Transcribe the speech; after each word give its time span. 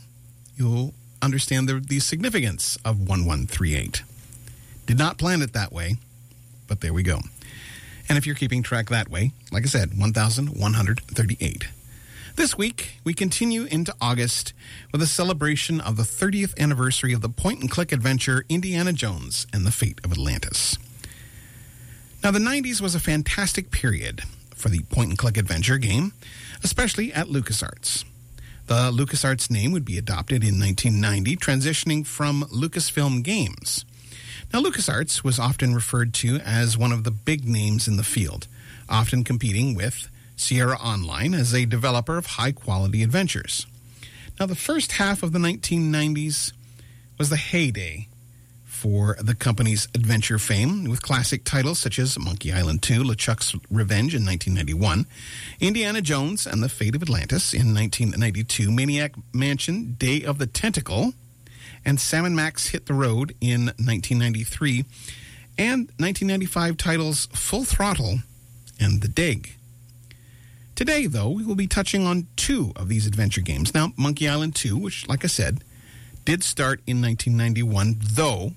you'll 0.57 0.95
understand 1.23 1.69
the, 1.69 1.81
the 1.81 2.01
significance 2.01 2.77
of 2.85 2.99
1138. 2.99 4.03
Did 4.87 4.99
not 4.99 5.19
plan 5.19 5.43
it 5.43 5.53
that 5.53 5.73
way, 5.73 5.97
but 6.67 6.81
there 6.81 6.93
we 6.93 7.03
go. 7.03 7.21
And 8.09 8.19
if 8.19 8.27
you're 8.27 8.35
keeping 8.35 8.63
track 8.63 8.89
that 8.89 9.09
way, 9.09 9.33
like 9.53 9.63
I 9.63 9.67
said, 9.67 9.91
1138. 9.97 11.69
This 12.37 12.57
week, 12.57 13.01
we 13.05 13.13
continue 13.13 13.65
into 13.65 13.95
August 14.01 14.53
with 14.93 15.03
a 15.03 15.07
celebration 15.07 15.81
of 15.81 15.97
the 15.97 16.05
30th 16.05 16.59
anniversary 16.59 17.13
of 17.13 17.21
the 17.21 17.29
point 17.29 17.61
and 17.61 17.71
click 17.71 17.93
adventure 17.93 18.45
Indiana 18.49 18.93
Jones 18.93 19.47
and 19.53 19.67
the 19.67 19.71
Fate 19.71 20.01
of 20.05 20.13
Atlantis. 20.13 20.79
Now, 22.23 22.31
the 22.31 22.39
90s 22.39 22.81
was 22.81 22.95
a 22.95 23.01
fantastic 23.01 23.71
period 23.71 24.23
for 24.55 24.69
the 24.69 24.81
point 24.85 25.11
and 25.11 25.19
click 25.19 25.37
adventure 25.37 25.79
game, 25.79 26.13
especially 26.63 27.13
at 27.13 27.27
LucasArts. 27.27 28.05
The 28.67 28.93
LucasArts 28.93 29.51
name 29.51 29.73
would 29.73 29.85
be 29.85 29.99
adopted 29.99 30.45
in 30.45 30.59
1990, 30.61 31.37
transitioning 31.37 32.07
from 32.07 32.45
Lucasfilm 32.45 33.23
Games. 33.23 33.85
Now, 34.53 34.63
LucasArts 34.63 35.25
was 35.25 35.39
often 35.39 35.75
referred 35.75 36.15
to 36.15 36.37
as 36.37 36.79
one 36.79 36.93
of 36.93 37.05
the 37.05 37.11
big 37.11 37.47
names 37.47 37.89
in 37.89 37.97
the 37.97 38.05
field, 38.05 38.47
often 38.89 39.25
competing 39.25 39.75
with 39.75 40.09
Sierra 40.37 40.77
Online 40.77 41.35
as 41.35 41.55
a 41.55 41.65
developer 41.65 42.17
of 42.17 42.27
high 42.27 42.53
quality 42.53 43.03
adventures. 43.03 43.67
Now, 44.39 44.47
the 44.47 44.55
first 44.55 44.93
half 44.93 45.23
of 45.23 45.33
the 45.33 45.39
1990s 45.39 46.53
was 47.19 47.29
the 47.29 47.37
heyday 47.37 48.09
for 48.81 49.15
the 49.21 49.35
company's 49.35 49.89
adventure 49.95 50.39
fame 50.39 50.85
with 50.85 51.03
classic 51.03 51.45
titles 51.45 51.79
such 51.79 51.99
as 51.99 52.19
Monkey 52.19 52.51
Island 52.51 52.83
2, 52.83 53.03
LeChuck's 53.03 53.55
Revenge 53.71 54.15
in 54.15 54.25
1991, 54.25 55.05
Indiana 55.61 56.01
Jones 56.01 56.47
and 56.47 56.63
the 56.63 56.69
Fate 56.71 56.95
of 56.95 57.03
Atlantis 57.03 57.53
in 57.53 57.75
1992, 57.75 58.71
Maniac 58.71 59.13
Mansion, 59.35 59.97
Day 59.99 60.25
of 60.25 60.39
the 60.39 60.47
Tentacle, 60.47 61.13
and 61.85 62.01
Sam 62.01 62.25
and 62.25 62.35
Max 62.35 62.69
Hit 62.69 62.87
the 62.87 62.95
Road 62.95 63.35
in 63.43 63.67
1993, 63.67 64.87
and 65.59 65.81
1995 65.99 66.79
titles 66.79 67.27
Full 67.35 67.65
Throttle 67.65 68.21
and 68.81 69.03
The 69.03 69.09
Dig. 69.09 69.57
Today, 70.75 71.07
though, 71.07 71.29
we 71.29 71.45
will 71.45 71.55
be 71.55 71.67
touching 71.67 72.07
on 72.07 72.29
two 72.37 72.73
of 72.77 72.89
these 72.89 73.07
adventure 73.07 73.43
games. 73.43 73.75
Now, 73.75 73.93
Monkey 73.99 74.27
Island 74.27 74.55
2, 74.55 74.79
which, 74.79 75.07
like 75.07 75.23
I 75.23 75.29
said, 75.29 75.63
did 76.25 76.43
start 76.43 76.81
in 76.87 77.03
1991, 77.03 77.97
though 78.01 78.53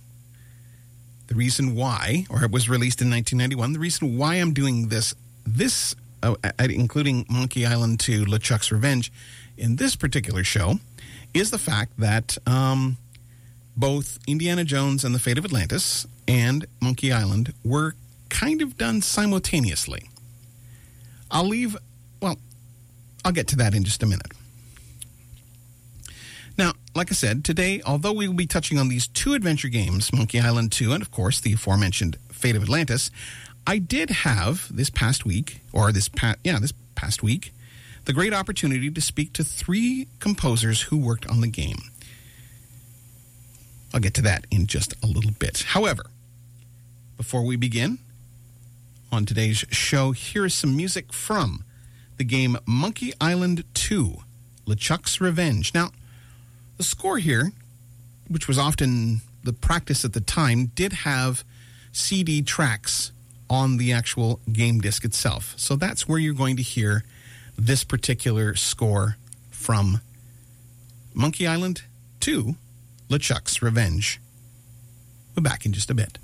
the 1.27 1.35
reason 1.35 1.75
why, 1.75 2.25
or 2.29 2.43
it 2.43 2.51
was 2.51 2.69
released 2.69 3.01
in 3.01 3.09
1991, 3.09 3.73
the 3.73 3.79
reason 3.79 4.17
why 4.17 4.35
I'm 4.35 4.53
doing 4.53 4.89
this, 4.89 5.15
this, 5.45 5.95
uh, 6.21 6.35
including 6.59 7.25
Monkey 7.29 7.65
Island 7.65 7.99
2, 7.99 8.25
LeChuck's 8.25 8.71
Revenge, 8.71 9.11
in 9.57 9.77
this 9.77 9.95
particular 9.95 10.43
show, 10.43 10.75
is 11.33 11.51
the 11.51 11.57
fact 11.57 11.93
that 11.97 12.37
um, 12.45 12.97
both 13.75 14.19
Indiana 14.27 14.63
Jones 14.63 15.03
and 15.03 15.15
the 15.15 15.19
Fate 15.19 15.37
of 15.37 15.45
Atlantis 15.45 16.05
and 16.27 16.65
Monkey 16.81 17.11
Island 17.11 17.53
were 17.63 17.95
kind 18.29 18.61
of 18.61 18.77
done 18.77 19.01
simultaneously. 19.01 20.09
I'll 21.31 21.47
leave, 21.47 21.77
well, 22.21 22.37
I'll 23.25 23.31
get 23.31 23.47
to 23.49 23.55
that 23.57 23.73
in 23.73 23.83
just 23.83 24.03
a 24.03 24.05
minute. 24.05 24.31
Like 26.95 27.11
I 27.11 27.15
said, 27.15 27.43
today, 27.43 27.81
although 27.87 28.13
we 28.13 28.27
will 28.27 28.35
be 28.35 28.45
touching 28.45 28.77
on 28.77 28.87
these 28.87 29.07
two 29.07 29.33
adventure 29.33 29.67
games, 29.67 30.13
Monkey 30.13 30.39
Island 30.39 30.71
2 30.71 30.91
and, 30.91 31.01
of 31.01 31.09
course, 31.09 31.39
the 31.39 31.53
aforementioned 31.53 32.17
Fate 32.31 32.55
of 32.55 32.61
Atlantis, 32.61 33.09
I 33.65 33.79
did 33.79 34.09
have 34.11 34.67
this 34.75 34.91
past 34.91 35.25
week, 35.25 35.61
or 35.71 35.91
this 35.91 36.07
past, 36.07 36.37
yeah, 36.43 36.59
this 36.59 36.73
past 36.93 37.23
week, 37.23 37.51
the 38.05 38.13
great 38.13 38.33
opportunity 38.33 38.91
to 38.91 39.01
speak 39.01 39.33
to 39.33 39.43
three 39.43 40.07
composers 40.19 40.81
who 40.81 40.97
worked 40.97 41.25
on 41.25 41.41
the 41.41 41.47
game. 41.47 41.79
I'll 43.91 43.99
get 43.99 44.13
to 44.15 44.21
that 44.23 44.45
in 44.51 44.67
just 44.67 44.93
a 45.03 45.07
little 45.07 45.31
bit. 45.31 45.63
However, 45.69 46.03
before 47.17 47.43
we 47.43 47.55
begin 47.55 47.97
on 49.11 49.25
today's 49.25 49.65
show, 49.71 50.11
here 50.11 50.45
is 50.45 50.53
some 50.53 50.75
music 50.75 51.11
from 51.11 51.63
the 52.17 52.23
game 52.23 52.57
Monkey 52.67 53.13
Island 53.19 53.63
2 53.73 54.17
LeChuck's 54.67 55.19
Revenge. 55.19 55.73
Now, 55.73 55.91
the 56.77 56.83
score 56.83 57.17
here, 57.17 57.51
which 58.27 58.47
was 58.47 58.57
often 58.57 59.21
the 59.43 59.53
practice 59.53 60.05
at 60.05 60.13
the 60.13 60.21
time, 60.21 60.71
did 60.75 60.93
have 60.93 61.43
CD 61.91 62.41
tracks 62.41 63.11
on 63.49 63.77
the 63.77 63.93
actual 63.93 64.39
game 64.51 64.79
disc 64.79 65.05
itself. 65.05 65.53
So 65.57 65.75
that's 65.75 66.07
where 66.07 66.19
you're 66.19 66.33
going 66.33 66.57
to 66.57 66.63
hear 66.63 67.03
this 67.57 67.83
particular 67.83 68.55
score 68.55 69.17
from 69.51 70.01
Monkey 71.13 71.45
Island 71.45 71.83
2 72.19 72.55
LeChuck's 73.09 73.61
Revenge. 73.61 74.19
We're 75.35 75.43
back 75.43 75.65
in 75.65 75.73
just 75.73 75.89
a 75.89 75.93
bit. 75.93 76.17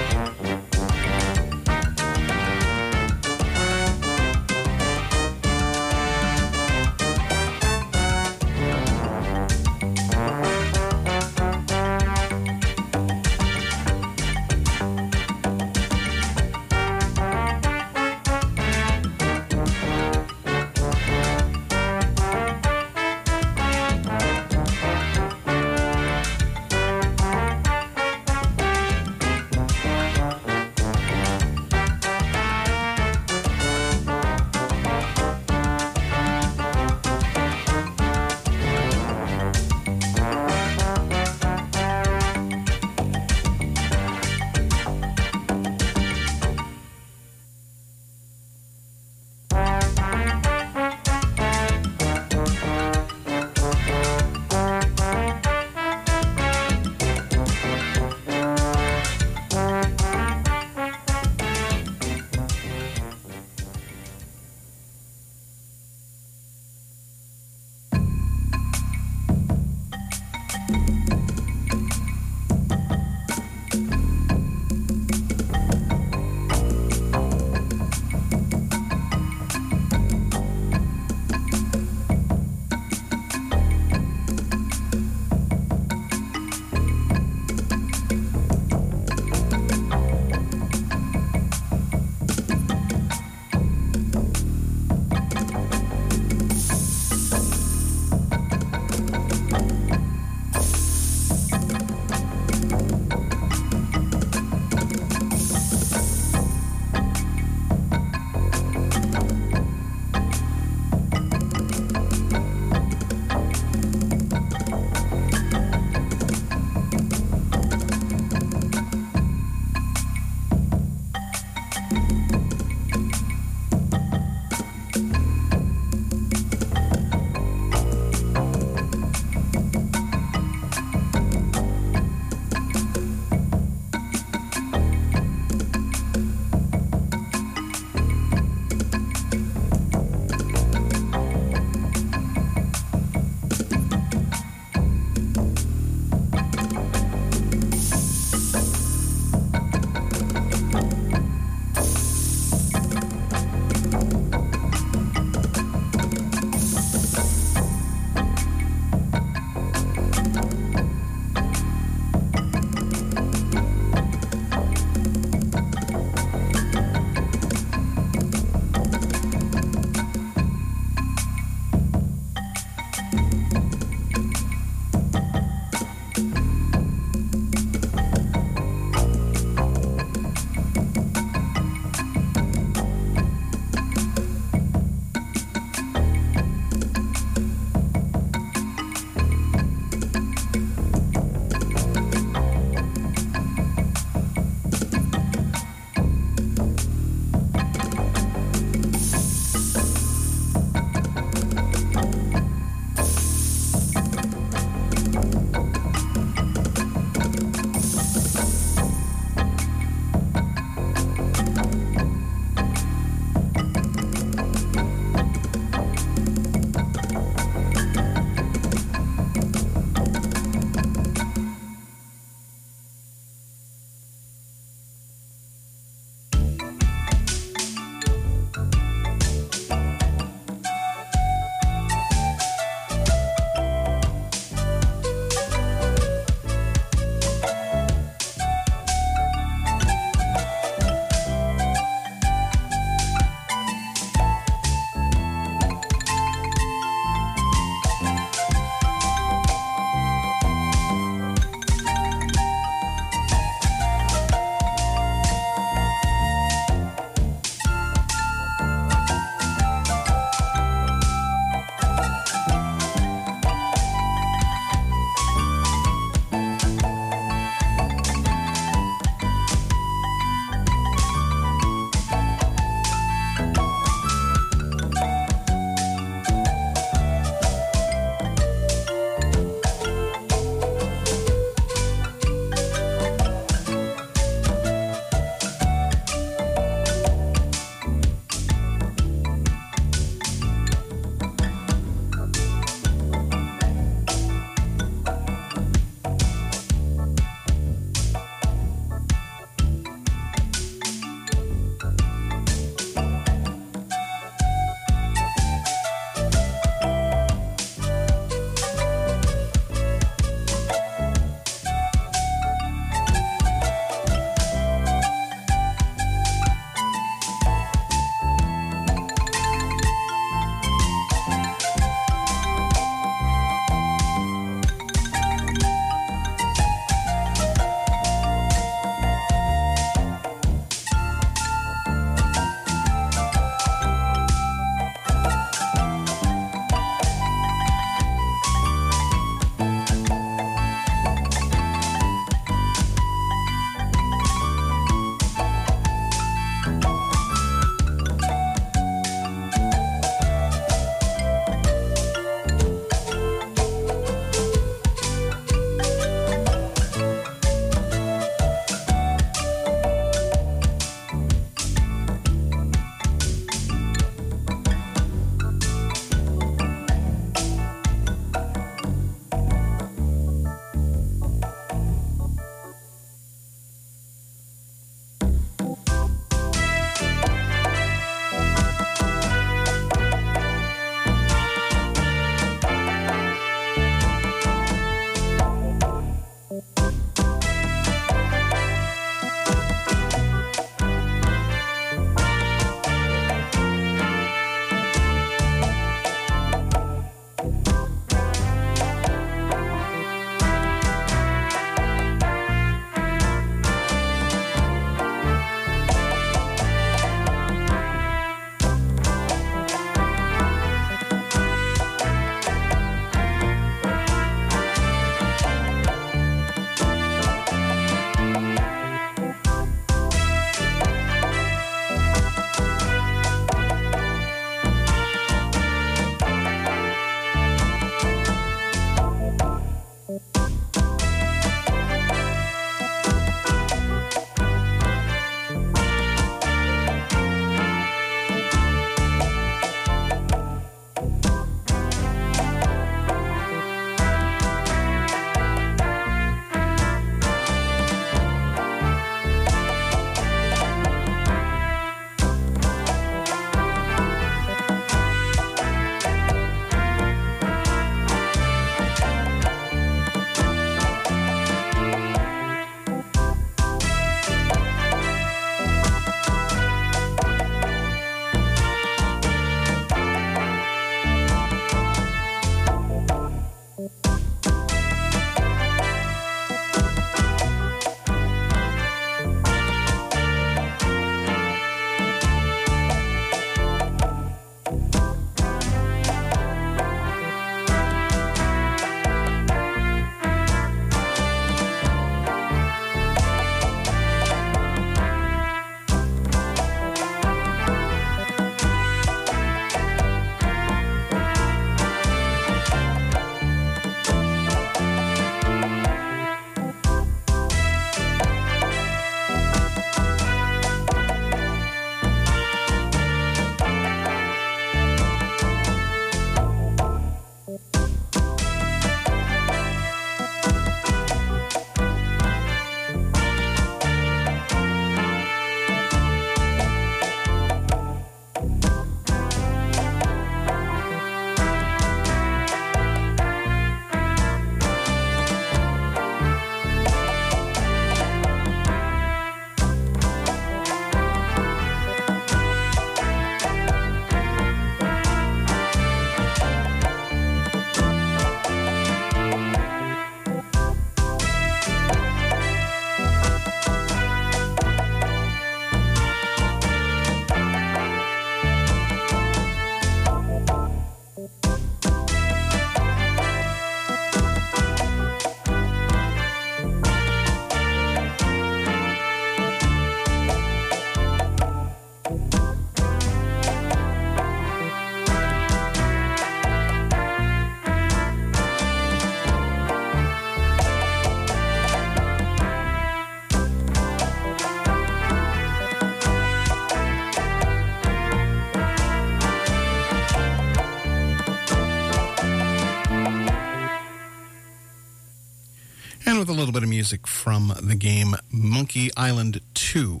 Bit 596.52 596.62
of 596.62 596.68
music 596.68 597.06
from 597.06 597.52
the 597.60 597.74
game 597.74 598.14
Monkey 598.30 598.90
Island 598.96 599.40
2. 599.54 600.00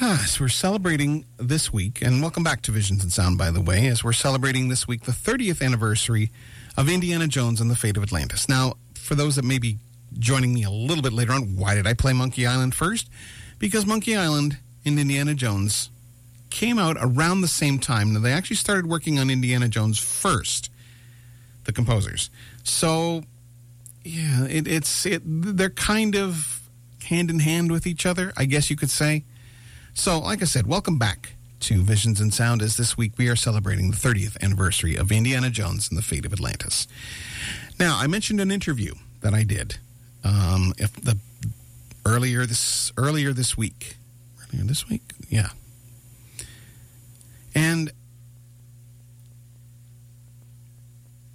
Ah, 0.00 0.24
so 0.28 0.44
we're 0.44 0.48
celebrating 0.48 1.24
this 1.38 1.72
week, 1.72 2.02
and 2.02 2.20
welcome 2.20 2.42
back 2.42 2.62
to 2.62 2.70
Visions 2.70 3.02
and 3.02 3.12
Sound, 3.12 3.38
by 3.38 3.50
the 3.50 3.60
way, 3.60 3.86
as 3.86 4.04
we're 4.04 4.12
celebrating 4.12 4.68
this 4.68 4.86
week 4.86 5.02
the 5.02 5.12
30th 5.12 5.62
anniversary 5.62 6.30
of 6.76 6.88
Indiana 6.88 7.26
Jones 7.26 7.60
and 7.60 7.70
the 7.70 7.76
Fate 7.76 7.96
of 7.96 8.02
Atlantis. 8.02 8.48
Now, 8.48 8.74
for 8.94 9.14
those 9.14 9.36
that 9.36 9.44
may 9.44 9.58
be 9.58 9.78
joining 10.18 10.54
me 10.54 10.62
a 10.62 10.70
little 10.70 11.02
bit 11.02 11.12
later 11.12 11.32
on, 11.32 11.56
why 11.56 11.74
did 11.74 11.86
I 11.86 11.94
play 11.94 12.12
Monkey 12.12 12.46
Island 12.46 12.74
first? 12.74 13.08
Because 13.58 13.86
Monkey 13.86 14.16
Island 14.16 14.58
and 14.84 14.98
Indiana 14.98 15.34
Jones 15.34 15.90
came 16.50 16.78
out 16.78 16.96
around 17.00 17.40
the 17.40 17.48
same 17.48 17.78
time. 17.78 18.12
Now, 18.12 18.20
they 18.20 18.32
actually 18.32 18.56
started 18.56 18.86
working 18.86 19.18
on 19.18 19.30
Indiana 19.30 19.68
Jones 19.68 19.98
first, 19.98 20.70
the 21.64 21.72
composers. 21.72 22.30
So, 22.62 23.24
yeah, 24.08 24.46
it, 24.46 24.66
it's 24.66 25.04
it, 25.04 25.22
they're 25.24 25.68
kind 25.68 26.16
of 26.16 26.62
hand 27.04 27.28
in 27.30 27.40
hand 27.40 27.70
with 27.70 27.86
each 27.86 28.06
other, 28.06 28.32
I 28.36 28.46
guess 28.46 28.70
you 28.70 28.76
could 28.76 28.90
say. 28.90 29.24
So, 29.92 30.18
like 30.20 30.40
I 30.40 30.46
said, 30.46 30.66
welcome 30.66 30.98
back 30.98 31.34
to 31.60 31.82
Visions 31.82 32.20
and 32.20 32.32
Sound 32.32 32.62
as 32.62 32.76
this 32.76 32.96
week 32.96 33.12
we 33.18 33.28
are 33.28 33.36
celebrating 33.36 33.90
the 33.90 33.96
30th 33.96 34.42
anniversary 34.42 34.96
of 34.96 35.12
Indiana 35.12 35.50
Jones 35.50 35.88
and 35.90 35.98
the 35.98 36.02
Fate 36.02 36.24
of 36.24 36.32
Atlantis. 36.32 36.86
Now, 37.78 37.98
I 37.98 38.06
mentioned 38.06 38.40
an 38.40 38.50
interview 38.50 38.94
that 39.20 39.34
I 39.34 39.42
did 39.42 39.78
um, 40.24 40.72
if 40.78 40.94
the 40.94 41.18
earlier 42.06 42.46
this 42.46 42.92
earlier 42.96 43.34
this 43.34 43.58
week. 43.58 43.96
Earlier 44.48 44.64
this 44.64 44.88
week, 44.88 45.02
yeah. 45.28 45.50
And 47.54 47.92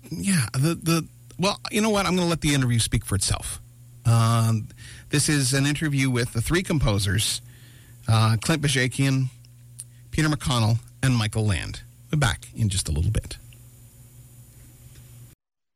yeah, 0.10 0.48
the 0.54 0.74
the 0.74 1.08
well, 1.40 1.60
you 1.72 1.82
know 1.82 1.90
what? 1.90 2.06
I'm 2.06 2.16
going 2.16 2.26
to 2.26 2.30
let 2.30 2.42
the 2.42 2.54
interview 2.54 2.80
speak 2.80 3.06
for 3.06 3.16
itself. 3.16 3.62
Um, 4.06 4.68
this 5.10 5.30
is 5.30 5.54
an 5.54 5.66
interview 5.66 6.10
with 6.10 6.34
the 6.34 6.42
three 6.42 6.64
composers 6.64 7.42
uh, 8.08 8.36
Clint 8.42 8.62
Bajakian, 8.62 9.28
Peter 10.12 10.28
McConnell, 10.28 10.80
and 11.02 11.16
Michael 11.16 11.46
Land. 11.46 11.82
We're 12.12 12.20
back 12.20 12.48
in 12.54 12.70
just 12.70 12.90
a 12.90 12.92
little 12.92 13.12
bit. 13.12 13.38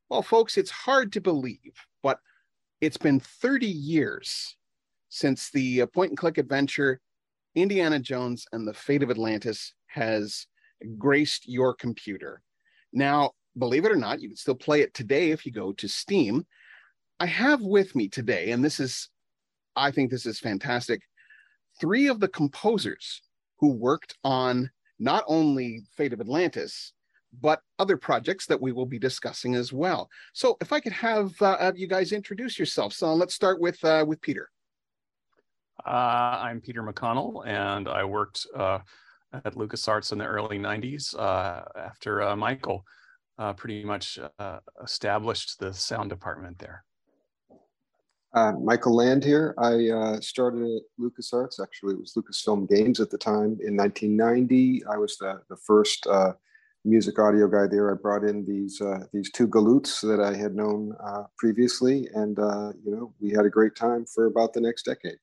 Well, 0.10 0.22
folks, 0.22 0.58
it's 0.58 0.72
hard 0.72 1.12
to 1.14 1.22
believe, 1.22 1.74
but 2.04 2.20
it's 2.82 2.98
been 2.98 3.20
30 3.20 3.66
years 3.66 4.56
since 5.10 5.50
the 5.50 5.84
uh, 5.84 5.86
point 5.88 6.12
and 6.12 6.18
click 6.18 6.38
adventure 6.38 7.02
Indiana 7.56 8.00
Jones 8.00 8.46
and 8.52 8.68
the 8.68 8.74
Fate 8.74 9.04
of 9.04 9.10
Atlantis 9.10 9.74
has 9.88 10.46
graced 10.98 11.48
your 11.48 11.74
computer. 11.74 12.42
Now, 12.94 13.32
believe 13.58 13.86
it 13.86 13.92
or 13.92 13.98
not, 13.98 14.22
you 14.22 14.30
can 14.30 14.38
still 14.38 14.56
play 14.56 14.82
it 14.82 14.94
today 14.94 15.32
if 15.32 15.46
you 15.46 15.52
go 15.52 15.72
to 15.74 15.88
Steam. 15.88 16.46
I 17.20 17.26
have 17.26 17.62
with 17.62 17.96
me 17.96 18.08
today, 18.08 18.52
and 18.52 18.64
this 18.64 18.80
is, 18.80 19.10
I 19.76 19.92
think 19.92 20.12
this 20.12 20.26
is 20.26 20.40
fantastic, 20.40 21.02
three 21.80 22.08
of 22.08 22.20
the 22.20 22.28
composers 22.28 23.22
who 23.60 23.74
worked 23.74 24.16
on 24.24 24.70
not 25.00 25.24
only 25.28 25.82
Fate 25.96 26.14
of 26.14 26.22
Atlantis, 26.22 26.94
but 27.42 27.62
other 27.78 27.98
projects 27.98 28.46
that 28.48 28.62
we 28.62 28.72
will 28.72 28.86
be 28.86 29.00
discussing 29.00 29.56
as 29.56 29.74
well. 29.74 30.10
So, 30.34 30.58
if 30.62 30.72
I 30.72 30.80
could 30.80 30.94
have, 30.94 31.40
uh, 31.42 31.72
you 31.76 31.88
guys 31.88 32.12
introduce 32.12 32.58
yourselves. 32.58 32.96
So, 32.98 33.14
let's 33.14 33.36
start 33.36 33.60
with 33.60 33.84
uh, 33.84 34.06
with 34.08 34.22
Peter. 34.22 34.50
Uh, 35.86 36.40
I'm 36.42 36.62
Peter 36.62 36.82
McConnell, 36.82 37.46
and 37.46 37.88
I 37.88 38.04
worked 38.04 38.48
uh, 38.56 38.80
at 39.34 39.56
LucasArts 39.56 40.12
in 40.12 40.18
the 40.18 40.26
early 40.26 40.58
90s 40.58 41.18
uh, 41.18 41.64
after 41.76 42.22
uh, 43.38 43.54
pretty 43.54 43.84
much 43.84 44.20
established 44.84 45.60
the 45.60 45.74
sound 45.74 46.10
department 46.10 46.60
there. 46.60 46.84
Michael 48.62 48.96
Land 48.96 49.24
here. 49.24 49.56
I 49.58 50.20
started 50.20 50.62
at 50.62 50.84
LucasArts. 51.00 51.60
Actually, 51.62 51.96
it 51.96 52.00
was 52.00 52.14
Lucasfilm 52.16 52.70
Games 52.70 53.00
at 53.00 53.10
the 53.10 53.18
time 53.18 53.58
in 53.66 53.76
1990. 53.76 54.84
I 54.86 54.98
was 54.98 55.18
the, 55.18 55.42
the 55.50 55.58
first 55.58 56.06
music 56.88 57.20
audio 57.20 57.48
guy 57.48 57.68
there. 57.68 57.92
I 57.92 57.96
brought 57.96 58.24
in 58.24 58.46
these 58.46 58.82
uh, 58.82 59.06
these 59.14 59.32
two 59.32 59.48
galoots 59.48 60.02
that 60.02 60.24
I 60.24 60.36
had 60.36 60.56
known 60.56 60.96
uh, 61.04 61.24
previously, 61.38 62.08
and 62.14 62.40
uh, 62.40 62.72
you 62.84 62.92
know 62.92 63.14
we 63.20 63.32
had 63.32 63.46
a 63.46 63.50
great 63.50 63.76
time 63.76 64.06
for 64.06 64.26
about 64.26 64.54
the 64.54 64.62
next 64.62 64.84
decade. 64.84 65.18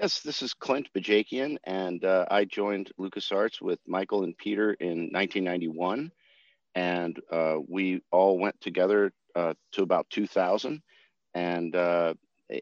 Yes, 0.00 0.20
this 0.20 0.42
is 0.42 0.54
Clint 0.54 0.88
Bajakian, 0.96 1.56
and 1.64 2.04
uh, 2.04 2.24
I 2.30 2.44
joined 2.44 2.92
LucasArts 3.00 3.60
with 3.60 3.80
Michael 3.86 4.22
and 4.22 4.36
Peter 4.38 4.74
in 4.74 5.10
1991, 5.10 6.12
and 6.78 7.18
uh, 7.32 7.56
we 7.68 8.00
all 8.12 8.38
went 8.38 8.60
together 8.60 9.12
uh, 9.34 9.54
to 9.72 9.82
about 9.82 10.08
2000, 10.10 10.80
and 11.34 11.74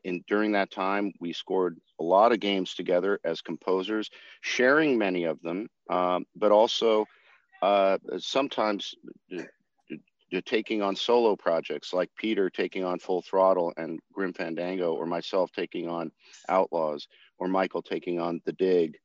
in 0.05 0.25
during 0.27 0.53
that 0.53 0.71
time 0.71 1.13
we 1.21 1.35
scored 1.35 1.79
a 2.01 2.03
lot 2.03 2.33
of 2.33 2.41
games 2.41 2.75
together 2.75 3.21
as 3.25 3.43
composers, 3.43 4.11
sharing 4.41 4.97
many 4.97 5.25
of 5.25 5.41
them, 5.43 5.69
um, 5.91 6.25
but 6.35 6.51
also 6.51 7.05
uh, 7.61 7.99
sometimes 8.17 8.95
taking 10.47 10.81
on 10.81 10.97
solo 10.97 11.37
projects 11.37 11.93
like 11.93 12.11
Peter 12.17 12.49
taking 12.49 12.85
on 12.85 12.99
Full 12.99 13.21
Throttle 13.21 13.73
and 13.77 14.01
Grim 14.15 14.33
Fandango, 14.33 14.95
or 14.95 15.05
myself 15.05 15.51
taking 15.53 15.89
on 15.89 16.11
Outlaws, 16.49 17.07
or 17.39 17.49
Michael 17.49 17.83
taking 17.83 18.19
on 18.19 18.41
The 18.47 18.53
Dig, 18.53 18.97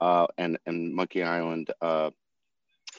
uh, 0.00 0.26
and 0.38 0.58
and 0.64 0.94
Monkey 0.94 1.22
Island, 1.22 1.70
uh, 1.82 2.10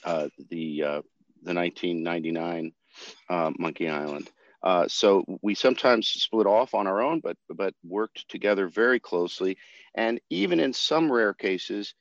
uh, 0.03 0.29
the 0.49 0.83
uh, 0.83 1.01
the 1.45 1.53
1999 1.53 2.71
uh, 3.29 3.51
Monkey 3.57 3.89
Island. 3.89 4.29
so 4.87 5.23
we 5.41 5.55
sometimes 5.55 6.07
split 6.07 6.47
off 6.47 6.73
on 6.73 6.87
our 6.87 7.01
own, 7.01 7.19
but 7.19 7.37
but 7.49 7.73
worked 7.83 8.27
together 8.29 8.67
very 8.67 8.99
closely, 8.99 9.57
and 9.95 10.19
even 10.29 10.59
in 10.59 10.73
some 10.73 11.11
rare 11.11 11.33
cases, 11.33 11.93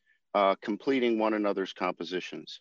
completing 0.62 1.18
one 1.18 1.34
another's 1.34 1.72
compositions. 1.72 2.60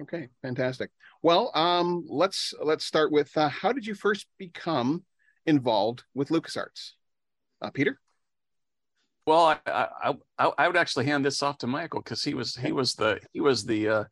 Okay, 0.00 0.28
fantastic. 0.42 0.90
Well, 1.22 1.50
um, 1.54 2.04
let's 2.08 2.52
let's 2.62 2.84
start 2.84 3.10
with 3.10 3.34
uh, 3.36 3.48
how 3.48 3.72
did 3.72 3.86
you 3.86 3.94
first 3.94 4.26
become 4.38 5.04
involved 5.46 6.04
with 6.14 6.28
LucasArts, 6.28 6.92
uh, 7.62 7.70
Peter? 7.70 7.98
Well, 9.26 9.46
I, 9.46 9.58
I 9.66 10.14
I, 10.38 10.50
I 10.58 10.66
would 10.68 10.76
actually 10.76 11.06
hand 11.06 11.24
this 11.24 11.42
off 11.42 11.58
to 11.58 11.66
Michael 11.66 12.02
because 12.02 12.22
he 12.22 12.34
was 12.34 12.54
he 12.56 12.72
was 12.72 12.94
the 12.94 13.20
he 13.32 13.40
was 13.40 13.64
the 13.64 13.88
uh, 13.88 14.04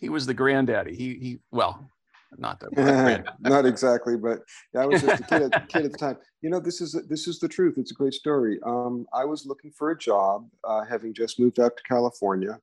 he 0.00 0.08
was 0.08 0.26
the 0.26 0.34
granddaddy. 0.34 0.96
He 0.96 1.14
he 1.14 1.38
well, 1.50 1.90
not 2.38 2.60
the 2.60 3.24
not 3.40 3.66
exactly, 3.66 4.16
but 4.16 4.40
I 4.76 4.86
was 4.86 5.02
just 5.02 5.20
a 5.20 5.24
kid, 5.24 5.42
at, 5.42 5.68
kid 5.68 5.84
at 5.84 5.92
the 5.92 5.98
time. 5.98 6.16
You 6.42 6.48
know, 6.48 6.58
this 6.58 6.80
is 6.80 6.96
this 7.06 7.28
is 7.28 7.38
the 7.38 7.48
truth. 7.48 7.74
It's 7.76 7.90
a 7.90 7.94
great 7.94 8.14
story. 8.14 8.58
Um, 8.64 9.04
I 9.12 9.26
was 9.26 9.44
looking 9.44 9.72
for 9.72 9.90
a 9.90 9.98
job, 9.98 10.48
uh, 10.64 10.86
having 10.86 11.12
just 11.12 11.38
moved 11.38 11.60
out 11.60 11.76
to 11.76 11.82
California, 11.82 12.58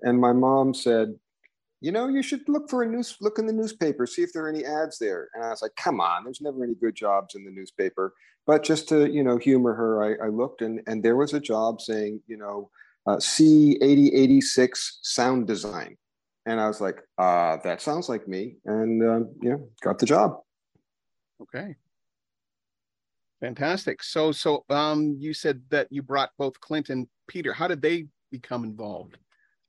and 0.00 0.18
my 0.18 0.32
mom 0.32 0.72
said, 0.72 1.14
you 1.80 1.92
know, 1.92 2.08
you 2.08 2.22
should 2.22 2.48
look 2.48 2.68
for 2.68 2.82
a 2.82 2.86
news, 2.86 3.16
look 3.20 3.38
in 3.38 3.46
the 3.46 3.52
newspaper, 3.52 4.06
see 4.06 4.22
if 4.22 4.32
there 4.32 4.44
are 4.44 4.48
any 4.48 4.64
ads 4.64 4.98
there. 4.98 5.28
And 5.34 5.44
I 5.44 5.50
was 5.50 5.62
like, 5.62 5.76
come 5.76 6.00
on, 6.00 6.24
there's 6.24 6.40
never 6.40 6.64
any 6.64 6.74
good 6.74 6.94
jobs 6.94 7.34
in 7.34 7.44
the 7.44 7.50
newspaper. 7.50 8.14
But 8.46 8.64
just 8.64 8.88
to, 8.88 9.08
you 9.08 9.22
know, 9.22 9.36
humor 9.36 9.74
her, 9.74 10.02
I, 10.02 10.26
I 10.26 10.28
looked 10.28 10.62
and, 10.62 10.80
and 10.86 11.02
there 11.02 11.16
was 11.16 11.34
a 11.34 11.40
job 11.40 11.80
saying, 11.80 12.20
you 12.26 12.36
know, 12.36 12.70
uh, 13.06 13.16
C8086 13.16 14.70
sound 15.02 15.46
design. 15.46 15.96
And 16.48 16.58
I 16.58 16.66
was 16.66 16.80
like, 16.80 17.02
uh, 17.18 17.58
that 17.62 17.82
sounds 17.82 18.08
like 18.08 18.26
me. 18.26 18.56
And, 18.64 19.06
um, 19.06 19.28
you 19.42 19.50
know, 19.50 19.68
got 19.82 19.98
the 19.98 20.06
job. 20.06 20.38
Okay. 21.42 21.76
Fantastic. 23.40 24.02
So, 24.02 24.32
so 24.32 24.64
um, 24.70 25.14
you 25.20 25.34
said 25.34 25.60
that 25.68 25.88
you 25.90 26.02
brought 26.02 26.30
both 26.38 26.58
Clint 26.60 26.88
and 26.88 27.06
Peter. 27.26 27.52
How 27.52 27.68
did 27.68 27.82
they 27.82 28.06
become 28.32 28.64
involved? 28.64 29.18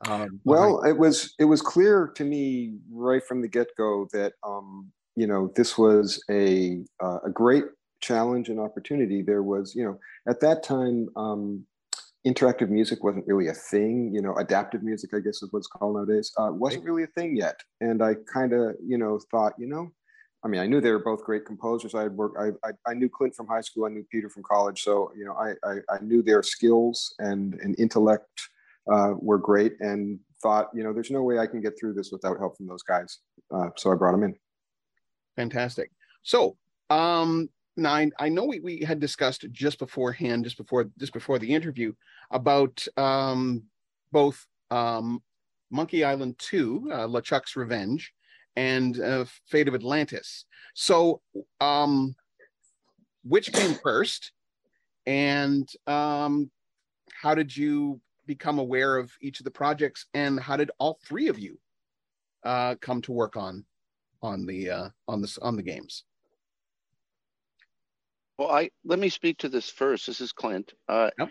Um, 0.07 0.39
well, 0.45 0.81
it 0.83 0.97
was 0.97 1.35
it 1.37 1.43
was 1.43 1.61
clear 1.61 2.07
to 2.15 2.23
me 2.23 2.77
right 2.89 3.21
from 3.21 3.41
the 3.41 3.49
get 3.49 3.67
go 3.77 4.07
that 4.13 4.31
um, 4.47 4.89
you 5.17 5.27
know 5.27 5.51
this 5.57 5.77
was 5.77 6.23
a 6.31 6.81
uh, 7.03 7.17
a 7.25 7.29
great 7.29 7.65
challenge 7.99 8.47
and 8.47 8.61
opportunity. 8.61 9.21
There 9.21 9.43
was 9.43 9.75
you 9.75 9.83
know 9.83 9.99
at 10.25 10.39
that 10.39 10.63
time 10.63 11.09
um, 11.17 11.65
interactive 12.25 12.69
music 12.69 13.03
wasn't 13.03 13.27
really 13.27 13.47
a 13.47 13.53
thing. 13.53 14.13
You 14.13 14.21
know, 14.21 14.35
adaptive 14.35 14.83
music, 14.83 15.11
I 15.13 15.19
guess 15.19 15.41
is 15.41 15.49
what's 15.51 15.67
called 15.67 15.95
nowadays, 15.95 16.31
uh, 16.37 16.49
wasn't 16.51 16.85
really 16.85 17.03
a 17.03 17.07
thing 17.07 17.35
yet. 17.35 17.59
And 17.81 18.03
I 18.03 18.15
kind 18.31 18.53
of 18.53 18.75
you 18.85 18.97
know 18.97 19.19
thought 19.31 19.53
you 19.57 19.67
know. 19.67 19.91
I 20.41 20.47
mean, 20.47 20.61
I 20.61 20.67
knew 20.67 20.79
they 20.79 20.91
were 20.91 21.03
both 21.03 21.25
great 21.25 21.45
composers. 21.45 21.93
I 21.93 22.03
had 22.03 22.15
worked. 22.15 22.37
I, 22.39 22.67
I, 22.67 22.71
I 22.87 22.93
knew 22.93 23.09
Clint 23.09 23.35
from 23.35 23.47
high 23.47 23.59
school. 23.59 23.85
I 23.85 23.89
knew 23.89 24.05
Peter 24.09 24.29
from 24.29 24.43
college. 24.43 24.83
So 24.83 25.11
you 25.17 25.25
know, 25.25 25.33
I, 25.33 25.53
I, 25.69 25.79
I 25.89 25.99
knew 26.01 26.21
their 26.21 26.43
skills 26.43 27.13
and 27.19 27.55
and 27.55 27.77
intellect 27.77 28.29
uh, 28.89 29.13
were 29.19 29.37
great 29.37 29.73
and 29.81 30.19
thought, 30.41 30.69
you 30.73 30.83
know, 30.83 30.93
there's 30.93 31.11
no 31.11 31.23
way 31.23 31.39
I 31.39 31.47
can 31.47 31.61
get 31.61 31.77
through 31.79 31.93
this 31.93 32.11
without 32.11 32.39
help 32.39 32.57
from 32.57 32.67
those 32.67 32.83
guys. 32.83 33.19
Uh, 33.53 33.69
so 33.75 33.91
I 33.91 33.95
brought 33.95 34.13
them 34.13 34.23
in. 34.23 34.35
Fantastic. 35.35 35.91
So 36.23 36.57
um, 36.89 37.49
now 37.79 37.93
I, 37.93 38.09
I 38.19 38.29
know 38.29 38.45
we, 38.45 38.59
we 38.59 38.79
had 38.79 38.99
discussed 38.99 39.45
just 39.51 39.79
beforehand, 39.79 40.43
just 40.43 40.57
before 40.57 40.89
just 40.97 41.13
before 41.13 41.39
the 41.39 41.53
interview, 41.53 41.93
about 42.31 42.85
um, 42.97 43.63
both 44.11 44.45
um, 44.71 45.21
Monkey 45.71 46.03
Island 46.03 46.35
2, 46.39 46.89
uh, 46.91 46.95
LeChuck's 47.07 47.55
Revenge, 47.55 48.13
and 48.55 48.99
uh, 48.99 49.25
Fate 49.47 49.67
of 49.67 49.75
Atlantis. 49.75 50.45
So 50.73 51.21
um, 51.61 52.15
which 53.23 53.51
came 53.51 53.75
first, 53.75 54.31
and 55.05 55.69
um, 55.87 56.49
how 57.21 57.35
did 57.35 57.55
you 57.55 57.99
become 58.25 58.59
aware 58.59 58.97
of 58.97 59.11
each 59.21 59.39
of 59.39 59.43
the 59.43 59.51
projects, 59.51 60.05
and 60.13 60.39
how 60.39 60.57
did 60.57 60.71
all 60.79 60.99
three 61.05 61.27
of 61.27 61.39
you 61.39 61.59
uh, 62.43 62.75
come 62.81 63.01
to 63.01 63.11
work 63.11 63.35
on 63.35 63.65
on 64.21 64.45
the 64.45 64.69
uh, 64.69 64.89
on 65.07 65.21
this 65.21 65.37
on 65.37 65.55
the 65.55 65.63
games? 65.63 66.03
Well, 68.39 68.51
I 68.51 68.69
let 68.85 68.99
me 68.99 69.09
speak 69.09 69.39
to 69.39 69.49
this 69.49 69.69
first. 69.69 70.07
This 70.07 70.21
is 70.21 70.31
Clint. 70.31 70.73
Uh, 70.87 71.09
yep. 71.19 71.29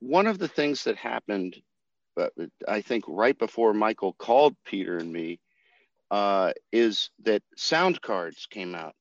one 0.00 0.26
of 0.26 0.38
the 0.38 0.46
things 0.46 0.84
that 0.84 0.96
happened, 0.96 1.56
uh, 2.20 2.28
I 2.68 2.82
think, 2.82 3.04
right 3.08 3.36
before 3.36 3.72
Michael 3.72 4.12
called 4.12 4.54
Peter 4.66 4.98
and 4.98 5.10
me, 5.10 5.40
uh, 6.10 6.52
is 6.70 7.08
that 7.22 7.42
sound 7.56 8.02
cards 8.02 8.46
came 8.50 8.74
out. 8.74 8.94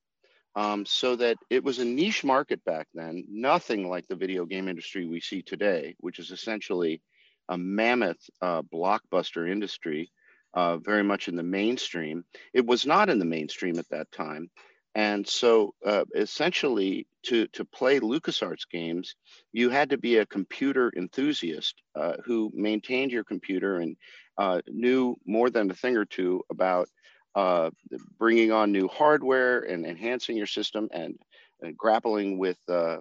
Um, 0.55 0.85
so 0.85 1.17
that 1.17 1.35
it 1.49 1.65
was 1.65 1.79
a 1.79 1.85
niche 1.85 2.23
market 2.23 2.63
back 2.63 2.87
then, 2.93 3.25
nothing 3.29 3.89
like 3.89 4.07
the 4.07 4.15
video 4.15 4.45
game 4.45 4.69
industry 4.69 5.05
we 5.05 5.19
see 5.19 5.41
today, 5.41 5.97
which 5.99 6.17
is 6.17 6.31
essentially 6.31 7.01
a 7.49 7.57
mammoth 7.57 8.21
uh, 8.41 8.61
blockbuster 8.61 9.51
industry, 9.51 10.09
uh, 10.53 10.77
very 10.77 11.03
much 11.03 11.27
in 11.27 11.35
the 11.35 11.43
mainstream. 11.43 12.23
It 12.53 12.65
was 12.65 12.85
not 12.85 13.09
in 13.09 13.19
the 13.19 13.25
mainstream 13.25 13.79
at 13.79 13.89
that 13.89 14.09
time. 14.13 14.49
And 14.95 15.27
so 15.27 15.73
uh, 15.85 16.05
essentially 16.15 17.05
to, 17.23 17.47
to 17.47 17.65
play 17.65 17.99
LucasArts 17.99 18.69
games, 18.71 19.15
you 19.51 19.69
had 19.69 19.89
to 19.89 19.97
be 19.97 20.17
a 20.17 20.25
computer 20.25 20.91
enthusiast 20.95 21.75
uh, 21.95 22.13
who 22.23 22.49
maintained 22.53 23.11
your 23.11 23.25
computer 23.25 23.79
and 23.79 23.97
uh, 24.37 24.61
knew 24.67 25.17
more 25.25 25.49
than 25.49 25.69
a 25.69 25.73
thing 25.73 25.97
or 25.97 26.05
two 26.05 26.43
about 26.49 26.87
uh, 27.35 27.69
bringing 28.17 28.53
on 28.53 28.71
new 28.71 28.87
hardware 28.87 29.59
and 29.59 29.85
enhancing 29.85 30.37
your 30.37 30.47
system 30.47 30.87
and, 30.93 31.19
and 31.61 31.77
grappling 31.77 32.37
with 32.37 32.57
uh, 32.69 32.99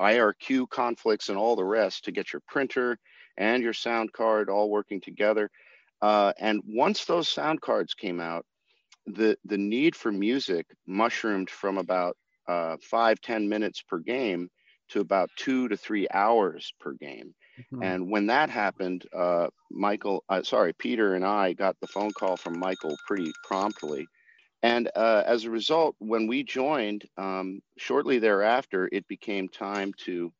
IRQ 0.00 0.68
conflicts 0.68 1.28
and 1.28 1.38
all 1.38 1.54
the 1.54 1.64
rest 1.64 2.04
to 2.04 2.10
get 2.12 2.32
your 2.32 2.42
printer 2.48 2.98
and 3.36 3.62
your 3.62 3.72
sound 3.72 4.12
card 4.12 4.50
all 4.50 4.68
working 4.68 5.00
together. 5.00 5.48
Uh, 6.02 6.32
and 6.40 6.60
once 6.66 7.04
those 7.04 7.28
sound 7.28 7.60
cards 7.60 7.94
came 7.94 8.18
out, 8.18 8.44
the, 9.06 9.36
the 9.44 9.58
need 9.58 9.96
for 9.96 10.12
music 10.12 10.66
mushroomed 10.86 11.50
from 11.50 11.78
about 11.78 12.16
uh, 12.46 12.76
five 12.82 13.20
ten 13.20 13.48
minutes 13.48 13.82
per 13.82 13.98
game 13.98 14.50
to 14.88 15.00
about 15.00 15.30
two 15.36 15.68
to 15.68 15.76
three 15.76 16.06
hours 16.12 16.72
per 16.80 16.92
game. 16.92 17.34
Mm-hmm. 17.58 17.82
And 17.82 18.10
when 18.10 18.26
that 18.26 18.50
happened, 18.50 19.04
uh, 19.14 19.48
Michael, 19.70 20.24
uh, 20.28 20.42
sorry, 20.42 20.72
Peter 20.72 21.14
and 21.14 21.24
I 21.24 21.52
got 21.52 21.76
the 21.80 21.86
phone 21.86 22.12
call 22.12 22.36
from 22.36 22.58
Michael 22.58 22.96
pretty 23.06 23.32
promptly. 23.44 24.06
And 24.62 24.90
uh, 24.96 25.22
as 25.26 25.44
a 25.44 25.50
result, 25.50 25.94
when 25.98 26.26
we 26.26 26.42
joined, 26.42 27.04
um, 27.16 27.60
shortly 27.76 28.18
thereafter, 28.18 28.88
it 28.90 29.06
became 29.06 29.48
time 29.48 29.92
to 30.04 30.32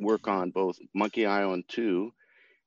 work 0.00 0.26
on 0.26 0.50
both 0.50 0.76
Monkey 0.94 1.26
Island 1.26 1.64
2 1.68 2.12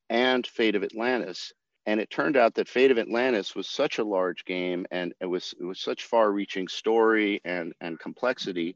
and 0.09 0.47
Fate 0.47 0.75
of 0.75 0.83
Atlantis. 0.83 1.51
And 1.87 2.01
it 2.01 2.09
turned 2.09 2.35
out 2.35 2.53
that 2.55 2.67
Fate 2.67 2.91
of 2.91 2.99
Atlantis 2.99 3.55
was 3.55 3.69
such 3.69 3.97
a 3.97 4.03
large 4.03 4.43
game 4.43 4.85
and 4.91 5.13
it 5.21 5.25
was, 5.25 5.55
it 5.59 5.63
was 5.63 5.79
such 5.79 6.03
far 6.03 6.31
reaching 6.31 6.67
story 6.67 7.41
and, 7.45 7.73
and 7.79 7.97
complexity 7.97 8.75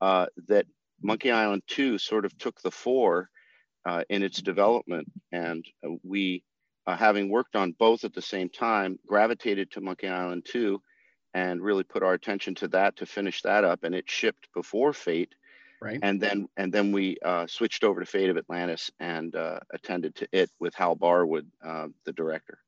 uh, 0.00 0.26
that 0.48 0.66
Monkey 1.02 1.30
Island 1.30 1.62
2 1.66 1.98
sort 1.98 2.24
of 2.24 2.36
took 2.38 2.60
the 2.62 2.70
fore 2.70 3.28
uh, 3.84 4.04
in 4.08 4.22
its 4.22 4.40
development. 4.40 5.06
And 5.32 5.66
we, 6.02 6.42
uh, 6.86 6.96
having 6.96 7.28
worked 7.28 7.56
on 7.56 7.72
both 7.72 8.04
at 8.04 8.14
the 8.14 8.22
same 8.22 8.48
time, 8.48 8.98
gravitated 9.06 9.70
to 9.72 9.82
Monkey 9.82 10.08
Island 10.08 10.46
2 10.50 10.80
and 11.34 11.60
really 11.60 11.84
put 11.84 12.02
our 12.02 12.14
attention 12.14 12.54
to 12.54 12.68
that 12.68 12.96
to 12.96 13.04
finish 13.04 13.42
that 13.42 13.64
up. 13.64 13.84
And 13.84 13.94
it 13.94 14.08
shipped 14.08 14.48
before 14.54 14.94
Fate. 14.94 15.34
Right. 15.82 15.98
And 16.02 16.20
then 16.20 16.48
and 16.56 16.72
then 16.72 16.90
we 16.90 17.18
uh, 17.24 17.46
switched 17.46 17.84
over 17.84 18.00
to 18.00 18.06
Fate 18.06 18.30
of 18.30 18.38
Atlantis 18.38 18.90
and 18.98 19.34
uh, 19.36 19.60
attended 19.72 20.14
to 20.16 20.28
it 20.32 20.50
with 20.58 20.74
Hal 20.74 20.96
Barwood, 20.96 21.46
uh, 21.64 21.88
the 22.04 22.12
director. 22.12 22.58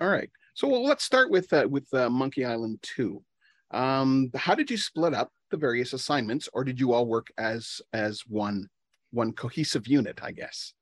All 0.00 0.08
right. 0.08 0.30
So 0.54 0.68
well, 0.68 0.84
let's 0.84 1.04
start 1.04 1.30
with 1.30 1.52
with 1.52 1.86
Monkey 1.92 2.44
Island 2.44 2.78
2. 2.82 3.22
Um, 3.72 4.30
how 4.34 4.54
did 4.54 4.70
you 4.70 4.76
split 4.76 5.14
up 5.14 5.30
the 5.50 5.56
various 5.56 5.92
assignments, 5.92 6.48
or 6.52 6.64
did 6.64 6.80
you 6.80 6.92
all 6.92 7.06
work 7.06 7.28
as 7.38 7.80
as 7.92 8.22
one 8.26 8.68
one 9.10 9.32
cohesive 9.32 9.86
unit, 9.86 10.20
I 10.22 10.32
guess. 10.32 10.72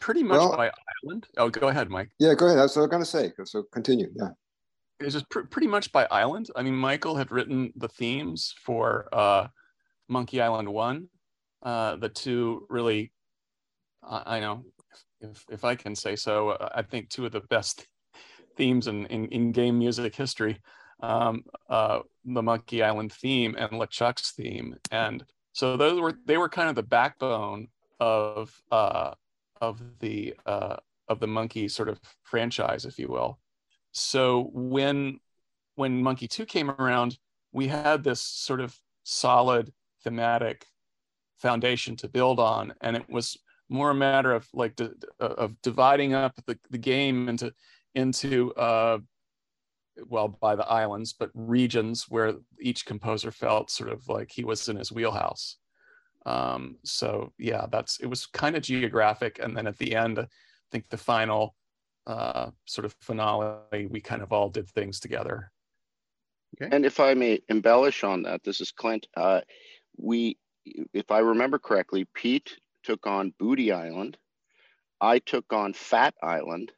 Pretty 0.00 0.22
much 0.22 0.38
well, 0.38 0.56
by 0.56 0.70
island. 1.04 1.26
Oh, 1.36 1.50
go 1.50 1.68
ahead, 1.68 1.90
Mike. 1.90 2.10
Yeah, 2.18 2.34
go 2.34 2.46
ahead. 2.46 2.58
That's 2.58 2.74
what 2.74 2.82
I 2.82 2.84
was 2.84 2.90
going 2.90 3.02
to 3.02 3.36
say. 3.36 3.44
So 3.44 3.64
continue. 3.72 4.10
Yeah. 4.14 4.30
It's 5.00 5.14
just 5.14 5.28
pr- 5.30 5.40
pretty 5.40 5.66
much 5.66 5.92
by 5.92 6.06
island. 6.10 6.48
I 6.54 6.62
mean, 6.62 6.74
Michael 6.74 7.16
had 7.16 7.30
written 7.30 7.72
the 7.76 7.88
themes 7.88 8.54
for 8.62 9.08
uh, 9.12 9.48
Monkey 10.08 10.40
Island 10.40 10.68
One. 10.68 11.08
Uh, 11.62 11.96
the 11.96 12.08
two 12.08 12.66
really, 12.68 13.12
I 14.02 14.40
know, 14.40 14.64
if 15.20 15.44
if 15.50 15.64
I 15.64 15.74
can 15.74 15.94
say 15.94 16.16
so, 16.16 16.50
uh, 16.50 16.68
I 16.74 16.82
think 16.82 17.08
two 17.08 17.26
of 17.26 17.32
the 17.32 17.40
best 17.40 17.86
themes 18.56 18.86
in 18.86 19.06
in, 19.06 19.26
in 19.28 19.52
game 19.52 19.78
music 19.78 20.14
history. 20.14 20.60
Um, 21.02 21.44
uh, 21.70 22.00
the 22.26 22.42
Monkey 22.42 22.82
Island 22.82 23.12
theme 23.12 23.54
and 23.56 23.70
LeChuck's 23.72 24.32
theme, 24.32 24.76
and 24.90 25.24
so 25.52 25.76
those 25.78 25.98
were 25.98 26.18
they 26.26 26.36
were 26.36 26.48
kind 26.48 26.68
of 26.68 26.74
the 26.74 26.82
backbone 26.82 27.68
of 28.00 28.54
uh, 28.70 29.14
of 29.60 29.80
the 30.00 30.34
uh, 30.46 30.76
of 31.08 31.20
the 31.20 31.26
monkey 31.26 31.68
sort 31.68 31.88
of 31.88 32.00
franchise, 32.22 32.84
if 32.84 32.98
you 32.98 33.08
will. 33.08 33.38
So 33.92 34.50
when 34.52 35.20
when 35.74 36.02
Monkey 36.02 36.28
Two 36.28 36.46
came 36.46 36.70
around, 36.70 37.18
we 37.52 37.68
had 37.68 38.04
this 38.04 38.20
sort 38.20 38.60
of 38.60 38.76
solid 39.02 39.72
thematic 40.04 40.66
foundation 41.38 41.96
to 41.96 42.08
build 42.08 42.38
on, 42.38 42.74
and 42.80 42.96
it 42.96 43.08
was 43.08 43.36
more 43.68 43.90
a 43.90 43.94
matter 43.94 44.32
of 44.32 44.48
like 44.52 44.76
di- 44.76 44.90
of 45.20 45.60
dividing 45.62 46.12
up 46.12 46.34
the, 46.46 46.58
the 46.70 46.78
game 46.78 47.28
into 47.28 47.52
into 47.94 48.52
uh, 48.54 48.98
well 50.06 50.28
by 50.28 50.54
the 50.54 50.66
islands 50.66 51.12
but 51.12 51.30
regions 51.34 52.06
where 52.08 52.34
each 52.60 52.86
composer 52.86 53.30
felt 53.30 53.70
sort 53.70 53.90
of 53.90 54.08
like 54.08 54.30
he 54.30 54.44
was 54.44 54.68
in 54.68 54.76
his 54.76 54.92
wheelhouse. 54.92 55.56
Um, 56.26 56.76
so 56.84 57.32
yeah 57.38 57.66
that's 57.70 57.98
it 58.00 58.06
was 58.06 58.26
kind 58.26 58.56
of 58.56 58.62
geographic. 58.62 59.38
And 59.42 59.56
then 59.56 59.66
at 59.66 59.78
the 59.78 59.94
end 59.96 60.18
i 60.18 60.26
think 60.70 60.88
the 60.88 60.96
final 60.98 61.54
uh, 62.06 62.50
sort 62.66 62.84
of 62.84 62.94
finale 63.00 63.86
we 63.86 64.00
kind 64.00 64.22
of 64.22 64.32
all 64.32 64.48
did 64.48 64.68
things 64.68 65.00
together. 65.00 65.50
Okay. 66.60 66.74
and 66.74 66.84
if 66.84 66.98
i 66.98 67.14
may 67.14 67.38
embellish 67.48 68.02
on 68.02 68.22
that 68.24 68.42
this 68.42 68.60
is 68.60 68.72
clint 68.72 69.06
uh, 69.16 69.40
we 69.96 70.36
if 70.92 71.10
i 71.12 71.20
remember 71.20 71.58
correctly 71.58 72.06
pete 72.12 72.58
took 72.82 73.06
on 73.06 73.32
booty 73.38 73.72
island. 73.72 74.16
I 75.00 75.18
took 75.18 75.52
on 75.52 75.72
Phatt 75.72 76.12
island. 76.22 76.72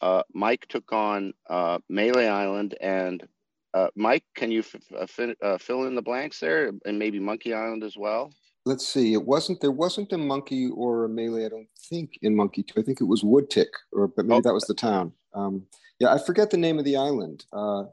Uh, 0.00 0.22
Mike 0.34 0.66
took 0.68 0.92
on 0.92 1.32
uh, 1.48 1.78
Melee 1.88 2.28
Island, 2.28 2.76
and 2.80 3.26
uh, 3.72 3.88
Mike, 3.96 4.24
can 4.34 4.50
you 4.50 4.62
uh, 4.94 5.06
uh, 5.42 5.58
fill 5.58 5.84
in 5.84 5.94
the 5.94 6.02
blanks 6.02 6.38
there, 6.38 6.72
and 6.84 6.98
maybe 6.98 7.18
Monkey 7.18 7.54
Island 7.54 7.82
as 7.82 7.96
well? 7.96 8.32
Let's 8.66 8.86
see. 8.86 9.14
It 9.14 9.24
wasn't 9.24 9.60
there 9.60 9.70
wasn't 9.70 10.12
a 10.12 10.18
monkey 10.18 10.68
or 10.68 11.04
a 11.04 11.08
melee. 11.08 11.46
I 11.46 11.48
don't 11.48 11.68
think 11.88 12.18
in 12.22 12.36
Monkey 12.36 12.62
Two. 12.62 12.80
I 12.80 12.82
think 12.82 13.00
it 13.00 13.04
was 13.04 13.22
Woodtick, 13.22 13.70
or 13.92 14.08
but 14.08 14.26
maybe 14.26 14.38
oh. 14.38 14.42
that 14.42 14.54
was 14.54 14.64
the 14.64 14.74
town. 14.74 15.12
Um, 15.34 15.64
yeah, 16.00 16.12
I 16.12 16.18
forget 16.18 16.50
the 16.50 16.56
name 16.56 16.78
of 16.78 16.84
the 16.84 16.96
island 16.96 17.46
uh, 17.52 17.84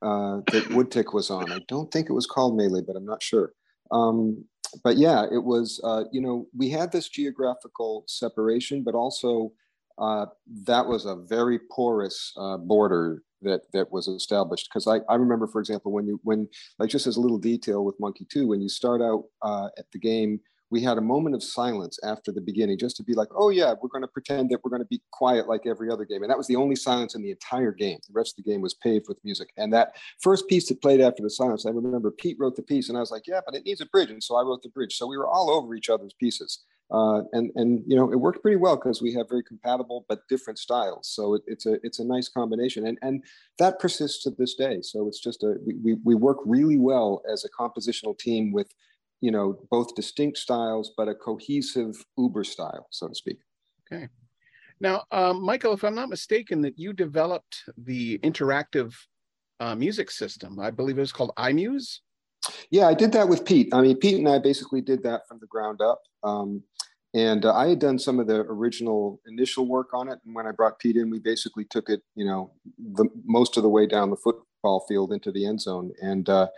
that 0.00 0.64
Woodtick 0.70 1.12
was 1.12 1.30
on. 1.30 1.52
I 1.52 1.60
don't 1.68 1.92
think 1.92 2.08
it 2.08 2.14
was 2.14 2.26
called 2.26 2.56
Melee, 2.56 2.82
but 2.86 2.96
I'm 2.96 3.04
not 3.04 3.22
sure. 3.22 3.52
Um, 3.90 4.44
but 4.82 4.96
yeah, 4.96 5.24
it 5.30 5.44
was. 5.44 5.80
you 6.10 6.20
know, 6.20 6.46
we 6.56 6.70
had 6.70 6.90
this 6.90 7.08
geographical 7.08 8.04
separation, 8.08 8.82
but 8.82 8.94
also 8.94 9.52
uh, 9.98 10.26
that 10.64 10.86
was 10.86 11.04
a 11.04 11.16
very 11.16 11.58
porous 11.70 12.32
uh, 12.36 12.56
border 12.56 13.22
that 13.42 13.62
that 13.72 13.90
was 13.90 14.08
established. 14.08 14.68
Because 14.68 14.86
I, 14.86 15.00
I 15.12 15.16
remember, 15.16 15.46
for 15.46 15.60
example, 15.60 15.92
when 15.92 16.06
you 16.06 16.20
when 16.24 16.48
like 16.78 16.90
just 16.90 17.06
as 17.06 17.16
a 17.16 17.20
little 17.20 17.38
detail 17.38 17.84
with 17.84 17.98
Monkey 18.00 18.26
Two, 18.30 18.48
when 18.48 18.60
you 18.60 18.68
start 18.68 19.00
out 19.02 19.24
uh, 19.42 19.68
at 19.78 19.86
the 19.92 19.98
game, 19.98 20.40
we 20.70 20.82
had 20.82 20.98
a 20.98 21.02
moment 21.02 21.34
of 21.34 21.42
silence 21.42 21.98
after 22.04 22.30
the 22.30 22.40
beginning, 22.40 22.78
just 22.78 22.96
to 22.96 23.02
be 23.02 23.14
like, 23.14 23.28
oh 23.34 23.48
yeah, 23.48 23.74
we're 23.80 23.88
going 23.88 24.02
to 24.02 24.08
pretend 24.08 24.50
that 24.50 24.60
we're 24.62 24.70
going 24.70 24.82
to 24.82 24.88
be 24.88 25.00
quiet 25.12 25.48
like 25.48 25.66
every 25.66 25.90
other 25.90 26.04
game, 26.04 26.22
and 26.22 26.30
that 26.30 26.38
was 26.38 26.46
the 26.46 26.56
only 26.56 26.76
silence 26.76 27.14
in 27.14 27.22
the 27.22 27.30
entire 27.30 27.72
game. 27.72 27.98
The 28.06 28.12
rest 28.12 28.38
of 28.38 28.44
the 28.44 28.50
game 28.50 28.60
was 28.60 28.74
paved 28.74 29.06
with 29.08 29.18
music. 29.24 29.50
And 29.56 29.72
that 29.72 29.96
first 30.20 30.48
piece 30.48 30.68
that 30.68 30.82
played 30.82 31.00
after 31.00 31.22
the 31.22 31.30
silence, 31.30 31.64
I 31.64 31.70
remember 31.70 32.10
Pete 32.10 32.36
wrote 32.38 32.56
the 32.56 32.62
piece, 32.62 32.88
and 32.88 32.98
I 32.98 33.00
was 33.00 33.10
like, 33.10 33.26
yeah, 33.26 33.40
but 33.44 33.54
it 33.54 33.64
needs 33.64 33.80
a 33.80 33.86
bridge, 33.86 34.10
and 34.10 34.22
so 34.22 34.36
I 34.36 34.42
wrote 34.42 34.62
the 34.62 34.68
bridge. 34.70 34.96
So 34.96 35.06
we 35.06 35.16
were 35.16 35.28
all 35.28 35.50
over 35.50 35.74
each 35.74 35.88
other's 35.88 36.14
pieces. 36.18 36.64
Uh, 36.90 37.22
and 37.32 37.50
and 37.56 37.82
you 37.86 37.94
know 37.94 38.10
it 38.10 38.16
worked 38.16 38.40
pretty 38.40 38.56
well 38.56 38.76
because 38.76 39.02
we 39.02 39.12
have 39.12 39.28
very 39.28 39.42
compatible 39.42 40.06
but 40.08 40.26
different 40.28 40.58
styles. 40.58 41.08
So 41.08 41.34
it, 41.34 41.42
it's 41.46 41.66
a 41.66 41.78
it's 41.82 41.98
a 41.98 42.04
nice 42.04 42.28
combination, 42.28 42.86
and 42.86 42.98
and 43.02 43.22
that 43.58 43.78
persists 43.78 44.22
to 44.22 44.30
this 44.30 44.54
day. 44.54 44.80
So 44.80 45.06
it's 45.06 45.20
just 45.20 45.42
a 45.42 45.56
we 45.82 45.96
we 46.02 46.14
work 46.14 46.38
really 46.46 46.78
well 46.78 47.20
as 47.30 47.44
a 47.44 47.50
compositional 47.50 48.18
team 48.18 48.52
with 48.52 48.72
you 49.20 49.30
know 49.30 49.58
both 49.70 49.94
distinct 49.94 50.38
styles 50.38 50.92
but 50.96 51.08
a 51.08 51.14
cohesive 51.14 51.94
Uber 52.16 52.44
style, 52.44 52.86
so 52.90 53.06
to 53.08 53.14
speak. 53.14 53.38
Okay. 53.92 54.08
Now, 54.80 55.04
um, 55.10 55.42
Michael, 55.42 55.72
if 55.72 55.82
I'm 55.82 55.94
not 55.94 56.08
mistaken, 56.08 56.62
that 56.62 56.78
you 56.78 56.92
developed 56.92 57.64
the 57.76 58.18
interactive 58.18 58.94
uh, 59.60 59.74
music 59.74 60.10
system. 60.10 60.58
I 60.60 60.70
believe 60.70 60.98
it 60.98 61.00
was 61.00 61.12
called 61.12 61.32
iMuse. 61.36 61.98
Yeah, 62.70 62.86
I 62.86 62.94
did 62.94 63.12
that 63.12 63.28
with 63.28 63.44
Pete. 63.44 63.68
I 63.74 63.82
mean, 63.82 63.96
Pete 63.96 64.18
and 64.18 64.28
I 64.28 64.38
basically 64.38 64.80
did 64.80 65.02
that 65.02 65.22
from 65.28 65.38
the 65.40 65.46
ground 65.46 65.80
up. 65.80 66.00
Um, 66.22 66.62
and 67.14 67.44
uh, 67.44 67.54
I 67.54 67.68
had 67.68 67.78
done 67.78 67.98
some 67.98 68.20
of 68.20 68.26
the 68.26 68.40
original 68.40 69.20
initial 69.26 69.66
work 69.66 69.94
on 69.94 70.08
it. 70.08 70.18
And 70.24 70.34
when 70.34 70.46
I 70.46 70.52
brought 70.52 70.78
Pete 70.78 70.96
in, 70.96 71.10
we 71.10 71.18
basically 71.18 71.64
took 71.64 71.88
it, 71.88 72.02
you 72.14 72.26
know, 72.26 72.52
the 72.78 73.06
most 73.24 73.56
of 73.56 73.62
the 73.62 73.68
way 73.68 73.86
down 73.86 74.10
the 74.10 74.16
football 74.16 74.84
field 74.88 75.12
into 75.12 75.32
the 75.32 75.46
end 75.46 75.60
zone. 75.60 75.92
And 76.02 76.28
uh, 76.28 76.48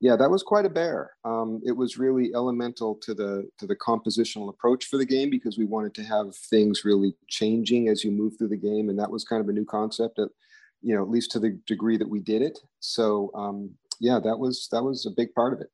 yeah, 0.00 0.16
that 0.16 0.30
was 0.30 0.42
quite 0.42 0.64
a 0.64 0.70
bear. 0.70 1.12
Um, 1.24 1.60
it 1.64 1.76
was 1.76 1.98
really 1.98 2.32
elemental 2.34 2.96
to 3.02 3.14
the 3.14 3.48
to 3.58 3.66
the 3.66 3.76
compositional 3.76 4.48
approach 4.48 4.86
for 4.86 4.96
the 4.96 5.06
game 5.06 5.30
because 5.30 5.58
we 5.58 5.66
wanted 5.66 5.94
to 5.94 6.02
have 6.04 6.34
things 6.34 6.84
really 6.84 7.14
changing 7.28 7.88
as 7.88 8.02
you 8.02 8.10
move 8.10 8.32
through 8.36 8.48
the 8.48 8.56
game, 8.56 8.88
and 8.88 8.98
that 8.98 9.10
was 9.10 9.24
kind 9.24 9.42
of 9.42 9.48
a 9.48 9.52
new 9.52 9.64
concept. 9.64 10.16
That, 10.16 10.30
you 10.82 10.94
know, 10.94 11.02
at 11.02 11.10
least 11.10 11.30
to 11.32 11.38
the 11.38 11.60
degree 11.66 11.98
that 11.98 12.08
we 12.08 12.20
did 12.20 12.40
it. 12.40 12.58
So 12.80 13.30
um, 13.34 13.70
yeah, 14.00 14.18
that 14.24 14.38
was 14.38 14.68
that 14.72 14.82
was 14.82 15.06
a 15.06 15.10
big 15.10 15.34
part 15.34 15.52
of 15.52 15.60
it. 15.60 15.68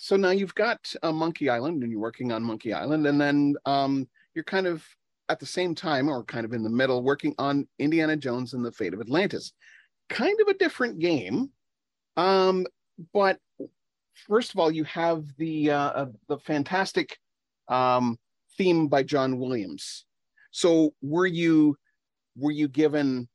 So 0.00 0.16
now 0.16 0.30
you've 0.30 0.54
got 0.54 0.94
uh, 1.02 1.10
Monkey 1.10 1.50
Island, 1.50 1.82
and 1.82 1.90
you're 1.90 2.00
working 2.00 2.30
on 2.30 2.44
Monkey 2.44 2.72
Island, 2.72 3.08
and 3.08 3.20
then 3.20 3.56
um, 3.66 4.08
you're 4.32 4.44
kind 4.44 4.68
of 4.68 4.86
at 5.28 5.40
the 5.40 5.46
same 5.46 5.74
time, 5.74 6.08
or 6.08 6.22
kind 6.22 6.44
of 6.44 6.52
in 6.52 6.62
the 6.62 6.70
middle, 6.70 7.02
working 7.02 7.34
on 7.36 7.66
Indiana 7.80 8.16
Jones 8.16 8.54
and 8.54 8.64
the 8.64 8.70
Fate 8.70 8.94
of 8.94 9.00
Atlantis. 9.00 9.52
Kind 10.08 10.38
of 10.40 10.46
a 10.46 10.54
different 10.54 11.00
game, 11.00 11.50
um, 12.16 12.64
but 13.12 13.40
first 14.14 14.54
of 14.54 14.60
all, 14.60 14.70
you 14.70 14.84
have 14.84 15.24
the 15.36 15.72
uh, 15.72 15.90
uh, 15.90 16.06
the 16.28 16.38
fantastic 16.38 17.18
um, 17.66 18.16
theme 18.56 18.86
by 18.86 19.02
John 19.02 19.36
Williams. 19.36 20.06
So 20.52 20.94
were 21.02 21.26
you 21.26 21.76
were 22.36 22.52
you 22.52 22.68
given 22.68 23.28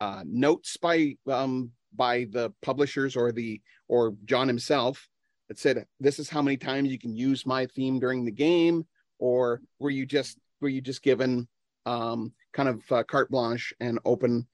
uh, 0.00 0.24
notes 0.26 0.76
by 0.76 1.14
um, 1.30 1.70
by 1.94 2.26
the 2.32 2.52
publishers 2.60 3.14
or 3.14 3.30
the 3.30 3.60
or 3.86 4.14
John 4.24 4.48
himself 4.48 5.08
that 5.52 5.58
said 5.58 5.86
this 6.00 6.18
is 6.18 6.30
how 6.30 6.40
many 6.40 6.56
times 6.56 6.90
you 6.90 6.98
can 6.98 7.14
use 7.14 7.44
my 7.44 7.66
theme 7.66 8.00
during 8.00 8.24
the 8.24 8.30
game, 8.30 8.86
or 9.18 9.60
were 9.78 9.90
you 9.90 10.06
just 10.06 10.38
were 10.62 10.70
you 10.70 10.80
just 10.80 11.02
given 11.02 11.46
um, 11.84 12.32
kind 12.54 12.70
of 12.70 12.90
uh, 12.90 13.02
carte 13.04 13.30
blanche 13.30 13.74
and 13.78 13.98
open 14.06 14.46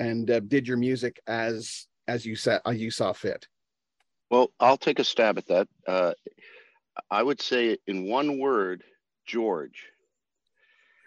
and 0.00 0.28
uh, 0.28 0.40
did 0.40 0.66
your 0.66 0.76
music 0.76 1.20
as 1.28 1.86
as 2.08 2.26
you 2.26 2.34
said 2.34 2.60
you 2.72 2.90
saw 2.90 3.12
fit? 3.12 3.46
Well, 4.28 4.50
I'll 4.58 4.76
take 4.76 4.98
a 4.98 5.04
stab 5.04 5.38
at 5.38 5.46
that. 5.46 5.68
Uh, 5.86 6.14
I 7.08 7.22
would 7.22 7.40
say 7.40 7.78
in 7.86 8.08
one 8.08 8.40
word, 8.40 8.82
George. 9.24 9.86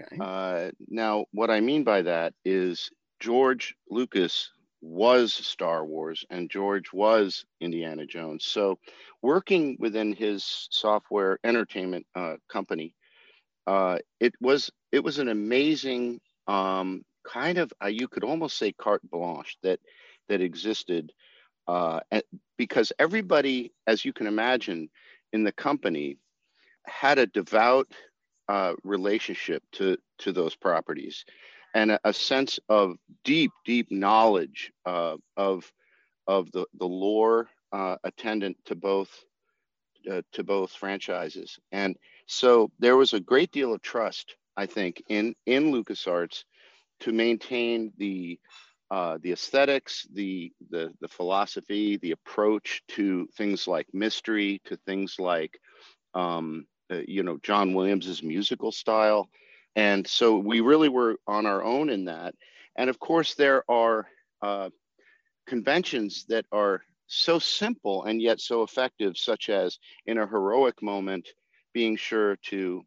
Okay. 0.02 0.18
Uh, 0.22 0.72
now, 0.88 1.26
what 1.34 1.52
I 1.52 1.60
mean 1.60 1.84
by 1.84 2.04
that 2.04 2.34
is 2.46 2.90
George 3.20 3.76
Lucas 3.90 4.52
was 4.82 5.34
Star 5.34 5.86
Wars 5.86 6.26
and 6.30 6.50
George 6.50 6.92
was 6.92 7.46
Indiana 7.60 8.06
Jones. 8.06 8.46
So, 8.46 8.80
working 9.22 9.78
within 9.80 10.14
his 10.14 10.68
software 10.72 11.40
entertainment 11.44 12.06
uh, 12.16 12.36
company, 12.50 12.96
uh, 13.68 14.00
it 14.20 14.34
was 14.42 14.72
it 14.92 15.04
was 15.04 15.20
an 15.20 15.30
amazing 15.30 16.20
um, 16.48 17.04
kind 17.26 17.58
of 17.58 17.72
uh, 17.84 17.88
you 17.88 18.08
could 18.08 18.24
almost 18.24 18.58
say 18.58 18.72
carte 18.72 19.08
blanche 19.10 19.58
that 19.64 19.80
that 20.30 20.42
existed 20.42 21.12
uh, 21.68 22.00
because 22.58 22.92
everybody, 23.00 23.72
as 23.88 24.04
you 24.04 24.14
can 24.14 24.28
imagine, 24.28 24.90
in 25.34 25.44
the 25.44 25.52
company 25.52 26.18
had 26.86 27.20
a 27.20 27.28
devout 27.28 27.88
uh, 28.50 28.74
relationship 28.84 29.64
to 29.74 29.98
to 30.20 30.32
those 30.32 30.56
properties 30.56 31.26
and 31.74 31.92
a, 31.92 32.00
a 32.04 32.14
sense 32.14 32.60
of 32.70 32.96
deep, 33.24 33.52
deep 33.66 33.92
knowledge 33.92 34.72
uh, 34.86 35.18
of 35.38 35.72
of 36.28 36.52
the 36.52 36.66
the 36.80 36.86
lore 36.88 37.50
uh, 37.72 37.98
attendant 38.04 38.58
to 38.66 38.76
both 38.76 39.10
uh, 40.12 40.22
to 40.34 40.44
both 40.44 40.72
franchises, 40.72 41.60
and 41.72 41.98
so 42.28 42.72
there 42.80 42.98
was 42.98 43.14
a 43.14 43.20
great 43.20 43.52
deal 43.52 43.74
of 43.74 43.82
trust, 43.82 44.36
I 44.58 44.66
think, 44.66 45.04
in 45.10 45.36
in 45.46 45.72
LucasArts 45.72 46.44
to 47.02 47.12
maintain 47.12 47.92
the 47.98 48.40
uh, 48.92 49.18
the 49.22 49.32
aesthetics, 49.32 50.06
the, 50.14 50.52
the 50.70 50.94
the 51.00 51.08
philosophy, 51.08 51.98
the 51.98 52.12
approach 52.12 52.84
to 52.90 53.26
things 53.38 53.66
like 53.66 53.88
mystery, 53.94 54.62
to 54.66 54.76
things 54.86 55.16
like 55.18 55.58
um, 56.14 56.66
uh, 56.92 57.00
you 57.08 57.24
know 57.24 57.38
John 57.42 57.74
Williams's 57.74 58.22
musical 58.22 58.72
style, 58.72 59.30
and 59.76 60.06
so 60.06 60.38
we 60.38 60.62
really 60.62 60.90
were 60.90 61.16
on 61.28 61.46
our 61.46 61.64
own 61.64 61.90
in 61.90 62.06
that. 62.06 62.36
And 62.76 62.90
of 62.90 63.00
course, 63.00 63.36
there 63.36 63.64
are 63.70 64.08
uh, 64.42 64.70
conventions 65.48 66.26
that 66.30 66.46
are 66.52 66.82
so 67.08 67.40
simple 67.40 68.04
and 68.06 68.22
yet 68.22 68.40
so 68.40 68.64
effective, 68.64 69.18
such 69.18 69.50
as 69.50 69.78
in 70.06 70.18
a 70.18 70.28
heroic 70.28 70.82
moment, 70.82 71.28
being 71.74 71.96
sure 71.96 72.38
to 72.48 72.86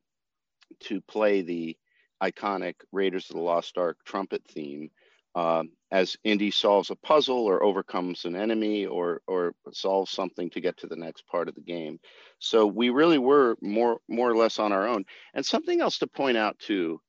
to 0.80 1.00
play 1.02 1.42
the 1.42 1.76
iconic 2.22 2.74
Raiders 2.90 3.30
of 3.30 3.36
the 3.36 3.42
Lost 3.42 3.78
Ark 3.78 3.98
trumpet 4.04 4.42
theme 4.48 4.90
uh, 5.34 5.64
as 5.90 6.16
Indy 6.24 6.50
solves 6.50 6.90
a 6.90 6.96
puzzle 6.96 7.38
or 7.44 7.62
overcomes 7.62 8.24
an 8.24 8.36
enemy 8.36 8.86
or 8.86 9.20
or 9.26 9.54
solves 9.72 10.10
something 10.10 10.50
to 10.50 10.60
get 10.60 10.76
to 10.78 10.86
the 10.86 10.96
next 10.96 11.26
part 11.26 11.48
of 11.48 11.54
the 11.54 11.60
game. 11.60 11.98
So 12.38 12.66
we 12.66 12.90
really 12.90 13.18
were 13.18 13.56
more 13.60 13.98
more 14.08 14.30
or 14.30 14.36
less 14.36 14.58
on 14.58 14.72
our 14.72 14.86
own. 14.86 15.04
And 15.34 15.44
something 15.44 15.80
else 15.80 15.98
to 15.98 16.06
point 16.06 16.36
out 16.36 16.58
too 16.58 17.00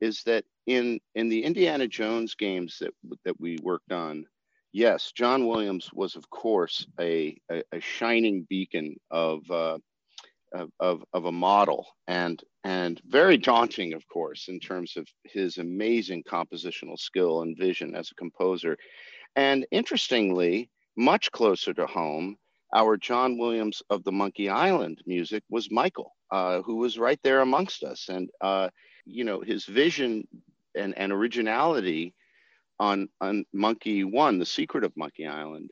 is 0.00 0.22
that 0.24 0.44
in 0.66 1.00
in 1.14 1.28
the 1.28 1.44
Indiana 1.44 1.86
Jones 1.88 2.34
games 2.34 2.78
that 2.80 2.92
that 3.24 3.38
we 3.40 3.58
worked 3.62 3.92
on, 3.92 4.24
yes, 4.72 5.12
John 5.12 5.46
Williams 5.46 5.90
was 5.92 6.16
of 6.16 6.28
course 6.30 6.86
a 7.00 7.36
a, 7.50 7.62
a 7.72 7.80
shining 7.80 8.46
beacon 8.48 8.96
of 9.10 9.50
uh, 9.50 9.78
of, 10.80 11.04
of, 11.12 11.24
a 11.24 11.32
model 11.32 11.86
and 12.06 12.42
and 12.62 13.00
very 13.06 13.36
daunting 13.36 13.92
of 13.92 14.06
course 14.08 14.48
in 14.48 14.60
terms 14.60 14.96
of 14.96 15.06
his 15.24 15.58
amazing 15.58 16.22
compositional 16.22 16.98
skill 16.98 17.42
and 17.42 17.58
vision 17.58 17.94
as 17.94 18.10
a 18.10 18.14
composer. 18.14 18.76
And 19.36 19.66
interestingly 19.70 20.70
much 20.96 21.32
closer 21.32 21.74
to 21.74 21.86
home 21.86 22.36
our 22.72 22.96
john 22.96 23.36
williams 23.36 23.82
of 23.90 24.04
the 24.04 24.12
monkey 24.12 24.48
island 24.48 25.02
music 25.06 25.42
was 25.50 25.70
michael 25.72 26.14
uh, 26.30 26.62
who 26.62 26.76
was 26.76 26.98
right 26.98 27.20
there 27.22 27.40
amongst 27.40 27.84
us. 27.84 28.08
And 28.08 28.28
uh, 28.40 28.68
you 29.06 29.24
know 29.24 29.40
his 29.40 29.64
vision 29.66 30.26
and, 30.74 30.96
and 30.98 31.12
originality 31.12 32.14
on 32.80 33.08
on 33.20 33.44
monkey 33.52 34.02
one 34.02 34.38
the 34.38 34.46
secret 34.46 34.84
of 34.84 34.96
monkey 34.96 35.26
island 35.26 35.70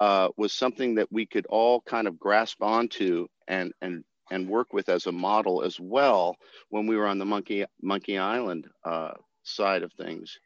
uh, 0.00 0.28
was 0.36 0.52
something 0.52 0.96
that 0.96 1.10
we 1.10 1.26
could 1.26 1.46
all 1.46 1.80
kind 1.80 2.06
of 2.06 2.18
grasp 2.18 2.62
onto 2.62 3.26
and 3.48 3.72
and 3.80 4.04
and 4.30 4.48
work 4.48 4.72
with 4.72 4.88
as 4.88 5.06
a 5.06 5.12
model 5.12 5.62
as 5.62 5.78
well 5.78 6.36
when 6.70 6.86
we 6.86 6.96
were 6.96 7.06
on 7.06 7.18
the 7.18 7.24
Monkey 7.24 7.64
Monkey 7.82 8.18
Island 8.18 8.68
uh, 8.84 9.12
side 9.42 9.82
of 9.82 9.92
things. 9.92 10.38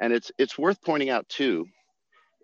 And 0.00 0.12
it's 0.12 0.30
it's 0.38 0.58
worth 0.58 0.82
pointing 0.82 1.10
out 1.10 1.28
too 1.28 1.66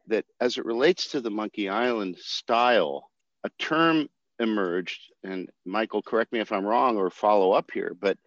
that 0.09 0.25
as 0.41 0.59
it 0.59 0.65
relates 0.65 1.13
to 1.13 1.21
the 1.21 1.31
Monkey 1.31 1.69
Island 1.69 2.17
style, 2.19 3.11
a 3.45 3.51
term 3.59 4.09
emerged, 4.39 5.01
and 5.23 5.49
Michael, 5.65 6.03
correct 6.03 6.33
me 6.33 6.41
if 6.41 6.53
I'm 6.53 6.65
wrong 6.65 6.97
or 6.97 7.11
follow 7.11 7.53
up 7.53 7.71
here, 7.73 7.95
but 8.01 8.19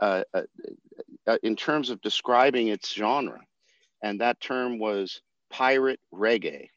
uh, 0.00 0.24
uh, 0.34 1.38
in 1.42 1.56
terms 1.56 1.90
of 1.90 2.00
describing 2.00 2.68
its 2.68 2.92
genre, 2.92 3.40
and 4.02 4.20
that 4.20 4.40
term 4.40 4.78
was 4.78 5.20
pirate 5.50 6.00
reggae. 6.12 6.68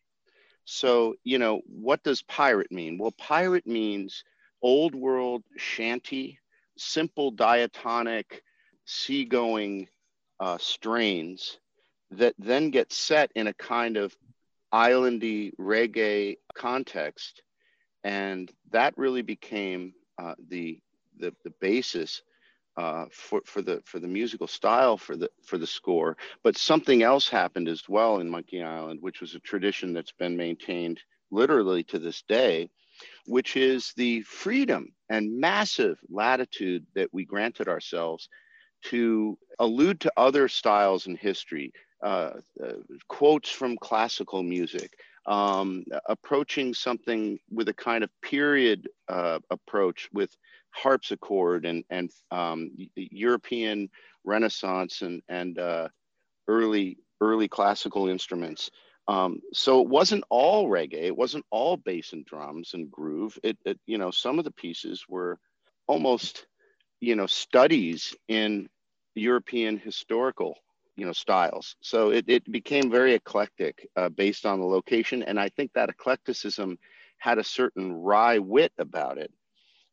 So, 0.66 1.16
you 1.24 1.40
know, 1.40 1.62
what 1.66 2.04
does 2.04 2.22
pirate 2.22 2.72
mean? 2.72 2.98
Well, 2.98 3.14
pirate 3.18 3.68
means 3.68 4.24
old 4.64 4.96
world 4.96 5.44
shanty, 5.58 6.40
simple 6.78 7.30
diatonic, 7.30 8.42
seagoing 8.86 9.88
uh, 10.40 10.58
strains 10.58 11.60
that 12.12 12.34
then 12.40 12.72
get 12.72 12.92
set 12.92 13.32
in 13.36 13.48
a 13.48 13.54
kind 13.54 13.98
of 13.98 14.16
islandy 14.74 15.52
reggae 15.60 16.38
context. 16.56 17.44
And 18.04 18.52
that 18.72 18.98
really 18.98 19.22
became 19.22 19.94
uh, 20.18 20.36
the, 20.50 20.80
the, 21.20 21.34
the 21.44 21.54
basis 21.62 22.22
uh, 22.76 23.06
for, 23.12 23.42
for 23.46 23.62
the 23.62 23.82
for 23.86 24.00
the 24.00 24.08
musical 24.08 24.48
style 24.48 24.98
for 24.98 25.16
the 25.16 25.30
for 25.46 25.60
the 25.60 25.68
score. 25.68 26.18
But 26.44 26.58
something 26.58 27.04
else 27.04 27.30
happened 27.30 27.68
as 27.68 27.88
well 27.88 28.20
in 28.20 28.30
Monkey 28.30 28.64
Island, 28.64 29.00
which 29.02 29.22
was 29.22 29.36
a 29.36 29.40
tradition 29.40 29.94
that's 29.94 30.12
been 30.12 30.36
maintained 30.36 31.00
literally 31.30 31.84
to 31.84 32.00
this 32.00 32.24
day, 32.28 32.70
which 33.26 33.56
is 33.56 33.94
the 33.96 34.22
freedom 34.22 34.88
and 35.10 35.40
massive 35.40 35.98
latitude 36.10 36.86
that 36.96 37.10
we 37.14 37.26
granted 37.26 37.68
ourselves 37.68 38.30
to 38.84 39.38
allude 39.60 40.00
to 40.02 40.12
other 40.18 40.48
styles 40.48 41.08
in 41.08 41.16
history, 41.16 41.72
uh, 42.04 42.32
uh, 42.64 42.74
quotes 43.08 43.50
from 43.50 43.78
classical 43.78 44.44
music, 44.44 44.92
um, 45.26 45.86
approaching 46.08 46.74
something 46.74 47.40
with 47.50 47.70
a 47.70 47.74
kind 47.74 48.04
of 48.04 48.10
period 48.22 48.90
uh, 49.08 49.40
approach 49.50 50.10
with 50.12 50.36
harpsichord 50.72 51.66
and, 51.66 51.84
and 51.90 52.12
um, 52.32 52.72
European 52.96 53.90
Renaissance 54.26 55.02
and, 55.02 55.22
and 55.30 55.60
uh, 55.60 55.88
early, 56.48 56.98
early 57.22 57.48
classical 57.48 58.10
instruments. 58.10 58.70
Um, 59.08 59.42
so 59.52 59.82
it 59.82 59.90
wasn't 59.90 60.24
all 60.30 60.70
reggae. 60.70 61.04
It 61.04 61.18
wasn't 61.18 61.46
all 61.50 61.78
bass 61.78 62.14
and 62.14 62.26
drums 62.26 62.74
and 62.74 62.90
groove. 62.90 63.38
It, 63.44 63.58
it, 63.66 63.80
you 63.86 63.98
know, 63.98 64.12
some 64.12 64.40
of 64.40 64.46
the 64.46 64.52
pieces 64.52 65.06
were 65.10 65.40
almost, 65.88 66.46
you 67.02 67.16
know, 67.16 67.28
studies 67.28 68.16
in 68.28 68.70
European 69.16 69.78
historical, 69.78 70.58
you 70.96 71.06
know, 71.06 71.12
styles. 71.12 71.76
So 71.82 72.12
it, 72.12 72.26
it 72.28 72.50
became 72.50 72.90
very 72.90 73.14
eclectic 73.14 73.90
uh, 73.96 74.10
based 74.10 74.46
on 74.46 74.60
the 74.60 74.66
location. 74.66 75.22
And 75.22 75.40
I 75.40 75.50
think 75.50 75.74
that 75.74 75.90
eclecticism 75.90 76.78
had 77.18 77.38
a 77.38 77.44
certain 77.44 77.94
wry 77.94 78.40
wit 78.40 78.72
about 78.78 79.18
it 79.18 79.32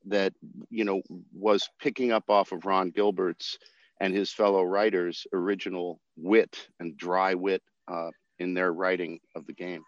that, 0.06 0.32
you 0.70 0.84
know, 0.84 1.02
was 1.32 1.68
picking 1.80 2.12
up 2.12 2.30
off 2.30 2.52
of 2.52 2.64
Ron 2.64 2.90
Gilbert's 2.90 3.58
and 4.00 4.14
his 4.14 4.32
fellow 4.32 4.62
writers' 4.62 5.26
original 5.32 6.00
wit 6.16 6.68
and 6.78 6.96
dry 6.96 7.34
wit 7.34 7.62
uh, 7.86 8.10
in 8.40 8.54
their 8.54 8.72
writing 8.72 9.20
of 9.36 9.46
the 9.46 9.52
game. 9.52 9.84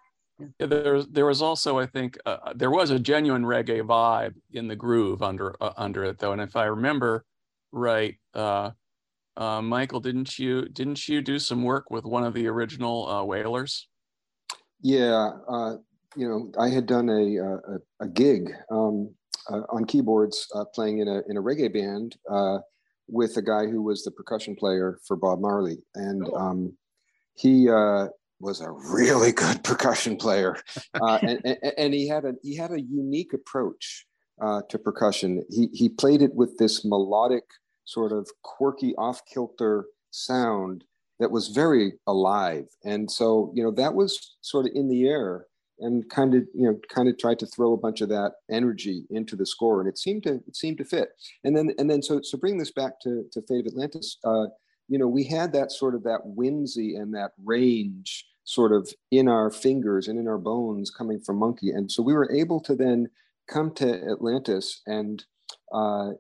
Yeah, 0.59 0.67
there, 0.67 1.03
there 1.03 1.27
was 1.27 1.43
also, 1.43 1.79
I 1.79 1.87
think, 1.87 2.19
uh, 2.27 2.53
there 2.55 2.71
was 2.71 2.91
a 2.91 2.99
genuine 2.99 3.45
reggae 3.45 3.83
vibe 3.83 4.35
in 4.53 4.69
the 4.69 4.77
groove 4.77 5.23
under 5.23 5.55
uh, 5.61 5.73
under 5.77 6.05
it, 6.05 6.19
though. 6.19 6.33
And 6.33 6.41
if 6.41 6.57
I 6.57 6.65
remember 6.65 7.25
right, 7.73 8.17
uh, 8.35 8.71
uh 9.37 9.63
Michael, 9.63 10.01
didn't 10.01 10.39
you 10.39 10.69
didn't 10.69 11.09
you 11.09 11.23
do 11.23 11.39
some 11.39 11.63
work 11.63 11.91
with 11.91 12.05
one 12.05 12.25
of 12.25 12.35
the 12.35 12.47
original 12.47 13.09
uh, 13.09 13.25
Wailers? 13.25 13.89
Yeah, 14.81 15.31
uh, 15.49 15.75
you 16.17 16.29
know, 16.29 16.51
I 16.59 16.69
had 16.69 16.87
done 16.87 17.09
a 17.09 17.37
a, 17.37 18.05
a 18.07 18.09
gig 18.09 18.51
um, 18.71 19.15
on 19.49 19.85
keyboards, 19.85 20.49
playing 20.75 20.99
in 20.99 21.09
a 21.09 21.23
in 21.29 21.37
a 21.37 21.43
reggae 21.43 21.73
band 21.73 22.17
with 23.09 23.37
a 23.37 23.43
guy 23.43 23.67
who 23.67 23.83
was 23.83 24.03
the 24.03 24.11
percussion 24.11 24.57
player 24.57 24.99
for 25.07 25.17
Bob 25.17 25.41
Marley, 25.41 25.77
and 25.95 26.27
oh. 26.33 26.37
um, 26.37 26.77
he 27.35 27.69
uh, 27.69 28.09
was 28.43 28.61
a 28.61 28.71
really 28.71 29.33
good 29.33 29.63
percussion 29.65 30.17
player, 30.17 30.57
uh, 31.01 31.19
and, 31.23 31.41
and, 31.45 31.73
and, 31.79 31.95
he 31.95 32.09
had 32.09 32.25
a 32.25 32.35
he 32.43 32.57
had 32.57 32.73
a 32.73 32.81
unique 32.81 33.33
approach 33.33 34.05
uh, 34.43 34.61
to 34.69 34.79
percussion. 34.79 35.43
He 35.49 35.69
he 35.73 35.89
played 35.89 36.21
it 36.21 36.35
with 36.35 36.59
this 36.59 36.85
melodic, 36.85 37.45
sort 37.85 38.13
of 38.13 38.29
quirky, 38.43 38.95
off 38.97 39.23
kilter 39.33 39.87
sound 40.11 40.85
that 41.21 41.31
was 41.31 41.49
very 41.49 41.95
alive, 42.07 42.67
and 42.85 43.11
so 43.11 43.53
you 43.55 43.63
know 43.63 43.71
that 43.71 43.95
was 43.95 44.37
sort 44.43 44.67
of 44.67 44.73
in 44.75 44.89
the 44.89 45.09
air 45.09 45.47
and 45.79 46.09
kind 46.11 46.35
of 46.35 46.43
you 46.55 46.67
know 46.67 46.79
kind 46.89 47.09
of 47.09 47.19
tried 47.19 47.39
to 47.39 47.47
throw 47.47 47.73
a 47.73 47.79
bunch 47.79 48.01
of 48.01 48.09
that 48.09 48.33
energy 48.51 49.05
into 49.11 49.37
the 49.37 49.47
score 49.47 49.81
and 49.81 49.89
it 49.89 49.99
seemed 49.99 50.23
to 50.23 50.35
it 50.35 50.57
seemed 50.57 50.79
to 50.79 50.85
fit. 50.85 51.11
And 51.45 51.57
then 51.57 51.75
and 51.79 51.91
then 51.91 52.03
so 52.03 52.21
so 52.23 52.37
bring 52.39 52.59
this 52.59 52.73
back 52.73 53.01
to 53.03 53.25
to 53.33 53.43
fate 53.43 53.67
of 53.67 53.73
atlantis. 53.73 54.19
Uh, 54.25 54.47
you 54.89 54.99
know 54.99 55.09
we 55.09 55.25
had 55.25 55.53
that 55.53 55.73
sort 55.73 55.95
of 55.95 56.03
that 56.05 56.21
whimsy 56.25 56.97
and 56.97 57.15
that 57.15 57.33
range 57.45 58.27
sort 58.45 58.73
of 58.73 58.93
in 59.11 59.29
our 59.29 59.51
fingers 59.51 60.09
and 60.09 60.19
in 60.19 60.29
our 60.29 60.39
bones 60.39 60.91
coming 60.91 61.21
from 61.21 61.39
monkey. 61.39 61.71
And 61.71 61.91
so 61.91 62.03
we 62.03 62.15
were 62.15 62.31
able 62.33 62.61
to 62.61 62.75
then 62.75 63.09
come 63.49 63.75
to 63.75 64.01
atlantis 64.09 64.83
and 64.87 65.25
uh, 65.75 66.11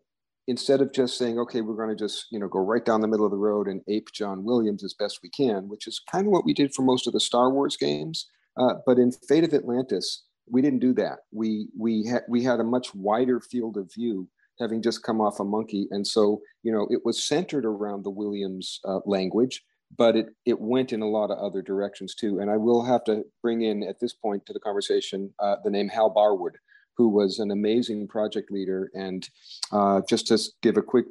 instead 0.48 0.80
of 0.80 0.92
just 0.92 1.16
saying 1.16 1.38
okay 1.38 1.60
we're 1.60 1.76
going 1.76 1.88
to 1.88 2.04
just 2.04 2.26
you 2.32 2.38
know 2.38 2.48
go 2.48 2.58
right 2.58 2.84
down 2.84 3.00
the 3.00 3.06
middle 3.06 3.24
of 3.24 3.30
the 3.30 3.38
road 3.38 3.68
and 3.68 3.80
ape 3.88 4.08
john 4.12 4.42
williams 4.42 4.82
as 4.82 4.92
best 4.92 5.20
we 5.22 5.30
can 5.30 5.68
which 5.68 5.86
is 5.86 6.02
kind 6.10 6.26
of 6.26 6.32
what 6.32 6.44
we 6.44 6.52
did 6.52 6.74
for 6.74 6.82
most 6.82 7.06
of 7.06 7.12
the 7.12 7.20
star 7.20 7.48
wars 7.48 7.76
games. 7.76 8.26
Uh, 8.58 8.74
but 8.86 8.98
in 8.98 9.12
Fate 9.12 9.44
of 9.44 9.54
Atlantis, 9.54 10.24
we 10.50 10.62
didn't 10.62 10.80
do 10.80 10.92
that. 10.94 11.20
We 11.32 11.68
we 11.78 12.06
had 12.06 12.22
we 12.28 12.42
had 12.42 12.60
a 12.60 12.64
much 12.64 12.94
wider 12.94 13.40
field 13.40 13.76
of 13.76 13.92
view, 13.92 14.28
having 14.60 14.82
just 14.82 15.02
come 15.02 15.20
off 15.20 15.40
a 15.40 15.44
monkey, 15.44 15.88
and 15.90 16.06
so 16.06 16.42
you 16.62 16.72
know 16.72 16.86
it 16.90 17.00
was 17.04 17.26
centered 17.26 17.64
around 17.64 18.04
the 18.04 18.10
Williams 18.10 18.80
uh, 18.86 19.00
language, 19.06 19.62
but 19.96 20.16
it 20.16 20.26
it 20.44 20.60
went 20.60 20.92
in 20.92 21.02
a 21.02 21.08
lot 21.08 21.30
of 21.30 21.38
other 21.38 21.62
directions 21.62 22.14
too. 22.14 22.40
And 22.40 22.50
I 22.50 22.56
will 22.56 22.84
have 22.84 23.04
to 23.04 23.24
bring 23.42 23.62
in 23.62 23.82
at 23.82 24.00
this 24.00 24.12
point 24.12 24.46
to 24.46 24.52
the 24.52 24.60
conversation 24.60 25.32
uh, 25.38 25.56
the 25.64 25.70
name 25.70 25.88
Hal 25.88 26.12
Barwood, 26.14 26.56
who 26.96 27.08
was 27.08 27.38
an 27.38 27.50
amazing 27.50 28.08
project 28.08 28.50
leader. 28.50 28.90
And 28.94 29.28
uh, 29.70 30.02
just 30.08 30.26
to 30.28 30.38
give 30.62 30.76
a 30.76 30.82
quick, 30.82 31.06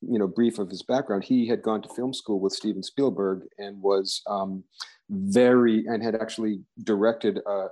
you 0.00 0.18
know, 0.18 0.26
brief 0.26 0.58
of 0.58 0.70
his 0.70 0.82
background, 0.82 1.24
he 1.24 1.46
had 1.46 1.62
gone 1.62 1.82
to 1.82 1.88
film 1.88 2.14
school 2.14 2.40
with 2.40 2.52
Steven 2.52 2.82
Spielberg 2.82 3.42
and 3.58 3.80
was 3.82 4.22
um, 4.26 4.64
very 5.10 5.84
and 5.86 6.02
had 6.02 6.14
actually 6.14 6.60
directed 6.84 7.40
a, 7.46 7.66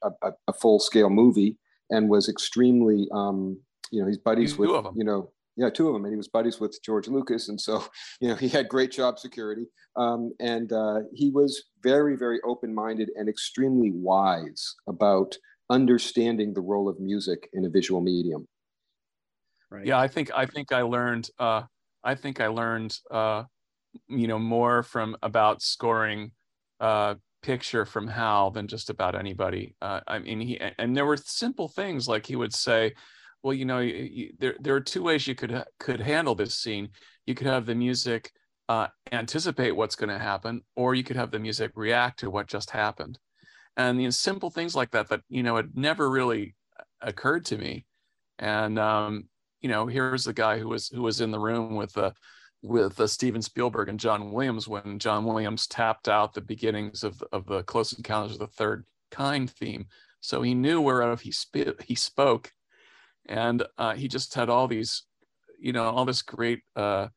a, 0.00 0.10
a, 0.22 0.32
a 0.48 0.52
full 0.52 0.78
scale 0.78 1.10
movie 1.10 1.56
and 1.90 2.08
was 2.08 2.28
extremely 2.28 3.08
um, 3.12 3.58
you 3.90 4.00
know 4.00 4.08
he's 4.08 4.18
buddies 4.18 4.56
with 4.58 4.70
you 4.94 5.04
know 5.04 5.30
yeah 5.56 5.70
two 5.70 5.86
of 5.86 5.92
them 5.92 6.04
and 6.04 6.12
he 6.12 6.16
was 6.16 6.28
buddies 6.28 6.60
with 6.60 6.78
george 6.84 7.08
lucas 7.08 7.48
and 7.48 7.60
so 7.60 7.84
you 8.20 8.28
know 8.28 8.34
he 8.34 8.48
had 8.48 8.68
great 8.68 8.90
job 8.90 9.18
security. 9.18 9.66
Um, 9.94 10.32
and 10.40 10.72
uh, 10.72 11.00
he 11.12 11.30
was 11.30 11.64
very 11.82 12.16
very 12.16 12.40
open-minded 12.44 13.10
and 13.14 13.28
extremely 13.28 13.90
wise 13.92 14.74
about 14.88 15.36
understanding 15.68 16.54
the 16.54 16.62
role 16.62 16.88
of 16.88 16.98
music 16.98 17.48
in 17.52 17.66
a 17.66 17.68
visual 17.68 18.00
medium. 18.00 18.48
Right. 19.70 19.86
Yeah 19.86 19.98
i 19.98 20.08
think 20.08 20.30
i 20.34 20.46
think 20.46 20.72
i 20.72 20.82
learned 20.82 21.28
uh, 21.38 21.62
i 22.04 22.14
think 22.14 22.40
i 22.40 22.46
learned 22.46 22.96
uh, 23.10 23.44
you 24.08 24.26
know 24.26 24.38
more 24.38 24.82
from 24.82 25.16
about 25.22 25.62
scoring 25.62 26.32
uh, 26.80 27.14
picture 27.42 27.84
from 27.84 28.06
Hal 28.06 28.50
than 28.50 28.68
just 28.68 28.88
about 28.88 29.14
anybody. 29.14 29.74
Uh, 29.82 30.00
I 30.06 30.18
mean, 30.20 30.40
he 30.40 30.60
and 30.78 30.96
there 30.96 31.06
were 31.06 31.16
simple 31.16 31.68
things 31.68 32.08
like 32.08 32.26
he 32.26 32.36
would 32.36 32.54
say, 32.54 32.94
"Well, 33.42 33.54
you 33.54 33.64
know, 33.64 33.78
you, 33.78 33.94
you, 33.94 34.32
there 34.38 34.56
there 34.60 34.74
are 34.74 34.80
two 34.80 35.02
ways 35.02 35.26
you 35.26 35.34
could 35.34 35.64
could 35.78 36.00
handle 36.00 36.34
this 36.34 36.54
scene. 36.54 36.90
You 37.26 37.34
could 37.34 37.46
have 37.46 37.66
the 37.66 37.74
music 37.74 38.32
uh, 38.68 38.88
anticipate 39.10 39.72
what's 39.72 39.96
going 39.96 40.10
to 40.10 40.18
happen, 40.18 40.62
or 40.76 40.94
you 40.94 41.04
could 41.04 41.16
have 41.16 41.30
the 41.30 41.38
music 41.38 41.72
react 41.74 42.20
to 42.20 42.30
what 42.30 42.46
just 42.48 42.70
happened." 42.70 43.18
And 43.76 43.98
the 43.98 44.10
simple 44.10 44.50
things 44.50 44.74
like 44.76 44.90
that 44.92 45.08
that 45.08 45.22
you 45.28 45.42
know 45.42 45.56
had 45.56 45.76
never 45.76 46.10
really 46.10 46.54
occurred 47.00 47.44
to 47.46 47.58
me. 47.58 47.86
And 48.38 48.78
um, 48.78 49.28
you 49.60 49.68
know, 49.68 49.86
here's 49.86 50.24
the 50.24 50.32
guy 50.32 50.58
who 50.58 50.68
was 50.68 50.88
who 50.88 51.02
was 51.02 51.20
in 51.20 51.30
the 51.30 51.38
room 51.38 51.76
with 51.76 51.92
the 51.94 52.12
with 52.62 53.00
uh, 53.00 53.06
Steven 53.06 53.42
Spielberg 53.42 53.88
and 53.88 53.98
John 53.98 54.32
Williams 54.32 54.68
when 54.68 54.98
John 54.98 55.24
Williams 55.24 55.66
tapped 55.66 56.08
out 56.08 56.32
the 56.32 56.40
beginnings 56.40 57.02
of, 57.02 57.22
of 57.32 57.46
the 57.46 57.62
Close 57.64 57.92
Encounters 57.92 58.34
of 58.34 58.38
the 58.38 58.46
Third 58.46 58.84
Kind 59.10 59.50
theme. 59.50 59.86
So 60.20 60.42
he 60.42 60.54
knew 60.54 60.80
whereof 60.80 61.20
he, 61.20 61.32
sp- 61.34 61.82
he 61.84 61.94
spoke. 61.94 62.52
And 63.26 63.64
uh, 63.78 63.94
he 63.94 64.08
just 64.08 64.34
had 64.34 64.48
all 64.48 64.66
these, 64.66 65.04
you 65.58 65.72
know, 65.72 65.84
all 65.84 66.04
this 66.04 66.22
great 66.22 66.60
uh, 66.76 67.08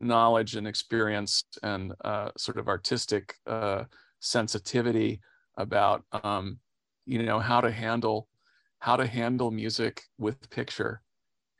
knowledge 0.00 0.56
and 0.56 0.66
experience 0.66 1.44
and 1.62 1.92
uh, 2.04 2.30
sort 2.36 2.58
of 2.58 2.68
artistic 2.68 3.34
uh, 3.46 3.84
sensitivity 4.20 5.20
about, 5.56 6.04
um, 6.24 6.58
you 7.06 7.22
know, 7.22 7.38
how 7.38 7.60
to 7.60 7.70
handle 7.70 8.28
how 8.80 8.96
to 8.96 9.06
handle 9.06 9.50
music 9.50 10.02
with 10.18 10.48
picture. 10.50 11.02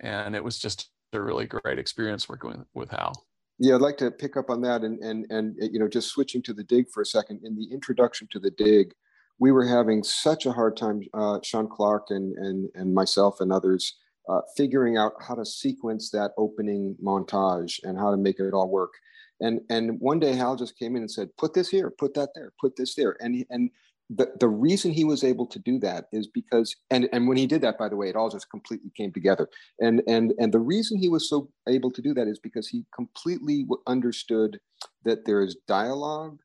And 0.01 0.37
it 0.37 0.45
was 0.45 0.59
just 0.59 0.91
a 1.13 1.21
really 1.21 1.47
great 1.47 1.79
experience 1.79 2.29
working 2.29 2.65
with 2.75 2.91
Hal. 2.91 3.13
Yeah, 3.59 3.75
I'd 3.75 3.81
like 3.81 3.97
to 3.99 4.11
pick 4.11 4.37
up 4.37 4.51
on 4.51 4.61
that 4.63 4.83
and 4.83 5.01
and 5.01 5.27
and 5.31 5.57
you 5.61 5.81
know 5.81 5.89
just 5.89 6.11
switching 6.11 6.43
to 6.43 6.55
the 6.55 6.63
dig 6.63 6.89
for 6.91 7.01
a 7.01 7.07
second. 7.07 7.41
In 7.43 7.57
the 7.57 7.65
introduction 7.73 8.29
to 8.31 8.39
the 8.39 8.53
dig, 8.53 8.95
we 9.39 9.53
were 9.53 9.67
having 9.67 10.03
such 10.03 10.47
a 10.47 10.53
hard 10.53 10.77
time, 10.77 11.03
uh, 11.15 11.39
Sean 11.43 11.69
Clark 11.69 12.07
and 12.11 12.37
and 12.37 12.69
and 12.75 12.95
myself 12.95 13.41
and 13.41 13.53
others, 13.53 13.95
uh, 14.29 14.41
figuring 14.57 14.97
out 14.97 15.13
how 15.27 15.35
to 15.35 15.45
sequence 15.45 16.11
that 16.11 16.33
opening 16.37 16.97
montage 17.03 17.81
and 17.83 17.99
how 17.99 18.11
to 18.11 18.17
make 18.17 18.39
it 18.41 18.55
all 18.55 18.69
work. 18.69 18.93
And 19.41 19.61
and 19.71 20.01
one 20.01 20.19
day 20.21 20.35
Hal 20.35 20.57
just 20.57 20.79
came 20.79 20.97
in 20.97 21.03
and 21.03 21.11
said, 21.11 21.37
"Put 21.37 21.55
this 21.55 21.69
here, 21.69 21.91
put 21.91 22.15
that 22.15 22.31
there, 22.35 22.53
put 22.61 22.77
this 22.77 22.95
there," 22.95 23.17
and 23.21 23.45
and 23.51 23.71
the, 24.11 24.33
the 24.41 24.49
reason 24.49 24.91
he 24.91 25.05
was 25.05 25.23
able 25.23 25.47
to 25.47 25.59
do 25.59 25.79
that 25.81 26.07
is 26.13 26.27
because 26.27 26.75
and 26.91 27.09
and 27.13 27.29
when 27.29 27.37
he 27.37 27.47
did 27.47 27.61
that 27.61 27.79
by 27.79 27.89
the 27.89 27.97
way 27.97 28.09
it 28.09 28.17
all 28.17 28.31
just 28.31 28.51
completely 28.51 28.91
came 28.97 29.13
together 29.13 29.49
and 29.81 30.03
and 30.09 30.33
and 30.39 30.53
the 30.53 30.59
reason 30.59 30.97
he 30.97 31.11
was 31.11 31.29
so 31.29 31.51
able 31.69 31.91
to 31.91 32.01
do 32.01 32.15
that 32.15 32.27
is 32.27 32.39
because 32.39 32.67
he 32.69 32.87
completely 32.95 33.67
understood 33.87 34.59
that 35.05 35.27
there 35.27 35.43
is 35.43 35.57
dialogue 35.67 36.39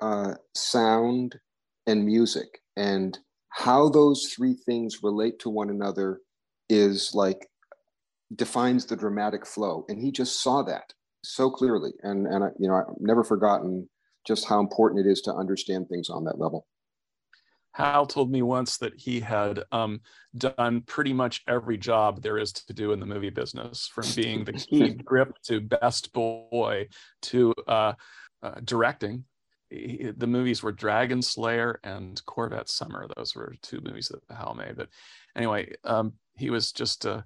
uh, 0.00 0.34
sound 0.54 1.38
and 1.90 2.04
music. 2.04 2.60
And 2.76 3.18
how 3.50 3.88
those 3.88 4.32
three 4.34 4.54
things 4.54 5.02
relate 5.02 5.38
to 5.40 5.50
one 5.50 5.70
another 5.70 6.20
is 6.68 7.10
like 7.14 7.48
defines 8.34 8.86
the 8.86 8.96
dramatic 8.96 9.44
flow. 9.44 9.84
And 9.88 9.98
he 10.00 10.12
just 10.12 10.40
saw 10.42 10.62
that 10.62 10.92
so 11.24 11.50
clearly. 11.50 11.90
And 12.02 12.26
and 12.26 12.44
I, 12.44 12.48
you 12.58 12.68
know 12.68 12.76
i've 12.76 13.00
never 13.00 13.24
forgotten 13.24 13.88
just 14.26 14.46
how 14.46 14.60
important 14.60 15.04
it 15.04 15.10
is 15.10 15.20
to 15.22 15.34
understand 15.34 15.88
things 15.88 16.08
on 16.10 16.24
that 16.24 16.38
level. 16.38 16.66
Hal 17.72 18.06
told 18.06 18.30
me 18.30 18.42
once 18.42 18.78
that 18.78 18.92
he 18.96 19.20
had 19.20 19.62
um, 19.70 20.00
done 20.36 20.82
pretty 20.82 21.12
much 21.12 21.42
every 21.46 21.78
job 21.78 22.20
there 22.20 22.36
is 22.36 22.52
to 22.52 22.74
do 22.74 22.92
in 22.92 23.00
the 23.00 23.06
movie 23.06 23.30
business, 23.30 23.86
from 23.86 24.06
being 24.16 24.44
the 24.44 24.52
key 24.52 24.90
grip 25.04 25.32
to 25.44 25.60
best 25.60 26.12
boy 26.12 26.88
to 27.22 27.54
uh, 27.68 27.92
uh, 28.42 28.54
directing. 28.64 29.24
He, 29.70 30.10
the 30.16 30.26
movies 30.26 30.62
were 30.62 30.72
Dragonslayer 30.72 31.76
and 31.84 32.20
Corvette 32.26 32.68
Summer. 32.68 33.06
Those 33.16 33.34
were 33.34 33.54
two 33.62 33.80
movies 33.82 34.08
that 34.08 34.34
Hal 34.34 34.54
made. 34.54 34.76
But 34.76 34.88
anyway, 35.36 35.72
um, 35.84 36.14
he 36.36 36.50
was 36.50 36.72
just 36.72 37.04
a, 37.04 37.24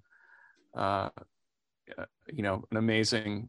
uh, 0.75 1.09
you 2.33 2.43
know, 2.43 2.65
an 2.71 2.77
amazing, 2.77 3.49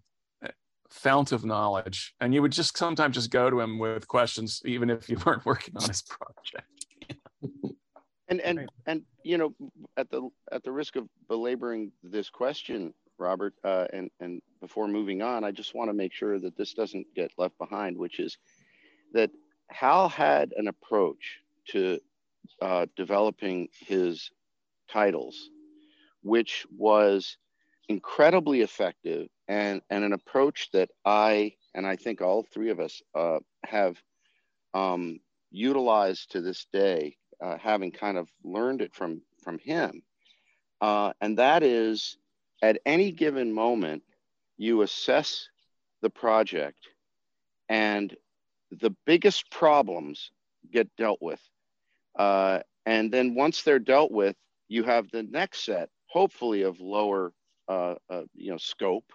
fount 0.89 1.31
of 1.31 1.45
knowledge, 1.45 2.13
and 2.19 2.33
you 2.33 2.41
would 2.41 2.51
just 2.51 2.77
sometimes 2.77 3.15
just 3.15 3.29
go 3.29 3.49
to 3.49 3.59
him 3.59 3.77
with 3.79 4.07
questions, 4.07 4.61
even 4.65 4.89
if 4.89 5.09
you 5.09 5.17
weren't 5.25 5.45
working 5.45 5.75
on 5.77 5.87
his 5.87 6.01
project. 6.01 6.85
and 8.27 8.41
and 8.41 8.69
and 8.85 9.01
you 9.23 9.37
know, 9.37 9.53
at 9.97 10.09
the 10.09 10.29
at 10.51 10.63
the 10.63 10.71
risk 10.71 10.95
of 10.95 11.07
belaboring 11.27 11.91
this 12.03 12.29
question, 12.29 12.93
Robert, 13.17 13.53
uh, 13.63 13.85
and 13.93 14.09
and 14.19 14.41
before 14.61 14.87
moving 14.87 15.21
on, 15.21 15.43
I 15.43 15.51
just 15.51 15.75
want 15.75 15.89
to 15.89 15.93
make 15.93 16.13
sure 16.13 16.39
that 16.39 16.57
this 16.57 16.73
doesn't 16.73 17.07
get 17.15 17.31
left 17.37 17.57
behind, 17.57 17.97
which 17.97 18.19
is 18.19 18.37
that 19.13 19.31
Hal 19.69 20.09
had 20.09 20.53
an 20.55 20.67
approach 20.67 21.39
to 21.69 21.99
uh, 22.61 22.85
developing 22.95 23.69
his 23.79 24.31
titles, 24.89 25.49
which 26.21 26.65
was 26.75 27.37
incredibly 27.89 28.61
effective 28.61 29.27
and, 29.47 29.81
and 29.89 30.03
an 30.03 30.13
approach 30.13 30.69
that 30.71 30.89
I, 31.03 31.53
and 31.73 31.85
I 31.85 31.95
think 31.95 32.21
all 32.21 32.43
three 32.43 32.69
of 32.69 32.79
us 32.79 33.01
uh, 33.13 33.39
have 33.63 34.01
um, 34.73 35.19
utilized 35.51 36.31
to 36.31 36.41
this 36.41 36.65
day, 36.71 37.17
uh, 37.43 37.57
having 37.57 37.91
kind 37.91 38.17
of 38.17 38.29
learned 38.43 38.81
it 38.81 38.93
from, 38.93 39.21
from 39.43 39.59
him. 39.59 40.03
Uh, 40.81 41.13
and 41.21 41.37
that 41.37 41.63
is 41.63 42.17
at 42.61 42.79
any 42.85 43.11
given 43.11 43.53
moment, 43.53 44.03
you 44.57 44.81
assess 44.81 45.49
the 46.01 46.09
project 46.09 46.79
and 47.69 48.15
the 48.71 48.95
biggest 49.05 49.49
problems 49.51 50.31
get 50.71 50.89
dealt 50.97 51.21
with. 51.21 51.41
Uh, 52.17 52.59
and 52.85 53.11
then 53.11 53.35
once 53.35 53.61
they're 53.61 53.79
dealt 53.79 54.11
with, 54.11 54.35
you 54.67 54.83
have 54.83 55.09
the 55.11 55.23
next 55.23 55.65
set, 55.65 55.89
hopefully 56.07 56.63
of 56.63 56.79
lower, 56.79 57.33
uh, 57.67 57.95
uh, 58.09 58.23
you 58.33 58.51
know, 58.51 58.57
scope 58.57 59.11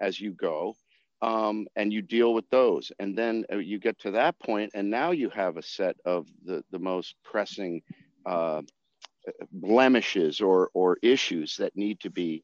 as 0.00 0.20
you 0.20 0.32
go, 0.32 0.74
um, 1.22 1.66
and 1.76 1.92
you 1.92 2.02
deal 2.02 2.34
with 2.34 2.48
those. 2.50 2.92
And 2.98 3.16
then 3.16 3.44
uh, 3.52 3.56
you 3.58 3.78
get 3.78 3.98
to 4.00 4.12
that 4.12 4.38
point, 4.38 4.72
and 4.74 4.90
now 4.90 5.10
you 5.10 5.30
have 5.30 5.56
a 5.56 5.62
set 5.62 5.96
of 6.04 6.26
the, 6.44 6.62
the 6.70 6.78
most 6.78 7.16
pressing 7.24 7.82
uh, 8.26 8.62
blemishes 9.52 10.40
or, 10.40 10.70
or 10.74 10.98
issues 11.02 11.56
that 11.56 11.76
need 11.76 12.00
to 12.00 12.10
be 12.10 12.42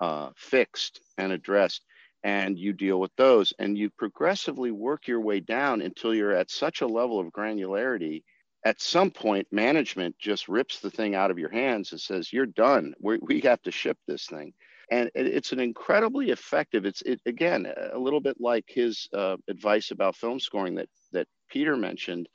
uh, 0.00 0.30
fixed 0.36 1.00
and 1.18 1.32
addressed 1.32 1.84
and 2.24 2.58
you 2.58 2.72
deal 2.72 2.98
with 2.98 3.14
those 3.16 3.52
and 3.58 3.76
you 3.76 3.90
progressively 3.90 4.70
work 4.70 5.06
your 5.06 5.20
way 5.20 5.40
down 5.40 5.82
until 5.82 6.14
you're 6.14 6.34
at 6.34 6.50
such 6.50 6.80
a 6.80 6.86
level 6.86 7.20
of 7.20 7.28
granularity. 7.28 8.22
At 8.64 8.80
some 8.80 9.10
point 9.10 9.46
management 9.52 10.18
just 10.18 10.48
rips 10.48 10.80
the 10.80 10.90
thing 10.90 11.14
out 11.14 11.30
of 11.30 11.38
your 11.38 11.50
hands 11.50 11.92
and 11.92 12.00
says 12.00 12.32
you're 12.32 12.46
done. 12.46 12.94
We 12.98 13.18
we 13.20 13.40
have 13.42 13.60
to 13.62 13.70
ship 13.70 13.98
this 14.08 14.26
thing. 14.26 14.54
And 14.90 15.10
it's 15.14 15.52
an 15.52 15.60
incredibly 15.60 16.30
effective 16.30 16.86
it's 16.86 17.02
it, 17.02 17.20
again 17.26 17.70
a 17.92 17.98
little 17.98 18.20
bit 18.20 18.36
like 18.40 18.64
his 18.68 19.06
uh, 19.12 19.36
advice 19.48 19.90
about 19.90 20.16
film 20.16 20.40
scoring 20.40 20.76
that 20.76 20.88
that 21.12 21.28
peter 21.50 21.76
mentioned. 21.76 22.26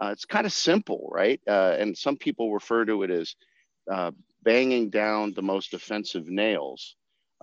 Uh, 0.00 0.10
it's 0.12 0.24
kind 0.24 0.46
of 0.46 0.52
simple 0.52 1.10
right? 1.12 1.40
Uh, 1.48 1.74
and 1.76 1.98
some 1.98 2.16
people 2.16 2.54
refer 2.54 2.84
to 2.84 3.02
it 3.02 3.10
as 3.10 3.34
uh, 3.90 4.12
banging 4.44 4.90
down 4.90 5.32
the 5.32 5.42
most 5.42 5.74
offensive 5.74 6.28
nails 6.28 6.94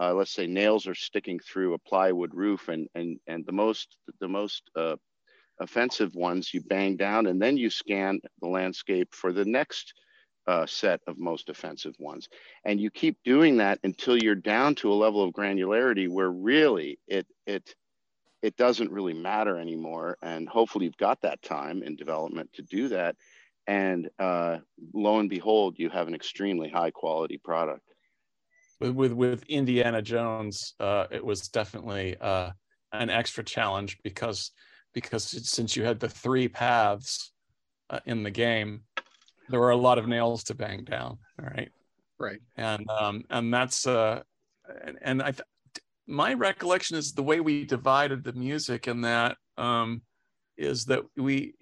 uh, 0.02 0.14
let's 0.14 0.32
say 0.32 0.48
nails 0.48 0.88
are 0.88 0.96
sticking 0.96 1.40
through 1.40 1.74
a 1.76 1.80
plywood 1.80 2.34
roof 2.34 2.70
and 2.70 2.88
and 2.96 3.20
and 3.28 3.46
the 3.46 3.52
most 3.52 3.98
the 4.20 4.28
most 4.28 4.64
uh, 4.76 4.96
offensive 5.60 6.16
ones 6.16 6.54
you 6.54 6.62
bang 6.62 6.98
down 6.98 7.28
and 7.28 7.40
then 7.40 7.56
you 7.56 7.70
scan 7.70 8.20
the 8.42 8.48
landscape 8.48 9.14
for 9.14 9.32
the 9.32 9.46
next 9.46 9.94
uh, 10.48 10.66
set 10.66 11.02
of 11.06 11.20
most 11.20 11.50
offensive 11.50 11.94
ones. 12.00 12.28
And 12.66 12.82
you 12.82 12.90
keep 12.90 13.18
doing 13.24 13.58
that 13.58 13.78
until 13.84 14.18
you're 14.18 14.34
down 14.34 14.74
to 14.76 14.92
a 14.92 14.96
level 14.96 15.24
of 15.24 15.34
granularity 15.34 16.10
where 16.10 16.32
really 16.32 16.98
it 17.08 17.28
it 17.46 17.76
it 18.42 18.58
doesn't 18.58 18.92
really 18.92 19.14
matter 19.14 19.60
anymore. 19.60 20.18
And 20.24 20.50
hopefully 20.50 20.86
you've 20.86 20.98
got 20.98 21.22
that 21.22 21.44
time 21.44 21.84
in 21.84 21.96
development 21.96 22.52
to 22.54 22.64
do 22.64 22.88
that. 22.88 23.16
And 23.68 24.10
uh, 24.18 24.58
lo 24.96 25.20
and 25.20 25.30
behold 25.30 25.76
you 25.78 25.90
have 25.90 26.08
an 26.08 26.16
extremely 26.16 26.70
high 26.70 26.90
quality 26.90 27.38
product 27.38 27.84
with 28.82 28.92
with, 28.92 29.14
with 29.14 29.44
Indiana 29.44 30.02
Jones, 30.02 30.74
uh, 30.80 31.06
it 31.12 31.24
was 31.24 31.48
definitely 31.48 32.18
uh, 32.20 32.52
an 32.92 33.10
extra 33.10 33.44
challenge 33.44 33.98
because 34.04 34.52
because 34.94 35.24
since 35.24 35.76
you 35.76 35.86
had 35.86 36.00
the 36.00 36.10
three 36.10 36.48
paths 36.48 37.32
uh, 37.90 38.00
in 38.06 38.24
the 38.24 38.32
game, 38.32 38.82
there 39.50 39.60
were 39.60 39.70
a 39.70 39.78
lot 39.78 39.98
of 39.98 40.08
nails 40.08 40.44
to 40.46 40.56
bang 40.56 40.84
down. 40.84 41.18
Right. 41.40 41.70
Right. 42.20 42.40
And 42.58 42.90
um, 42.90 43.24
and 43.30 43.54
that's 43.54 43.88
uh, 43.88 44.24
and, 44.84 44.98
and 45.02 45.22
I. 45.22 45.32
Th- 45.32 45.42
my 46.08 46.34
recollection 46.34 46.98
is 46.98 47.14
the 47.14 47.24
way 47.24 47.40
we 47.40 47.64
divided 47.64 48.24
the 48.24 48.34
music 48.34 48.88
in 48.88 49.02
that 49.02 49.38
um, 49.58 50.02
is 50.58 50.84
that 50.86 51.04
we 51.16 51.54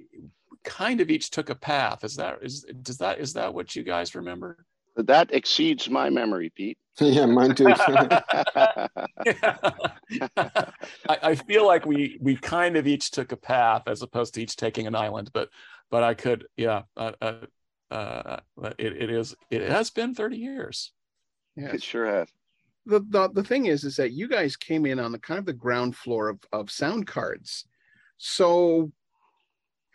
kind 0.64 1.02
of 1.02 1.10
each 1.10 1.30
took 1.30 1.50
a 1.50 1.56
path. 1.56 2.04
Is 2.04 2.16
that 2.16 2.40
is 2.42 2.66
does 2.82 2.98
that 2.98 3.20
is 3.20 3.34
that 3.34 3.54
what 3.54 3.76
you 3.76 3.84
guys 3.84 4.16
remember? 4.16 4.66
That 5.08 5.34
exceeds 5.34 5.90
my 5.90 6.10
memory, 6.10 6.52
Pete. 6.56 6.78
yeah, 7.00 7.26
mine 7.26 7.56
too. 7.56 7.68
I, 7.78 8.28
I, 11.08 11.36
feel 11.36 11.66
like 11.66 11.86
we 11.86 12.18
we 12.22 12.36
kind 12.36 12.76
of 12.76 12.88
each 12.88 13.12
took 13.12 13.32
a 13.32 13.38
path 13.38 13.84
as 13.88 14.02
opposed 14.02 14.34
to 14.34 14.42
each 14.42 14.58
taking 14.58 14.86
an 14.86 14.96
island, 14.96 15.30
but 15.34 15.50
but 15.90 16.04
I 16.04 16.14
could, 16.14 16.46
yeah, 16.58 16.82
uh, 16.98 17.14
uh, 17.22 17.34
uh, 17.90 18.38
it, 18.78 19.02
it 19.02 19.10
is 19.10 19.36
it 19.50 19.62
has 19.70 19.90
been 19.92 20.14
thirty 20.14 20.38
years. 20.38 20.92
Yeah, 21.56 21.70
it 21.70 21.82
sure 21.82 22.06
has. 22.06 22.30
The, 22.86 23.00
the 23.10 23.30
the 23.30 23.44
thing 23.44 23.68
is, 23.68 23.86
is 23.86 23.96
that 23.96 24.12
you 24.12 24.28
guys 24.28 24.58
came 24.58 24.86
in 24.86 25.00
on 25.00 25.14
the 25.14 25.20
kind 25.20 25.38
of 25.38 25.46
the 25.46 25.54
ground 25.54 25.96
floor 25.96 26.28
of 26.28 26.40
of 26.52 26.70
sound 26.70 27.08
cards, 27.08 27.66
so 28.18 28.92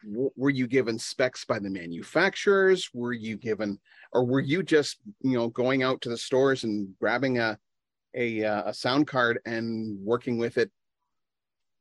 were 0.06 0.50
you 0.50 0.66
given 0.66 0.98
specs 0.98 1.44
by 1.44 1.58
the 1.58 1.70
manufacturers? 1.70 2.90
Were 2.92 3.12
you 3.12 3.36
given 3.36 3.78
or 4.12 4.24
were 4.24 4.40
you 4.40 4.62
just 4.62 4.98
you 5.20 5.36
know 5.36 5.48
going 5.48 5.82
out 5.82 6.00
to 6.02 6.08
the 6.08 6.16
stores 6.16 6.64
and 6.64 6.88
grabbing 7.00 7.38
a 7.38 7.58
a, 8.16 8.44
uh, 8.44 8.70
a 8.70 8.74
sound 8.74 9.06
card 9.08 9.40
and 9.44 9.98
working 9.98 10.38
with 10.38 10.56
it 10.56 10.70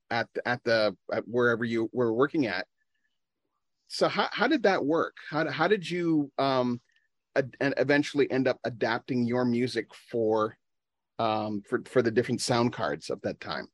at 0.09 0.27
at 0.45 0.63
the 0.63 0.95
at 1.11 1.27
wherever 1.27 1.65
you 1.65 1.89
were 1.93 2.13
working 2.13 2.47
at? 2.47 2.67
So 3.87 4.07
how, 4.07 4.27
how 4.31 4.47
did 4.47 4.63
that 4.63 4.83
work? 4.83 5.15
How, 5.29 5.49
how 5.49 5.67
did 5.67 5.89
you 5.89 6.31
um 6.37 6.81
ad- 7.35 7.55
and 7.59 7.73
eventually 7.77 8.29
end 8.31 8.47
up 8.47 8.59
adapting 8.63 9.25
your 9.25 9.45
music 9.45 9.87
for 10.11 10.57
um 11.19 11.61
for 11.67 11.81
for 11.85 12.01
the 12.01 12.11
different 12.11 12.41
sound 12.41 12.73
cards 12.73 13.09
of 13.09 13.21
that 13.21 13.39
time 13.39 13.67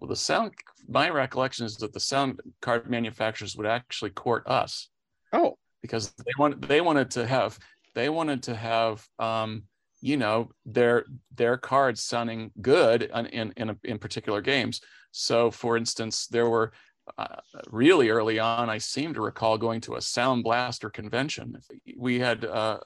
well, 0.00 0.08
the 0.08 0.16
sound 0.16 0.52
my 0.88 1.08
recollection 1.08 1.66
is 1.66 1.76
that 1.76 1.92
the 1.92 2.00
sound 2.00 2.40
card 2.60 2.90
manufacturers 2.90 3.56
would 3.56 3.66
actually 3.66 4.10
court 4.10 4.46
us. 4.46 4.88
Oh. 5.32 5.56
Because 5.82 6.12
they 6.12 6.32
wanted 6.38 6.62
they 6.62 6.80
wanted 6.80 7.10
to 7.12 7.26
have 7.26 7.58
they 7.94 8.08
wanted 8.08 8.42
to 8.44 8.54
have 8.54 9.06
um, 9.18 9.64
you 10.00 10.16
know 10.16 10.50
their 10.64 11.04
their 11.34 11.56
cards 11.56 12.02
sounding 12.02 12.50
good 12.60 13.02
in 13.02 13.26
in 13.26 13.52
in, 13.56 13.76
in 13.84 13.98
particular 13.98 14.40
games. 14.40 14.80
So 15.10 15.50
for 15.50 15.76
instance 15.76 16.26
there 16.26 16.48
were 16.48 16.72
uh, 17.18 17.36
really 17.68 18.08
early 18.08 18.38
on 18.38 18.70
i 18.70 18.78
seem 18.78 19.12
to 19.12 19.20
recall 19.20 19.58
going 19.58 19.78
to 19.82 19.96
a 19.96 20.00
sound 20.00 20.42
blaster 20.42 20.88
convention. 20.88 21.56
We 21.96 22.18
had 22.18 22.44
uh, 22.46 22.78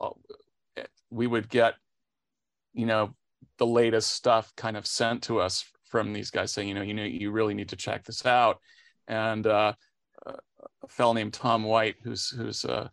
uh 0.00 0.10
we 1.10 1.28
would 1.28 1.48
get 1.48 1.74
you 2.74 2.86
know 2.86 3.14
the 3.58 3.66
latest 3.66 4.10
stuff 4.10 4.52
kind 4.56 4.76
of 4.76 4.86
sent 4.86 5.22
to 5.24 5.40
us 5.40 5.64
from 5.96 6.12
these 6.12 6.30
guys 6.30 6.52
saying, 6.52 6.68
you 6.68 6.74
know, 6.74 6.82
you 6.82 6.92
know, 6.92 7.04
you 7.04 7.30
really 7.30 7.54
need 7.54 7.70
to 7.70 7.76
check 7.76 8.04
this 8.04 8.26
out. 8.26 8.58
And 9.08 9.46
uh, 9.46 9.72
a 10.26 10.88
fellow 10.88 11.14
named 11.14 11.32
Tom 11.32 11.62
White, 11.64 11.96
who's 12.02 12.28
who's 12.28 12.66
uh, 12.66 12.88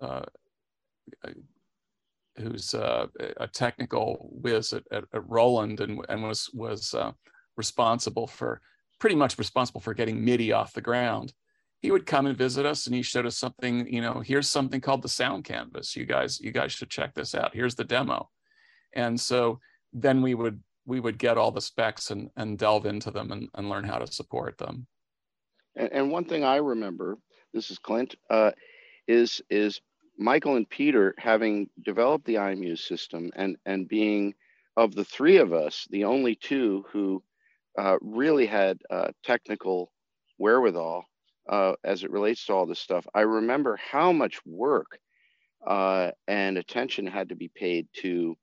uh, 0.00 0.22
who's 2.36 2.72
uh, 2.72 3.06
a 3.38 3.48
technical 3.48 4.28
whiz 4.30 4.72
at, 4.72 4.84
at, 4.92 5.04
at, 5.12 5.28
Roland 5.28 5.80
and, 5.80 6.04
and 6.08 6.22
was 6.22 6.48
was 6.54 6.94
uh, 6.94 7.10
responsible 7.56 8.28
for 8.28 8.60
pretty 9.00 9.16
much 9.16 9.38
responsible 9.38 9.80
for 9.80 9.94
getting 9.94 10.24
MIDI 10.24 10.52
off 10.52 10.72
the 10.72 10.80
ground. 10.80 11.32
He 11.80 11.90
would 11.90 12.06
come 12.06 12.26
and 12.26 12.38
visit 12.38 12.64
us, 12.64 12.86
and 12.86 12.94
he 12.94 13.02
showed 13.02 13.26
us 13.26 13.36
something. 13.36 13.92
You 13.92 14.02
know, 14.02 14.20
here's 14.20 14.48
something 14.48 14.80
called 14.80 15.02
the 15.02 15.08
Sound 15.08 15.44
Canvas. 15.44 15.96
You 15.96 16.06
guys, 16.06 16.40
you 16.40 16.52
guys 16.52 16.72
should 16.72 16.90
check 16.90 17.12
this 17.14 17.34
out. 17.34 17.54
Here's 17.54 17.74
the 17.74 17.84
demo. 17.84 18.30
And 18.94 19.20
so 19.20 19.58
then 19.92 20.22
we 20.22 20.34
would 20.34 20.62
we 20.86 21.00
would 21.00 21.18
get 21.18 21.36
all 21.36 21.50
the 21.50 21.60
specs 21.60 22.10
and, 22.10 22.30
and 22.36 22.58
delve 22.58 22.86
into 22.86 23.10
them 23.10 23.32
and, 23.32 23.48
and 23.54 23.68
learn 23.68 23.84
how 23.84 23.98
to 23.98 24.10
support 24.10 24.56
them. 24.56 24.86
And, 25.74 25.92
and 25.92 26.10
one 26.10 26.24
thing 26.24 26.44
I 26.44 26.56
remember, 26.56 27.18
this 27.52 27.70
is 27.70 27.78
Clint, 27.78 28.14
uh, 28.30 28.52
is 29.08 29.42
is 29.50 29.80
Michael 30.18 30.56
and 30.56 30.68
Peter 30.68 31.14
having 31.18 31.68
developed 31.84 32.24
the 32.24 32.36
iMUSE 32.36 32.78
system 32.78 33.30
and 33.36 33.56
and 33.66 33.88
being 33.88 34.34
of 34.76 34.94
the 34.94 35.04
three 35.04 35.36
of 35.36 35.52
us 35.52 35.86
the 35.90 36.04
only 36.04 36.34
two 36.34 36.84
who 36.90 37.22
uh, 37.78 37.96
really 38.00 38.46
had 38.46 38.78
uh, 38.90 39.08
technical 39.22 39.92
wherewithal 40.38 41.04
uh, 41.48 41.74
as 41.84 42.02
it 42.02 42.10
relates 42.10 42.44
to 42.46 42.52
all 42.52 42.66
this 42.66 42.80
stuff. 42.80 43.06
I 43.14 43.20
remember 43.20 43.76
how 43.76 44.12
much 44.12 44.44
work 44.46 44.98
uh, 45.66 46.10
and 46.26 46.58
attention 46.58 47.06
had 47.06 47.28
to 47.28 47.36
be 47.36 47.48
paid 47.48 47.88
to 48.00 48.36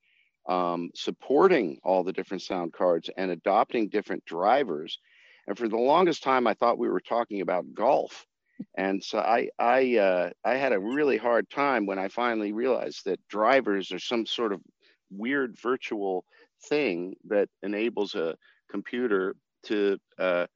um, 0.47 0.91
supporting 0.95 1.79
all 1.83 2.03
the 2.03 2.13
different 2.13 2.43
sound 2.43 2.73
cards 2.73 3.09
and 3.17 3.31
adopting 3.31 3.89
different 3.89 4.25
drivers. 4.25 4.99
And 5.47 5.57
for 5.57 5.67
the 5.67 5.77
longest 5.77 6.23
time, 6.23 6.47
I 6.47 6.53
thought 6.53 6.77
we 6.77 6.89
were 6.89 7.01
talking 7.01 7.41
about 7.41 7.73
golf. 7.73 8.25
And 8.77 9.03
so 9.03 9.19
I, 9.19 9.49
I, 9.59 9.97
uh, 9.97 10.29
I 10.45 10.55
had 10.55 10.73
a 10.73 10.79
really 10.79 11.17
hard 11.17 11.49
time 11.49 11.85
when 11.85 11.99
I 11.99 12.07
finally 12.07 12.53
realized 12.53 13.05
that 13.05 13.19
drivers 13.27 13.91
are 13.91 13.99
some 13.99 14.25
sort 14.25 14.53
of 14.53 14.61
weird 15.09 15.57
virtual 15.61 16.25
thing 16.69 17.15
that 17.25 17.49
enables 17.61 18.15
a 18.15 18.35
computer 18.69 19.35
to 19.63 19.97
uh, 20.17 20.47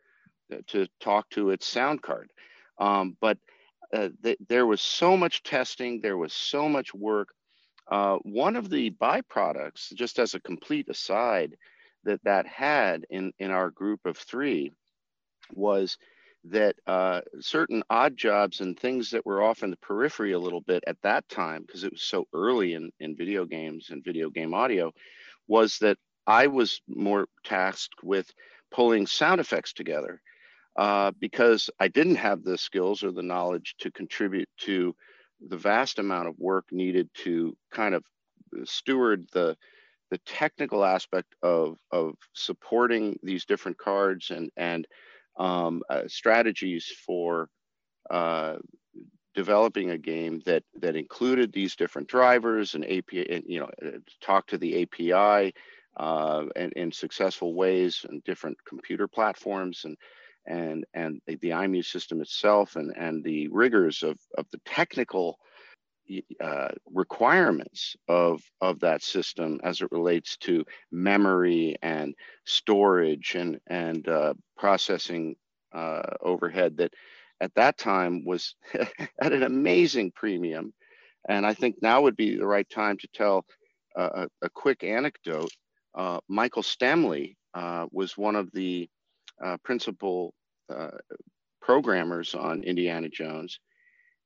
to 0.67 0.87
talk 1.01 1.29
to 1.29 1.49
its 1.49 1.67
sound 1.67 2.01
card. 2.01 2.31
Um, 2.79 3.17
but 3.19 3.37
uh, 3.93 4.09
th- 4.23 4.37
there 4.47 4.65
was 4.65 4.81
so 4.81 5.17
much 5.17 5.43
testing, 5.43 6.01
there 6.01 6.17
was 6.17 6.33
so 6.33 6.69
much 6.69 6.93
work. 6.93 7.29
Uh, 7.89 8.17
one 8.23 8.55
of 8.55 8.69
the 8.69 8.91
byproducts, 8.91 9.93
just 9.93 10.19
as 10.19 10.33
a 10.33 10.41
complete 10.41 10.89
aside, 10.89 11.55
that 12.03 12.23
that 12.23 12.45
had 12.45 13.05
in, 13.09 13.33
in 13.39 13.51
our 13.51 13.69
group 13.69 14.05
of 14.05 14.17
three 14.17 14.71
was 15.53 15.97
that 16.43 16.75
uh, 16.85 17.21
certain 17.39 17.83
odd 17.89 18.15
jobs 18.15 18.61
and 18.61 18.79
things 18.79 19.11
that 19.11 19.25
were 19.25 19.41
off 19.41 19.63
in 19.63 19.69
the 19.69 19.77
periphery 19.77 20.31
a 20.31 20.39
little 20.39 20.61
bit 20.61 20.83
at 20.87 21.01
that 21.01 21.27
time, 21.27 21.63
because 21.65 21.83
it 21.83 21.91
was 21.91 22.01
so 22.01 22.25
early 22.33 22.73
in, 22.73 22.91
in 22.99 23.15
video 23.15 23.45
games 23.45 23.89
and 23.89 24.03
video 24.03 24.29
game 24.29 24.53
audio, 24.53 24.93
was 25.47 25.77
that 25.79 25.97
I 26.25 26.47
was 26.47 26.81
more 26.87 27.27
tasked 27.43 28.03
with 28.03 28.31
pulling 28.71 29.07
sound 29.07 29.39
effects 29.39 29.73
together 29.73 30.21
uh, 30.75 31.11
because 31.19 31.69
I 31.79 31.87
didn't 31.87 32.15
have 32.15 32.43
the 32.43 32.57
skills 32.57 33.03
or 33.03 33.11
the 33.11 33.23
knowledge 33.23 33.75
to 33.79 33.91
contribute 33.91 34.49
to 34.59 34.95
the 35.45 35.57
vast 35.57 35.99
amount 35.99 36.27
of 36.27 36.39
work 36.39 36.65
needed 36.71 37.09
to 37.23 37.55
kind 37.71 37.93
of 37.95 38.03
steward 38.65 39.27
the 39.33 39.55
the 40.09 40.17
technical 40.19 40.85
aspect 40.85 41.35
of 41.43 41.77
of 41.91 42.15
supporting 42.33 43.19
these 43.23 43.45
different 43.45 43.77
cards 43.77 44.31
and 44.31 44.49
and 44.57 44.87
um, 45.37 45.83
uh, 45.89 46.03
strategies 46.07 46.91
for 47.05 47.49
uh, 48.09 48.55
developing 49.35 49.91
a 49.91 49.97
game 49.97 50.41
that 50.45 50.63
that 50.79 50.95
included 50.95 51.53
these 51.53 51.75
different 51.75 52.07
drivers 52.07 52.73
and 52.73 52.83
API 52.85 53.29
and 53.29 53.43
you 53.47 53.59
know 53.59 53.69
uh, 53.85 53.97
talk 54.21 54.47
to 54.47 54.57
the 54.57 54.81
API 54.83 55.53
uh, 55.97 56.45
and 56.55 56.73
in 56.73 56.91
successful 56.91 57.53
ways 57.53 58.05
and 58.09 58.23
different 58.23 58.57
computer 58.67 59.07
platforms 59.07 59.81
and 59.83 59.97
and 60.47 60.85
and 60.93 61.21
the, 61.27 61.35
the 61.37 61.49
iMUSE 61.49 61.85
system 61.85 62.21
itself 62.21 62.75
and 62.75 62.95
and 62.97 63.23
the 63.23 63.47
rigors 63.49 64.03
of 64.03 64.17
of 64.37 64.45
the 64.51 64.59
technical 64.65 65.37
uh, 66.39 66.69
requirements 66.93 67.95
of 68.07 68.41
of 68.61 68.79
that 68.79 69.03
system 69.03 69.59
as 69.63 69.81
it 69.81 69.91
relates 69.91 70.37
to 70.37 70.63
memory 70.91 71.75
and 71.81 72.15
storage 72.45 73.35
and 73.35 73.59
and 73.67 74.07
uh, 74.07 74.33
processing 74.57 75.35
uh, 75.73 76.01
overhead 76.21 76.77
that 76.77 76.93
at 77.41 77.53
that 77.55 77.77
time 77.77 78.23
was 78.25 78.55
at 79.21 79.33
an 79.33 79.43
amazing 79.43 80.11
premium. 80.11 80.73
And 81.29 81.45
I 81.45 81.53
think 81.53 81.75
now 81.81 82.01
would 82.01 82.15
be 82.15 82.37
the 82.37 82.47
right 82.47 82.69
time 82.69 82.97
to 82.99 83.07
tell 83.13 83.45
a, 83.95 84.27
a 84.41 84.49
quick 84.49 84.83
anecdote. 84.83 85.51
Uh, 85.95 86.19
Michael 86.29 86.61
Stemmle 86.61 87.35
uh, 87.53 87.87
was 87.91 88.17
one 88.17 88.35
of 88.35 88.51
the 88.53 88.89
uh, 89.43 89.57
principal 89.63 90.33
uh, 90.73 90.89
programmers 91.61 92.35
on 92.35 92.63
Indiana 92.63 93.09
Jones. 93.09 93.59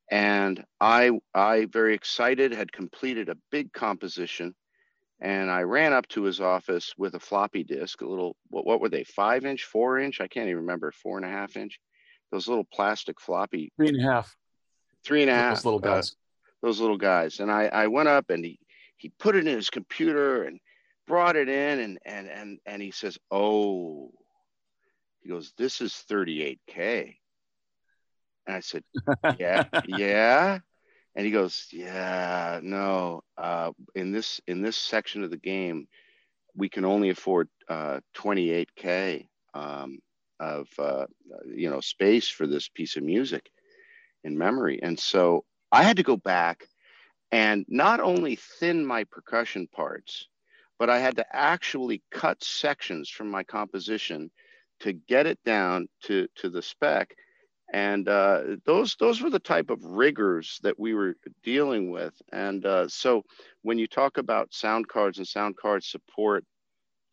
And 0.09 0.63
I, 0.79 1.11
I 1.33 1.65
very 1.65 1.93
excited, 1.93 2.53
had 2.53 2.71
completed 2.71 3.29
a 3.29 3.37
big 3.49 3.71
composition. 3.71 4.53
And 5.21 5.49
I 5.49 5.61
ran 5.61 5.93
up 5.93 6.07
to 6.09 6.23
his 6.23 6.41
office 6.41 6.93
with 6.97 7.15
a 7.15 7.19
floppy 7.19 7.63
disk, 7.63 8.01
a 8.01 8.07
little, 8.07 8.35
what, 8.49 8.65
what 8.65 8.81
were 8.81 8.89
they, 8.89 9.03
five 9.03 9.45
inch, 9.45 9.63
four 9.63 9.99
inch? 9.99 10.19
I 10.19 10.27
can't 10.27 10.47
even 10.47 10.63
remember, 10.63 10.91
four 10.91 11.17
and 11.17 11.25
a 11.25 11.29
half 11.29 11.55
inch. 11.55 11.79
Those 12.31 12.47
little 12.47 12.67
plastic 12.73 13.19
floppy. 13.21 13.71
Three 13.77 13.89
and 13.89 13.99
a 13.99 14.03
half. 14.03 14.35
Three 15.05 15.21
and 15.21 15.31
a 15.31 15.35
half. 15.35 15.57
Those 15.57 15.65
little 15.65 15.79
guys. 15.79 16.11
Uh, 16.11 16.67
those 16.67 16.79
little 16.79 16.97
guys. 16.97 17.39
And 17.39 17.51
I, 17.51 17.65
I 17.67 17.87
went 17.87 18.09
up 18.09 18.29
and 18.29 18.43
he, 18.43 18.59
he 18.97 19.09
put 19.19 19.35
it 19.35 19.47
in 19.47 19.55
his 19.55 19.69
computer 19.69 20.43
and 20.43 20.59
brought 21.07 21.35
it 21.35 21.49
in 21.49 21.79
and 21.79 21.99
and 22.05 22.27
and 22.29 22.59
and 22.65 22.81
he 22.81 22.91
says, 22.91 23.17
"Oh," 23.29 24.11
he 25.21 25.29
goes, 25.29 25.53
"This 25.57 25.81
is 25.81 26.03
38k." 26.09 27.15
And 28.47 28.55
I 28.55 28.59
said, 28.59 28.83
"Yeah, 29.39 29.65
yeah." 29.85 30.59
And 31.15 31.25
he 31.25 31.31
goes, 31.31 31.67
"Yeah, 31.71 32.59
no. 32.63 33.21
Uh, 33.37 33.71
in 33.95 34.11
this 34.11 34.41
in 34.47 34.61
this 34.61 34.77
section 34.77 35.23
of 35.23 35.31
the 35.31 35.37
game, 35.37 35.87
we 36.55 36.69
can 36.69 36.85
only 36.85 37.09
afford 37.09 37.49
uh, 37.69 37.99
28k 38.15 39.27
um, 39.53 39.99
of 40.39 40.67
uh, 40.79 41.05
you 41.45 41.69
know 41.69 41.81
space 41.81 42.29
for 42.29 42.47
this 42.47 42.69
piece 42.69 42.95
of 42.95 43.03
music 43.03 43.49
in 44.23 44.37
memory." 44.37 44.79
And 44.81 44.99
so 44.99 45.45
I 45.71 45.83
had 45.83 45.97
to 45.97 46.03
go 46.03 46.17
back 46.17 46.67
and 47.31 47.65
not 47.69 47.99
only 47.99 48.35
thin 48.59 48.85
my 48.85 49.05
percussion 49.05 49.67
parts 49.67 50.27
but 50.81 50.89
I 50.89 50.97
had 50.97 51.17
to 51.17 51.25
actually 51.31 52.01
cut 52.09 52.43
sections 52.43 53.07
from 53.07 53.29
my 53.29 53.43
composition 53.43 54.31
to 54.81 54.93
get 54.93 55.25
it 55.27 55.39
down 55.45 55.87
to, 56.03 56.27
to 56.35 56.49
the 56.49 56.61
spec. 56.61 57.15
And 57.73 58.09
uh, 58.09 58.41
those, 58.65 58.95
those 58.99 59.21
were 59.21 59.29
the 59.29 59.39
type 59.39 59.69
of 59.69 59.83
rigors 59.83 60.59
that 60.63 60.77
we 60.77 60.93
were 60.93 61.15
dealing 61.41 61.89
with. 61.89 62.13
And 62.33 62.65
uh, 62.65 62.87
so 62.89 63.23
when 63.61 63.77
you 63.79 63.87
talk 63.87 64.17
about 64.17 64.53
sound 64.53 64.89
cards 64.89 65.17
and 65.19 65.27
sound 65.27 65.55
card 65.55 65.83
support, 65.83 66.43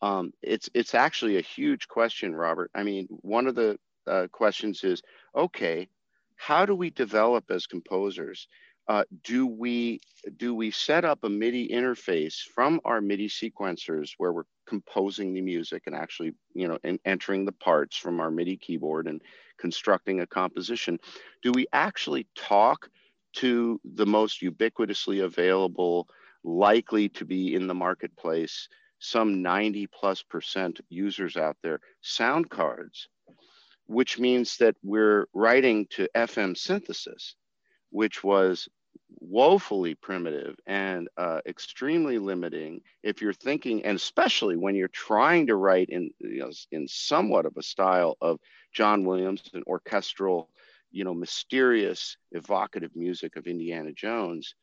um, 0.03 0.33
it's, 0.43 0.69
it's 0.75 0.95
actually 0.95 1.37
a 1.37 1.43
huge 1.43 1.87
question, 1.87 2.35
Robert. 2.35 2.71
I 2.75 2.83
mean, 2.83 3.07
one 3.09 3.47
of 3.47 3.55
the 3.55 3.79
uh, 4.07 4.27
questions 4.33 4.83
is, 4.83 5.01
okay, 5.37 5.89
how 6.37 6.66
do 6.66 6.75
we 6.75 6.91
develop 6.91 7.51
as 7.51 7.66
composers? 7.66 8.49
Uh, 8.89 9.05
do 9.22 9.47
we 9.47 10.01
do 10.39 10.55
we 10.55 10.70
set 10.70 11.05
up 11.05 11.22
a 11.22 11.28
MIDI 11.28 11.68
interface 11.68 12.41
from 12.55 12.80
our 12.84 13.01
MIDI 13.01 13.28
sequencers 13.28 14.12
where 14.16 14.32
we're 14.32 14.45
composing 14.66 15.34
the 15.34 15.43
music 15.43 15.82
and 15.86 15.95
actually 15.95 16.32
you 16.55 16.66
know 16.66 16.78
and 16.84 16.99
entering 17.05 17.45
the 17.45 17.53
parts 17.53 17.97
from 17.97 18.18
our 18.18 18.30
MIDI 18.30 18.57
keyboard 18.57 19.07
and 19.07 19.22
constructing 19.59 20.20
a 20.20 20.26
composition? 20.26 20.99
Do 21.43 21.53
we 21.53 21.66
actually 21.72 22.26
talk 22.34 22.89
to 23.34 23.78
the 23.84 24.07
most 24.07 24.41
ubiquitously 24.41 25.22
available, 25.22 26.09
likely 26.43 27.11
to 27.11 27.26
be 27.26 27.55
in 27.55 27.66
the 27.66 27.74
marketplace, 27.74 28.68
some 29.01 29.43
90 29.43 29.86
plus 29.89 30.22
percent 30.22 30.80
users 30.89 31.36
out 31.36 31.59
there, 31.62 31.80
sound 32.01 32.49
cards, 32.49 33.09
which 33.86 34.18
means 34.18 34.57
that 34.57 34.76
we're 34.82 35.28
writing 35.34 35.86
to 35.91 36.09
FM 36.16 36.57
synthesis 36.57 37.34
which 37.91 38.22
was 38.22 38.68
woefully 39.20 39.94
primitive 39.94 40.57
and 40.66 41.09
uh, 41.16 41.40
extremely 41.46 42.18
limiting 42.18 42.80
if 43.03 43.20
you're 43.20 43.32
thinking 43.32 43.84
and 43.84 43.96
especially 43.96 44.57
when 44.57 44.74
you're 44.74 44.88
trying 44.88 45.46
to 45.46 45.57
write 45.57 45.88
in 45.88 46.11
you 46.18 46.40
know 46.40 46.51
in 46.70 46.86
somewhat 46.88 47.46
of 47.46 47.57
a 47.57 47.62
style 47.62 48.16
of 48.20 48.38
john 48.72 49.05
williams 49.05 49.42
an 49.55 49.62
orchestral 49.66 50.49
you 50.90 51.05
know 51.05 51.14
mysterious 51.14 52.16
evocative 52.32 52.94
music 52.94 53.36
of 53.36 53.46
indiana 53.46 53.92
jones 53.92 54.55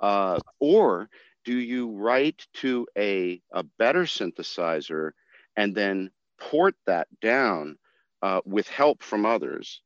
uh, 0.00 0.38
or 0.58 1.08
do 1.44 1.56
you 1.56 1.90
write 1.90 2.46
to 2.54 2.86
a, 2.96 3.40
a 3.52 3.62
better 3.78 4.02
synthesizer 4.02 5.12
and 5.56 5.74
then 5.74 6.10
port 6.38 6.74
that 6.86 7.08
down 7.20 7.78
uh, 8.22 8.40
with 8.44 8.68
help 8.68 9.02
from 9.02 9.26
others? 9.26 9.80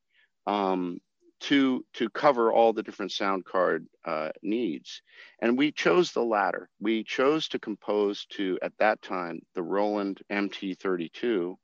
Um, 0.47 1.01
to 1.41 1.85
to 1.95 2.09
cover 2.11 2.53
all 2.53 2.73
the 2.73 2.83
different 2.83 3.13
sound 3.13 3.45
card 3.45 3.87
uh, 4.05 4.31
needs. 4.43 5.03
And 5.41 5.59
we 5.59 5.73
chose 5.73 6.13
the 6.13 6.25
latter. 6.25 6.69
We 6.81 7.05
chose 7.05 7.49
to 7.49 7.59
compose 7.59 8.27
to 8.31 8.59
at 8.63 8.73
that 8.79 9.03
time 9.03 9.41
the 9.55 9.63
roland 9.63 10.23
mt32 10.31 11.57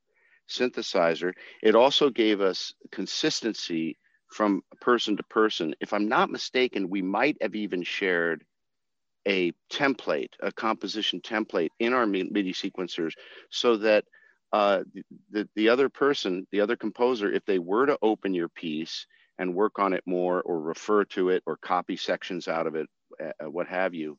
synthesizer. 0.49 1.33
It 1.61 1.75
also 1.75 2.09
gave 2.09 2.41
us 2.41 2.73
consistency 2.91 3.97
from 4.27 4.61
person 4.81 5.17
to 5.17 5.23
person. 5.23 5.75
If 5.79 5.93
i'm 5.93 6.07
not 6.07 6.29
mistaken 6.29 6.89
we 6.89 7.01
might 7.01 7.37
have 7.41 7.55
even 7.55 7.83
shared 7.83 8.43
a 9.27 9.53
template 9.71 10.31
a 10.41 10.51
composition 10.51 11.21
template 11.21 11.69
in 11.79 11.93
our 11.93 12.05
midi 12.05 12.53
sequencers 12.53 13.13
so 13.49 13.77
that 13.77 14.05
uh, 14.51 14.83
the, 15.31 15.47
the 15.55 15.69
other 15.69 15.89
person 15.89 16.45
the 16.51 16.61
other 16.61 16.75
composer 16.75 17.31
if 17.31 17.45
they 17.45 17.59
were 17.59 17.85
to 17.85 17.97
open 18.01 18.33
your 18.33 18.49
piece 18.49 19.07
and 19.39 19.55
work 19.55 19.79
on 19.79 19.93
it 19.93 20.03
more 20.05 20.41
or 20.41 20.59
refer 20.59 21.05
to 21.05 21.29
it 21.29 21.43
or 21.45 21.57
copy 21.57 21.97
sections 21.97 22.47
out 22.47 22.67
of 22.67 22.75
it, 22.75 22.87
uh, 23.21 23.49
what 23.49 23.67
have 23.67 23.93
you. 23.93 24.17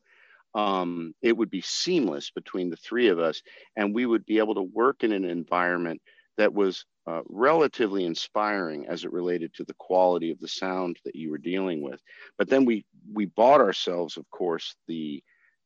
Um, 0.53 1.13
it 1.21 1.35
would 1.35 1.49
be 1.49 1.61
seamless 1.61 2.31
between 2.31 2.69
the 2.69 2.77
three 2.77 3.09
of 3.09 3.19
us, 3.19 3.41
and 3.75 3.93
we 3.93 4.05
would 4.05 4.25
be 4.25 4.37
able 4.37 4.55
to 4.55 4.61
work 4.61 5.03
in 5.03 5.11
an 5.11 5.25
environment 5.25 6.01
that 6.37 6.53
was 6.53 6.85
uh, 7.07 7.21
relatively 7.27 8.05
inspiring 8.05 8.87
as 8.87 9.03
it 9.03 9.11
related 9.11 9.53
to 9.53 9.63
the 9.63 9.75
quality 9.75 10.31
of 10.31 10.39
the 10.39 10.47
sound 10.47 10.97
that 11.05 11.15
you 11.15 11.29
were 11.29 11.37
dealing 11.37 11.81
with. 11.81 12.01
But 12.37 12.49
then 12.49 12.65
we 12.65 12.85
we 13.13 13.25
bought 13.25 13.61
ourselves, 13.61 14.17
of 14.17 14.29
course, 14.31 14.75
the 14.87 15.21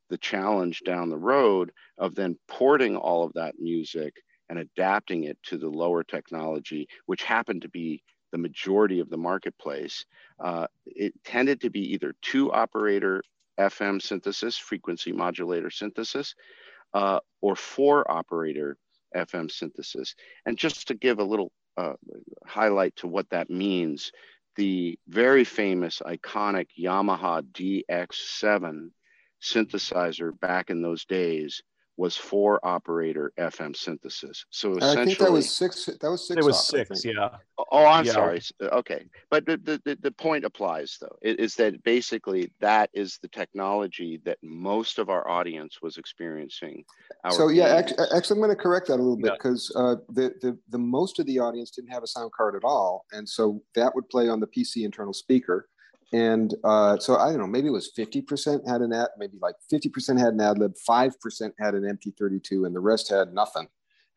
the 0.10 0.18
challenge 0.18 0.82
down 0.86 1.10
the 1.10 1.18
road 1.18 1.72
of 1.98 2.16
then 2.16 2.38
porting 2.48 2.98
all 2.98 3.24
of 3.24 3.34
that 3.34 3.56
music 3.60 4.16
and 4.50 4.60
adapting 4.60 5.26
it 5.26 5.38
to 5.44 5.58
the 5.58 5.70
lower 5.70 6.04
technology, 6.04 6.88
which 7.06 7.24
happened 7.24 7.62
to 7.62 7.70
be 7.70 8.02
the 8.32 8.38
majority 8.38 9.00
of 9.00 9.10
the 9.10 9.18
marketplace. 9.18 10.06
Uh, 10.40 10.68
it 10.86 11.14
tended 11.24 11.62
to 11.62 11.70
be 11.70 11.94
either 11.94 12.14
two 12.22 12.52
operator 12.52 13.24
FM 13.60 14.02
synthesis, 14.02 14.58
frequency 14.58 15.12
modulator 15.12 15.70
synthesis, 15.70 16.36
uh, 16.94 17.20
or 17.42 17.56
four 17.56 18.10
operator 18.10 18.78
FM 19.16 19.52
synthesis. 19.52 20.16
And 20.46 20.58
just 20.58 20.88
to 20.88 20.94
give 20.94 21.20
a 21.20 21.24
little 21.24 21.52
uh, 21.78 21.94
highlight 22.46 22.96
to 22.98 23.08
what 23.08 23.30
that 23.30 23.50
means, 23.50 24.12
the 24.56 24.98
very 25.08 25.44
famous 25.44 26.02
iconic 26.06 26.68
Yamaha 26.78 27.44
DX7 27.44 28.90
synthesizer 29.42 30.38
back 30.38 30.70
in 30.70 30.82
those 30.82 31.06
days 31.06 31.62
was 32.00 32.16
four 32.16 32.66
operator 32.66 33.34
FM 33.38 33.76
synthesis. 33.76 34.46
So 34.52 34.78
essentially, 34.78 35.02
I 35.02 35.06
think 35.06 35.18
that 35.20 35.32
was 35.34 35.54
six. 35.54 35.86
That 35.86 36.10
was 36.10 36.26
six. 36.26 36.38
It 36.38 36.46
was 36.46 36.56
off, 36.56 36.64
six. 36.64 37.04
Yeah. 37.04 37.30
Oh, 37.74 37.86
I'm 37.86 38.06
yeah. 38.06 38.14
sorry. 38.14 38.42
Okay, 38.62 39.04
but 39.30 39.46
the, 39.46 39.58
the 39.58 39.98
the 40.02 40.12
point 40.12 40.46
applies 40.46 40.98
though. 41.02 41.18
Is 41.22 41.56
that 41.56 41.84
basically 41.84 42.54
that 42.62 42.90
is 42.94 43.20
the 43.22 43.28
technology 43.28 44.22
that 44.24 44.38
most 44.42 44.98
of 44.98 45.10
our 45.10 45.28
audience 45.28 45.82
was 45.82 45.98
experiencing. 45.98 46.86
so 47.32 47.50
yeah, 47.50 47.76
actually, 47.76 48.06
actually, 48.16 48.36
I'm 48.36 48.44
going 48.44 48.56
to 48.56 48.64
correct 48.64 48.88
that 48.88 48.96
a 48.96 49.04
little 49.04 49.18
bit 49.18 49.34
because 49.34 49.70
yeah. 49.76 49.82
uh, 49.82 49.96
the 50.08 50.34
the 50.42 50.58
the 50.70 50.78
most 50.78 51.20
of 51.20 51.26
the 51.26 51.38
audience 51.38 51.70
didn't 51.70 51.92
have 51.92 52.04
a 52.04 52.08
sound 52.08 52.32
card 52.32 52.56
at 52.56 52.64
all, 52.64 53.06
and 53.12 53.28
so 53.28 53.62
that 53.76 53.94
would 53.94 54.08
play 54.08 54.30
on 54.30 54.40
the 54.40 54.48
PC 54.48 54.86
internal 54.86 55.14
speaker 55.14 55.68
and 56.12 56.56
uh, 56.64 56.98
so 56.98 57.18
I 57.18 57.30
don't 57.30 57.40
know, 57.40 57.48
maybe 57.48 57.68
it 57.68 57.72
was 57.72 57.92
50% 57.98 58.68
had 58.68 58.82
an 58.82 58.94
ad, 58.94 59.10
maybe 59.18 59.38
like 59.42 59.56
50% 59.72 60.20
had 60.20 60.34
an 60.34 60.42
ad 60.42 60.58
lib, 60.58 60.74
5% 60.88 61.52
had 61.60 61.76
an 61.76 61.84
MT32, 61.84 62.66
and 62.66 62.76
the 62.76 62.80
rest 62.80 63.10
had 63.10 63.34
nothing. 63.34 63.68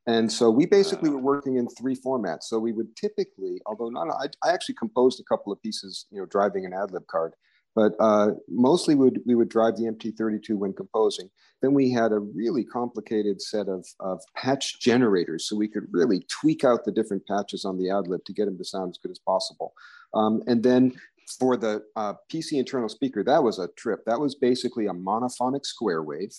And 0.06 0.32
so 0.32 0.50
we 0.50 0.66
basically 0.66 1.10
were 1.10 1.18
working 1.18 1.56
in 1.56 1.68
three 1.68 1.94
formats. 1.94 2.44
So 2.44 2.58
we 2.58 2.72
would 2.72 2.96
typically, 2.96 3.60
although 3.66 3.88
not, 3.88 4.08
I, 4.08 4.48
I 4.48 4.52
actually 4.52 4.74
composed 4.74 5.20
a 5.20 5.24
couple 5.24 5.52
of 5.52 5.62
pieces, 5.62 6.06
you 6.10 6.18
know, 6.18 6.26
driving 6.26 6.66
an 6.66 6.72
ad 6.72 6.90
lib 6.90 7.06
card, 7.06 7.34
but 7.74 7.92
uh, 8.00 8.30
mostly 8.48 8.94
would, 8.94 9.20
we 9.24 9.34
would 9.34 9.48
drive 9.48 9.76
the 9.76 9.84
MT32 9.84 10.56
when 10.56 10.72
composing. 10.72 11.30
Then 11.62 11.72
we 11.72 11.92
had 11.92 12.10
a 12.10 12.18
really 12.18 12.64
complicated 12.64 13.40
set 13.40 13.68
of, 13.68 13.86
of 14.00 14.20
patch 14.36 14.80
generators. 14.80 15.48
So 15.48 15.56
we 15.56 15.68
could 15.68 15.86
really 15.90 16.26
tweak 16.28 16.64
out 16.64 16.84
the 16.84 16.92
different 16.92 17.26
patches 17.26 17.64
on 17.64 17.78
the 17.78 17.90
ad 17.90 18.08
lib 18.08 18.24
to 18.24 18.32
get 18.32 18.46
them 18.46 18.58
to 18.58 18.64
sound 18.64 18.90
as 18.90 18.98
good 18.98 19.12
as 19.12 19.20
possible. 19.20 19.72
Um, 20.14 20.42
and 20.46 20.62
then 20.62 20.92
for 21.38 21.56
the 21.56 21.82
uh, 21.96 22.14
PC 22.32 22.58
internal 22.58 22.88
speaker, 22.88 23.22
that 23.24 23.42
was 23.42 23.58
a 23.58 23.68
trip. 23.76 24.00
That 24.06 24.20
was 24.20 24.34
basically 24.34 24.86
a 24.86 24.92
monophonic 24.92 25.64
square 25.64 26.02
wave. 26.02 26.32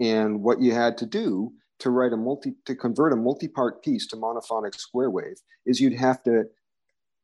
And 0.00 0.42
what 0.42 0.60
you 0.60 0.72
had 0.72 0.96
to 0.98 1.06
do 1.06 1.52
to 1.80 1.90
write 1.90 2.12
a 2.12 2.16
multi, 2.16 2.54
to 2.66 2.74
convert 2.74 3.12
a 3.12 3.16
multi-part 3.16 3.82
piece 3.82 4.06
to 4.08 4.16
monophonic 4.16 4.74
square 4.74 5.10
wave 5.10 5.36
is 5.66 5.80
you'd 5.80 5.94
have 5.94 6.22
to 6.24 6.44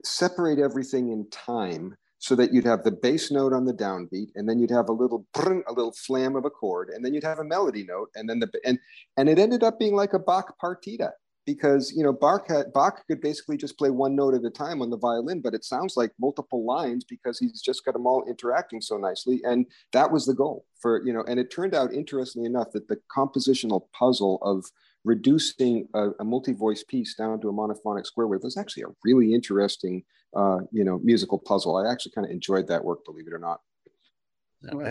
separate 0.04 0.58
everything 0.58 1.10
in 1.10 1.28
time 1.30 1.96
so 2.18 2.34
that 2.34 2.52
you'd 2.52 2.64
have 2.64 2.82
the 2.82 2.90
bass 2.90 3.30
note 3.30 3.52
on 3.52 3.64
the 3.64 3.74
downbeat 3.74 4.28
and 4.34 4.48
then 4.48 4.58
you'd 4.58 4.70
have 4.70 4.88
a 4.88 4.92
little 4.92 5.26
a 5.36 5.72
little 5.72 5.92
flam 5.92 6.34
of 6.34 6.44
a 6.44 6.50
chord 6.50 6.88
and 6.88 7.04
then 7.04 7.12
you'd 7.12 7.24
have 7.24 7.38
a 7.38 7.44
melody 7.44 7.84
note 7.84 8.08
and 8.14 8.28
then 8.28 8.38
the 8.40 8.50
and 8.64 8.78
and 9.16 9.28
it 9.28 9.38
ended 9.38 9.62
up 9.62 9.78
being 9.78 9.94
like 9.94 10.12
a 10.12 10.18
Bach 10.18 10.54
partita 10.62 11.10
because 11.46 11.92
you 11.96 12.02
know 12.02 12.12
Bach 12.12 12.48
had, 12.48 12.72
Bach 12.72 13.06
could 13.06 13.20
basically 13.20 13.56
just 13.56 13.78
play 13.78 13.88
one 13.88 14.14
note 14.14 14.34
at 14.34 14.44
a 14.44 14.50
time 14.50 14.82
on 14.82 14.90
the 14.90 14.98
violin, 14.98 15.40
but 15.40 15.54
it 15.54 15.64
sounds 15.64 15.96
like 15.96 16.12
multiple 16.20 16.66
lines 16.66 17.04
because 17.04 17.38
he's 17.38 17.62
just 17.62 17.84
got 17.84 17.94
them 17.94 18.06
all 18.06 18.24
interacting 18.28 18.80
so 18.80 18.98
nicely, 18.98 19.40
and 19.44 19.66
that 19.92 20.10
was 20.10 20.26
the 20.26 20.34
goal 20.34 20.66
for 20.80 21.02
you 21.06 21.12
know. 21.12 21.24
And 21.26 21.40
it 21.40 21.50
turned 21.50 21.74
out, 21.74 21.94
interestingly 21.94 22.46
enough, 22.46 22.72
that 22.72 22.88
the 22.88 22.98
compositional 23.16 23.84
puzzle 23.92 24.38
of 24.42 24.64
reducing 25.04 25.86
a, 25.94 26.10
a 26.18 26.24
multi-voice 26.24 26.82
piece 26.82 27.14
down 27.14 27.40
to 27.40 27.48
a 27.48 27.52
monophonic 27.52 28.04
square 28.04 28.26
wave 28.26 28.42
was 28.42 28.56
actually 28.56 28.82
a 28.82 28.94
really 29.04 29.32
interesting, 29.32 30.02
uh, 30.34 30.58
you 30.72 30.84
know, 30.84 30.98
musical 30.98 31.38
puzzle. 31.38 31.76
I 31.76 31.90
actually 31.90 32.12
kind 32.12 32.26
of 32.26 32.32
enjoyed 32.32 32.66
that 32.66 32.84
work, 32.84 33.04
believe 33.04 33.28
it 33.28 33.32
or 33.32 33.38
not. 33.38 33.60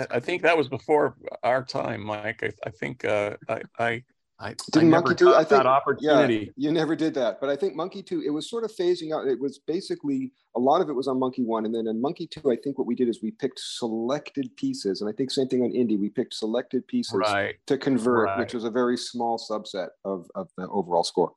I 0.09 0.19
think 0.21 0.41
that 0.43 0.57
was 0.57 0.69
before 0.69 1.15
our 1.43 1.63
time, 1.63 2.05
Mike. 2.05 2.43
I, 2.43 2.51
I 2.65 2.69
think 2.69 3.03
uh, 3.03 3.35
I, 3.49 3.61
I 3.77 4.03
I 4.39 4.53
didn't 4.71 4.93
I 4.93 4.99
Monkey 4.99 5.15
Two. 5.15 5.33
I 5.33 5.37
think 5.37 5.49
that 5.49 5.65
opportunity. 5.65 6.51
Yeah, 6.57 6.67
you 6.67 6.71
never 6.71 6.95
did 6.95 7.13
that, 7.13 7.39
but 7.39 7.49
I 7.49 7.55
think 7.55 7.75
Monkey 7.75 8.03
Two. 8.03 8.21
It 8.21 8.31
was 8.31 8.49
sort 8.49 8.65
of 8.65 8.71
phasing 8.71 9.13
out. 9.13 9.27
It 9.27 9.39
was 9.39 9.59
basically 9.59 10.33
a 10.57 10.59
lot 10.59 10.81
of 10.81 10.89
it 10.89 10.93
was 10.93 11.07
on 11.07 11.17
Monkey 11.19 11.43
One, 11.43 11.65
and 11.65 11.73
then 11.73 11.87
in 11.87 12.01
Monkey 12.01 12.27
Two, 12.27 12.51
I 12.51 12.57
think 12.61 12.77
what 12.77 12.85
we 12.85 12.95
did 12.95 13.07
is 13.07 13.21
we 13.23 13.31
picked 13.31 13.59
selected 13.59 14.55
pieces, 14.57 14.99
and 14.99 15.09
I 15.09 15.13
think 15.13 15.31
same 15.31 15.47
thing 15.47 15.61
on 15.63 15.71
Indie. 15.71 15.97
We 15.97 16.09
picked 16.09 16.33
selected 16.33 16.85
pieces 16.87 17.13
right. 17.13 17.55
to 17.67 17.77
convert, 17.77 18.27
right. 18.27 18.39
which 18.39 18.53
was 18.53 18.65
a 18.65 18.69
very 18.69 18.97
small 18.97 19.39
subset 19.39 19.89
of 20.03 20.29
of 20.35 20.49
the 20.57 20.67
overall 20.67 21.05
score. 21.05 21.31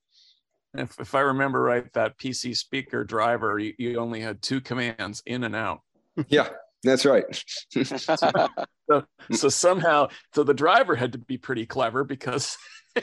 If, 0.74 0.98
if 1.00 1.14
I 1.14 1.20
remember 1.20 1.62
right, 1.62 1.90
that 1.94 2.18
PC 2.18 2.56
speaker 2.56 3.04
driver, 3.04 3.58
you, 3.58 3.74
you 3.78 3.98
only 3.98 4.20
had 4.20 4.42
two 4.42 4.60
commands 4.60 5.22
in 5.24 5.44
and 5.44 5.56
out. 5.56 5.80
yeah, 6.28 6.48
that's 6.82 7.06
right. 7.06 7.24
so, 7.72 9.04
so 9.32 9.48
somehow, 9.48 10.08
so 10.34 10.44
the 10.44 10.54
driver 10.54 10.94
had 10.94 11.12
to 11.12 11.18
be 11.18 11.38
pretty 11.38 11.64
clever 11.64 12.04
because 12.04 12.56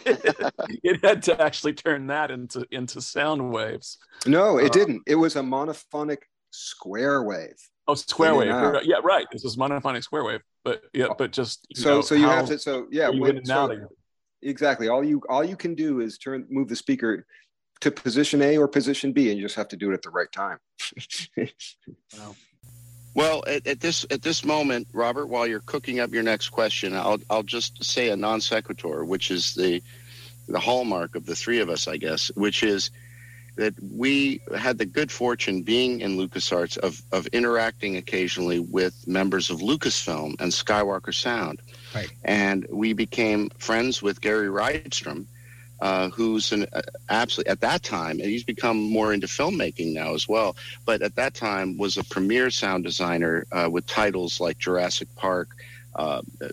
it 0.84 1.04
had 1.04 1.22
to 1.24 1.42
actually 1.42 1.74
turn 1.74 2.08
that 2.08 2.32
into 2.32 2.66
into 2.72 3.02
sound 3.02 3.52
waves. 3.52 3.98
No, 4.26 4.58
it 4.58 4.66
uh, 4.66 4.70
didn't. 4.70 5.04
It 5.08 5.16
was 5.16 5.36
a 5.36 5.42
monophonic 5.42 6.20
square 6.52 7.24
wave. 7.24 7.58
Oh, 7.88 7.96
square 7.96 8.36
wave. 8.36 8.48
Yeah, 8.84 8.98
right. 9.04 9.28
This 9.32 9.46
is 9.46 9.58
monophonic 9.58 10.04
square 10.04 10.24
wave. 10.24 10.42
But 10.64 10.84
yeah, 10.94 11.08
but 11.18 11.32
just 11.32 11.68
so 11.76 11.96
know, 11.96 12.02
so 12.02 12.16
you 12.16 12.26
have 12.26 12.48
to 12.48 12.58
so 12.58 12.88
yeah. 12.92 13.10
When, 13.10 13.46
so, 13.46 13.88
exactly. 14.42 14.88
All 14.88 15.04
you 15.04 15.22
all 15.30 15.44
you 15.44 15.56
can 15.56 15.76
do 15.76 16.02
is 16.02 16.18
turn 16.18 16.48
move 16.50 16.68
the 16.68 16.76
speaker 16.76 17.26
to 17.82 17.92
position 17.92 18.42
A 18.42 18.58
or 18.58 18.68
position 18.68 19.12
B, 19.14 19.30
and 19.30 19.38
you 19.38 19.46
just 19.46 19.56
have 19.56 19.68
to 19.70 19.78
do 19.78 19.92
it 19.92 19.94
at 19.94 20.02
the 20.02 20.10
right 20.10 20.32
time. 20.32 20.58
wow. 22.18 22.36
Well, 23.16 23.46
at, 23.48 23.66
at, 23.66 23.80
this 23.80 24.06
at 24.12 24.22
this 24.22 24.44
moment, 24.44 24.88
Robert, 24.92 25.28
while 25.28 25.48
you're 25.48 25.62
cooking 25.62 26.02
up 26.02 26.12
your 26.12 26.22
next 26.22 26.50
question, 26.50 26.94
I'll 26.94 27.20
I'll 27.30 27.44
just 27.44 27.84
say 27.84 28.10
a 28.10 28.16
non 28.16 28.42
sequitur, 28.42 29.06
which 29.06 29.32
is 29.32 29.56
the 29.56 29.82
the 30.48 30.60
hallmark 30.60 31.16
of 31.16 31.26
the 31.26 31.36
three 31.36 31.60
of 31.60 31.70
us, 31.70 31.88
I 31.88 31.98
guess, 31.98 32.30
which 32.36 32.62
is 32.62 32.92
that 33.56 33.74
we 33.82 34.42
had 34.58 34.78
the 34.78 34.86
good 34.86 35.10
fortune 35.10 35.62
being 35.62 36.02
in 36.02 36.18
LucasArts 36.18 36.78
of 36.78 37.02
of 37.14 37.26
interacting 37.28 37.96
occasionally 37.96 38.60
with 38.60 39.08
members 39.08 39.50
of 39.50 39.62
Lucasfilm 39.62 40.36
and 40.42 40.52
Skywalker 40.52 41.14
Sound, 41.14 41.62
right. 41.96 42.12
and 42.26 42.68
we 42.70 42.92
became 42.92 43.50
friends 43.58 44.02
with 44.02 44.20
Gary 44.20 44.50
Rydstrom 44.50 45.26
uh, 45.80 46.10
who's 46.10 46.52
an 46.52 46.66
uh, 46.74 46.82
absolutely 47.10 47.52
at 47.52 47.62
that 47.62 47.84
time, 47.84 48.20
and 48.20 48.30
he's 48.30 48.44
become 48.44 48.78
more 48.78 49.14
into 49.14 49.28
filmmaking 49.28 49.94
now 49.94 50.14
as 50.14 50.28
well. 50.28 50.56
But 50.86 51.02
at 51.02 51.16
that 51.16 51.34
time, 51.34 51.78
was 51.78 51.98
a 51.98 52.04
premier 52.04 52.50
sound 52.50 52.84
designer 52.84 53.46
uh, 53.52 53.70
with 53.72 53.86
titles 53.86 54.40
like 54.40 54.58
Jurassic 54.58 55.14
Park, 55.16 55.50
uh, 55.96 56.22
uh, 56.42 56.48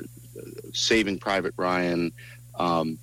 Saving 0.73 1.19
Private 1.19 1.55
Ryan. 1.57 2.13
Um, 2.59 2.99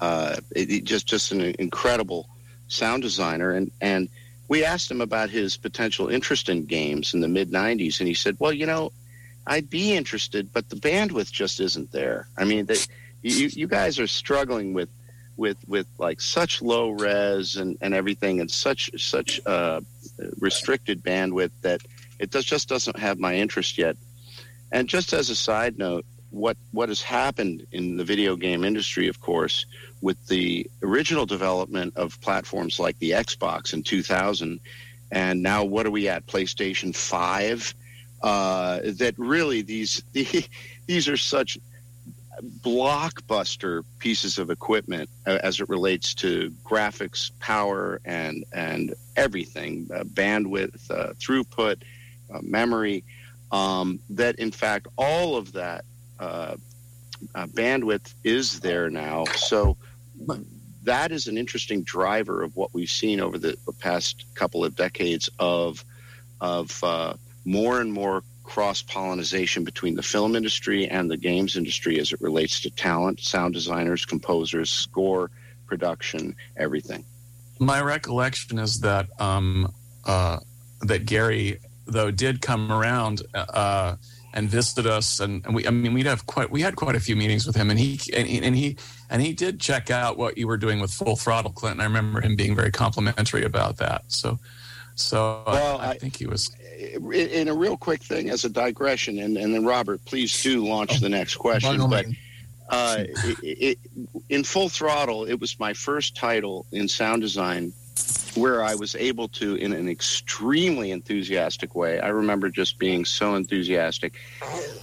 uh, 0.00 0.36
it, 0.54 0.70
it 0.70 0.84
just 0.84 1.06
just 1.06 1.32
an 1.32 1.40
incredible 1.58 2.28
sound 2.68 3.02
designer, 3.02 3.52
and 3.52 3.70
and 3.80 4.08
we 4.48 4.64
asked 4.64 4.90
him 4.90 5.00
about 5.00 5.30
his 5.30 5.56
potential 5.56 6.08
interest 6.08 6.48
in 6.48 6.66
games 6.66 7.14
in 7.14 7.20
the 7.20 7.28
mid 7.28 7.50
'90s, 7.50 7.98
and 8.00 8.08
he 8.08 8.14
said, 8.14 8.36
"Well, 8.38 8.52
you 8.52 8.66
know." 8.66 8.92
I'd 9.50 9.70
be 9.70 9.94
interested, 9.94 10.52
but 10.52 10.68
the 10.68 10.76
bandwidth 10.76 11.32
just 11.32 11.58
isn't 11.58 11.90
there. 11.90 12.28
I 12.36 12.44
mean, 12.44 12.66
they, 12.66 12.76
you, 13.22 13.46
you 13.46 13.66
guys 13.66 13.98
are 13.98 14.06
struggling 14.06 14.74
with 14.74 14.90
with 15.38 15.56
with 15.66 15.86
like 15.98 16.20
such 16.20 16.60
low 16.60 16.90
res 16.90 17.56
and, 17.56 17.78
and 17.80 17.94
everything 17.94 18.40
and 18.40 18.50
such 18.50 18.90
such 19.00 19.40
uh, 19.46 19.80
restricted 20.38 21.02
bandwidth 21.02 21.52
that 21.62 21.80
it 22.18 22.30
does, 22.30 22.44
just 22.44 22.68
doesn't 22.68 22.98
have 22.98 23.18
my 23.18 23.34
interest 23.34 23.78
yet. 23.78 23.96
And 24.72 24.88
just 24.88 25.12
as 25.12 25.30
a 25.30 25.36
side 25.36 25.78
note, 25.78 26.04
what 26.30 26.56
what 26.72 26.88
has 26.88 27.00
happened 27.00 27.66
in 27.72 27.96
the 27.96 28.04
video 28.04 28.36
game 28.36 28.64
industry, 28.64 29.08
of 29.08 29.20
course, 29.20 29.64
with 30.02 30.26
the 30.26 30.68
original 30.82 31.24
development 31.24 31.96
of 31.96 32.20
platforms 32.20 32.78
like 32.78 32.98
the 32.98 33.12
Xbox 33.12 33.72
in 33.72 33.82
2000, 33.82 34.60
and 35.12 35.42
now 35.42 35.64
what 35.64 35.86
are 35.86 35.90
we 35.90 36.08
at? 36.08 36.26
PlayStation 36.26 36.94
5. 36.94 37.74
Uh, 38.20 38.80
that 38.82 39.14
really 39.16 39.62
these 39.62 40.02
these 40.86 41.08
are 41.08 41.16
such 41.16 41.56
blockbuster 42.42 43.82
pieces 43.98 44.38
of 44.38 44.50
equipment 44.50 45.08
uh, 45.26 45.38
as 45.42 45.60
it 45.60 45.68
relates 45.68 46.14
to 46.14 46.52
graphics, 46.64 47.30
power, 47.40 48.00
and 48.04 48.44
and 48.52 48.94
everything, 49.16 49.88
uh, 49.94 50.04
bandwidth, 50.04 50.90
uh, 50.90 51.12
throughput, 51.14 51.82
uh, 52.32 52.38
memory. 52.42 53.04
Um, 53.50 53.98
that 54.10 54.36
in 54.36 54.50
fact 54.50 54.88
all 54.96 55.36
of 55.36 55.52
that 55.52 55.84
uh, 56.20 56.56
bandwidth 57.34 58.12
is 58.24 58.60
there 58.60 58.90
now. 58.90 59.24
So 59.36 59.76
that 60.84 61.12
is 61.12 61.28
an 61.28 61.38
interesting 61.38 61.82
driver 61.82 62.42
of 62.42 62.54
what 62.56 62.74
we've 62.74 62.90
seen 62.90 63.20
over 63.20 63.38
the 63.38 63.56
past 63.80 64.24
couple 64.34 64.64
of 64.64 64.76
decades 64.76 65.30
of 65.38 65.84
of 66.40 66.82
more 67.44 67.80
and 67.80 67.92
more 67.92 68.22
cross 68.48 68.80
pollination 68.80 69.62
between 69.62 69.94
the 69.94 70.02
film 70.02 70.34
industry 70.34 70.88
and 70.88 71.10
the 71.10 71.18
games 71.18 71.54
industry 71.54 72.00
as 72.00 72.12
it 72.12 72.20
relates 72.20 72.60
to 72.62 72.70
talent, 72.70 73.20
sound 73.20 73.52
designers, 73.52 74.06
composers, 74.06 74.70
score, 74.70 75.30
production, 75.66 76.34
everything. 76.56 77.04
My 77.58 77.82
recollection 77.82 78.58
is 78.58 78.80
that 78.80 79.08
um, 79.20 79.74
uh, 80.06 80.38
that 80.80 81.04
Gary, 81.04 81.58
though, 81.86 82.10
did 82.10 82.40
come 82.40 82.72
around 82.72 83.20
uh, 83.34 83.96
and 84.32 84.48
visit 84.48 84.86
us, 84.86 85.20
and, 85.20 85.44
and, 85.44 85.54
we, 85.54 85.66
I 85.66 85.70
mean, 85.70 85.92
we'd 85.92 86.06
have 86.06 86.24
quite, 86.24 86.50
we 86.50 86.62
had 86.62 86.74
quite 86.74 86.96
a 86.96 87.00
few 87.00 87.16
meetings 87.16 87.46
with 87.46 87.54
him, 87.54 87.68
and 87.68 87.78
he, 87.78 88.00
and 88.16 88.26
he, 88.26 88.42
and 88.42 88.56
he, 88.56 88.76
and 89.10 89.20
he 89.20 89.34
did 89.34 89.60
check 89.60 89.90
out 89.90 90.16
what 90.16 90.38
you 90.38 90.46
were 90.46 90.56
doing 90.56 90.80
with 90.80 90.90
Full 90.92 91.16
Throttle, 91.16 91.52
Clinton. 91.52 91.80
I 91.80 91.84
remember 91.84 92.22
him 92.22 92.34
being 92.34 92.56
very 92.56 92.70
complimentary 92.70 93.44
about 93.44 93.76
that. 93.76 94.04
So, 94.08 94.38
so 94.94 95.42
well, 95.46 95.78
I, 95.78 95.90
I, 95.90 95.98
think 95.98 96.16
he 96.16 96.26
was. 96.26 96.50
In 96.78 97.48
a 97.48 97.54
real 97.54 97.76
quick 97.76 98.02
thing, 98.02 98.30
as 98.30 98.44
a 98.44 98.48
digression, 98.48 99.18
and, 99.18 99.36
and 99.36 99.52
then 99.54 99.64
Robert, 99.64 100.04
please 100.04 100.42
do 100.42 100.64
launch 100.64 100.92
oh, 100.94 100.98
the 100.98 101.08
next 101.08 101.34
question. 101.34 101.88
But 101.88 102.06
uh, 102.68 103.04
it, 103.24 103.38
it, 103.42 103.78
in 104.28 104.44
Full 104.44 104.68
Throttle, 104.68 105.24
it 105.24 105.40
was 105.40 105.58
my 105.58 105.72
first 105.72 106.16
title 106.16 106.66
in 106.70 106.86
sound 106.86 107.22
design 107.22 107.72
where 108.34 108.62
I 108.62 108.74
was 108.74 108.94
able 108.94 109.28
to, 109.28 109.56
in 109.56 109.72
an 109.72 109.88
extremely 109.88 110.92
enthusiastic 110.92 111.74
way, 111.74 111.98
I 111.98 112.08
remember 112.08 112.48
just 112.48 112.78
being 112.78 113.04
so 113.04 113.34
enthusiastic, 113.34 114.14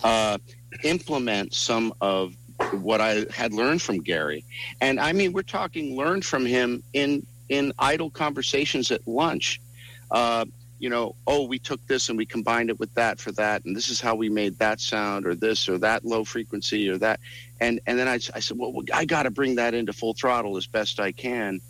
uh, 0.03 0.37
implement 0.83 1.53
some 1.53 1.93
of 2.01 2.35
what 2.71 3.01
I 3.01 3.25
had 3.31 3.53
learned 3.53 3.81
from 3.81 4.01
Gary. 4.01 4.43
And 4.81 4.99
I 4.99 5.13
mean, 5.13 5.33
we're 5.33 5.43
talking 5.43 5.95
learned 5.95 6.25
from 6.25 6.45
him 6.45 6.83
in 6.93 7.25
in 7.47 7.71
idle 7.77 8.09
conversations 8.09 8.91
at 8.91 9.07
lunch. 9.07 9.61
Uh, 10.09 10.45
you 10.79 10.89
know, 10.89 11.15
oh, 11.25 11.45
we 11.45 11.59
took 11.59 11.85
this 11.87 12.09
and 12.09 12.17
we 12.17 12.25
combined 12.25 12.69
it 12.69 12.79
with 12.79 12.93
that 12.95 13.19
for 13.19 13.31
that, 13.33 13.65
and 13.65 13.75
this 13.75 13.89
is 13.89 14.01
how 14.01 14.15
we 14.15 14.29
made 14.29 14.57
that 14.59 14.79
sound, 14.79 15.25
or 15.25 15.35
this, 15.35 15.69
or 15.69 15.77
that 15.79 16.05
low 16.05 16.23
frequency, 16.23 16.89
or 16.89 16.97
that. 16.97 17.19
And 17.59 17.79
and 17.87 17.97
then 17.97 18.07
I, 18.07 18.15
I 18.15 18.39
said, 18.39 18.57
well, 18.57 18.73
I 18.93 19.05
got 19.05 19.23
to 19.23 19.31
bring 19.31 19.55
that 19.55 19.73
into 19.73 19.93
full 19.93 20.13
throttle 20.13 20.57
as 20.57 20.67
best 20.67 20.99
I 20.99 21.11
can. 21.11 21.61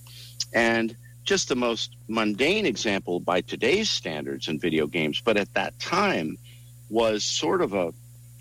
And 0.53 0.95
just 1.23 1.49
the 1.49 1.55
most 1.55 1.95
mundane 2.07 2.65
example 2.65 3.19
by 3.19 3.41
today's 3.41 3.89
standards 3.89 4.47
in 4.47 4.59
video 4.59 4.87
games, 4.87 5.21
but 5.21 5.37
at 5.37 5.53
that 5.55 5.77
time 5.79 6.37
was 6.89 7.23
sort 7.23 7.61
of 7.61 7.73
a, 7.73 7.91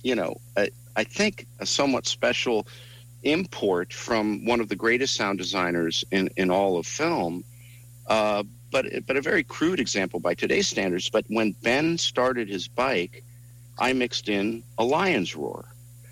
you 0.03 0.15
know, 0.15 0.37
a, 0.57 0.69
I 0.95 1.05
think 1.05 1.47
a 1.61 1.67
somewhat 1.67 2.07
special 2.07 2.67
import 3.23 3.93
from 3.93 4.45
one 4.45 4.61
of 4.61 4.69
the 4.69 4.77
greatest 4.77 5.15
sound 5.15 5.39
designers 5.39 6.05
in, 6.11 6.29
in 6.37 6.51
all 6.51 6.77
of 6.77 6.87
film. 6.87 7.43
Uh, 8.07 8.45
but 8.75 9.07
but 9.07 9.17
a 9.17 9.21
very 9.23 9.45
crude 9.45 9.79
example 9.79 10.19
by 10.19 10.35
today's 10.35 10.67
standards. 10.67 11.09
But 11.09 11.25
when 11.29 11.53
Ben 11.63 11.97
started 11.97 12.49
his 12.49 12.67
bike, 12.67 13.23
I 13.79 13.93
mixed 13.93 14.29
in 14.29 14.65
a 14.77 14.85
lion's 14.85 15.37
roar. 15.37 15.65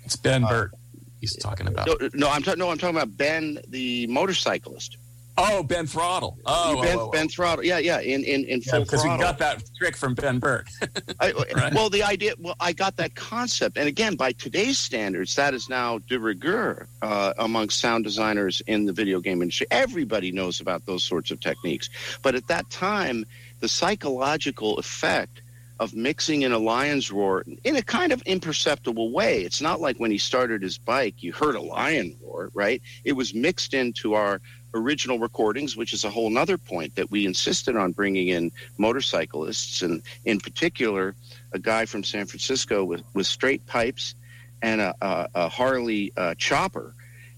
It's 0.05 0.15
Ben 0.15 0.45
uh, 0.45 0.47
Burtt. 0.47 0.71
He's 1.19 1.35
talking 1.35 1.67
about. 1.67 1.87
No, 1.87 2.09
no 2.13 2.29
I'm 2.29 2.41
talking. 2.41 2.59
No, 2.59 2.69
I'm 2.69 2.77
talking 2.77 2.95
about 2.95 3.15
Ben, 3.17 3.59
the 3.67 4.07
motorcyclist. 4.07 4.97
Oh, 5.37 5.63
Ben 5.63 5.87
Throttle. 5.87 6.37
Oh, 6.45 6.81
Ben, 6.81 6.97
oh, 6.97 7.07
oh, 7.07 7.09
ben 7.09 7.27
Throttle. 7.27 7.65
Yeah, 7.65 7.79
yeah. 7.79 7.99
In 7.99 8.23
in 8.23 8.45
in 8.45 8.61
full 8.61 8.81
because 8.81 9.03
we 9.03 9.09
got 9.09 9.39
that 9.39 9.63
trick 9.77 9.97
from 9.97 10.13
Ben 10.13 10.39
Burtt. 10.39 10.67
I, 11.19 11.31
right? 11.55 11.73
Well, 11.73 11.89
the 11.89 12.03
idea. 12.03 12.33
Well, 12.37 12.55
I 12.59 12.73
got 12.73 12.97
that 12.97 13.15
concept, 13.15 13.77
and 13.77 13.87
again, 13.87 14.15
by 14.15 14.33
today's 14.33 14.77
standards, 14.77 15.35
that 15.35 15.53
is 15.53 15.69
now 15.69 15.97
de 15.97 16.19
rigueur 16.19 16.87
uh, 17.01 17.33
among 17.39 17.69
sound 17.69 18.03
designers 18.03 18.61
in 18.67 18.85
the 18.85 18.93
video 18.93 19.19
game 19.19 19.41
industry. 19.41 19.65
Everybody 19.71 20.31
knows 20.31 20.61
about 20.61 20.85
those 20.85 21.03
sorts 21.03 21.31
of 21.31 21.39
techniques, 21.39 21.89
but 22.21 22.35
at 22.35 22.47
that 22.47 22.69
time, 22.69 23.25
the 23.59 23.67
psychological 23.67 24.77
effect 24.77 25.41
of 25.79 25.95
mixing 25.95 26.43
in 26.43 26.51
a 26.51 26.59
lion's 26.59 27.11
roar 27.11 27.43
in 27.63 27.75
a 27.75 27.81
kind 27.81 28.11
of 28.13 28.21
imperceptible 28.23 29.11
way. 29.11 29.41
It's 29.41 29.61
not 29.61 29.81
like 29.81 29.97
when 29.97 30.11
he 30.11 30.17
started 30.17 30.61
his 30.61 30.77
bike, 30.77 31.23
you 31.23 31.33
heard 31.33 31.55
a 31.55 31.61
lion 31.61 32.15
roar, 32.21 32.51
right? 32.53 32.81
It 33.03 33.13
was 33.13 33.33
mixed 33.33 33.73
into 33.73 34.13
our 34.13 34.39
original 34.73 35.19
recordings, 35.19 35.75
which 35.75 35.93
is 35.93 36.03
a 36.03 36.09
whole 36.09 36.35
other 36.37 36.57
point 36.57 36.95
that 36.95 37.11
we 37.11 37.25
insisted 37.25 37.75
on 37.75 37.91
bringing 37.91 38.27
in 38.27 38.51
motorcyclists, 38.77 39.81
and 39.81 40.01
in 40.25 40.39
particular, 40.39 41.15
a 41.51 41.59
guy 41.59 41.85
from 41.85 42.03
San 42.03 42.25
Francisco 42.25 42.83
with, 42.83 43.03
with 43.13 43.27
straight 43.27 43.65
pipes 43.67 44.15
and 44.61 44.81
a, 44.81 44.95
a, 45.01 45.29
a 45.35 45.49
Harley 45.49 46.11
uh, 46.17 46.33
chopper. 46.35 46.93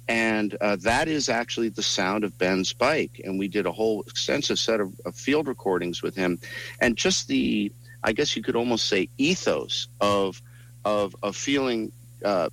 And 0.07 0.56
uh, 0.62 0.78
that 0.82 1.07
is 1.07 1.30
actually 1.30 1.70
the 1.70 1.82
sound 1.82 2.24
of 2.24 2.38
Ben's 2.38 2.74
bike. 2.74 3.20
And 3.26 3.40
we 3.40 3.48
did 3.48 3.66
a 3.66 3.72
whole 3.72 4.03
extensive 4.03 4.60
set 4.60 4.80
of, 4.80 4.94
of 5.03 5.16
field 5.16 5.48
recordings 5.48 6.03
with 6.03 6.16
him. 6.16 6.40
And 6.80 6.95
just 6.95 7.28
the, 7.28 7.72
I 8.03 8.14
guess 8.14 8.36
you 8.36 8.44
could 8.44 8.56
almost 8.56 8.88
say, 8.88 9.10
ethos 9.18 9.88
of, 9.99 10.41
of, 10.86 11.16
of 11.24 11.36
feeling 11.36 11.91
uh, 12.24 12.49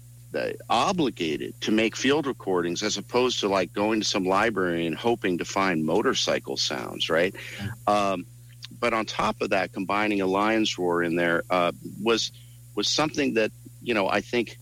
obligated 0.68 1.60
to 1.60 1.72
make 1.72 1.96
field 1.96 2.26
recordings 2.26 2.82
as 2.82 2.96
opposed 2.96 3.40
to 3.40 3.48
like 3.48 3.72
going 3.72 4.00
to 4.00 4.06
some 4.06 4.24
library 4.24 4.86
and 4.86 4.96
hoping 4.96 5.38
to 5.38 5.44
find 5.44 5.84
motorcycle 5.84 6.56
sounds, 6.56 7.10
right? 7.10 7.34
Um, 7.86 8.24
but 8.80 8.92
on 8.92 9.04
top 9.04 9.40
of 9.40 9.50
that, 9.50 9.72
combining 9.72 10.20
a 10.20 10.26
lion's 10.26 10.78
roar 10.78 11.02
in 11.02 11.16
there 11.16 11.42
uh, 11.50 11.72
was 12.02 12.32
was 12.74 12.88
something 12.88 13.34
that 13.34 13.52
you 13.82 13.94
know 13.94 14.08
I 14.08 14.20
think 14.20 14.58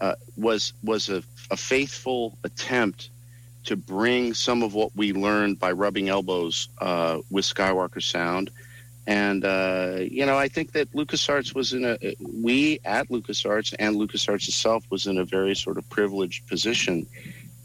uh, 0.00 0.14
was 0.36 0.72
was 0.82 1.08
a, 1.08 1.22
a 1.50 1.56
faithful 1.56 2.38
attempt 2.44 3.10
to 3.64 3.76
bring 3.76 4.32
some 4.34 4.62
of 4.62 4.74
what 4.74 4.94
we 4.94 5.12
learned 5.12 5.58
by 5.58 5.72
rubbing 5.72 6.08
elbows 6.08 6.68
uh, 6.78 7.18
with 7.30 7.44
Skywalker 7.44 8.02
Sound 8.02 8.50
and, 9.08 9.42
uh, 9.42 10.00
you 10.02 10.26
know, 10.26 10.36
I 10.36 10.48
think 10.48 10.72
that 10.72 10.92
LucasArts 10.92 11.54
was 11.54 11.72
in 11.72 11.82
a, 11.86 11.96
we 12.20 12.78
at 12.84 13.08
LucasArts 13.08 13.74
and 13.78 13.96
LucasArts 13.96 14.48
itself 14.48 14.84
was 14.90 15.06
in 15.06 15.16
a 15.16 15.24
very 15.24 15.56
sort 15.56 15.78
of 15.78 15.88
privileged 15.88 16.46
position 16.46 17.06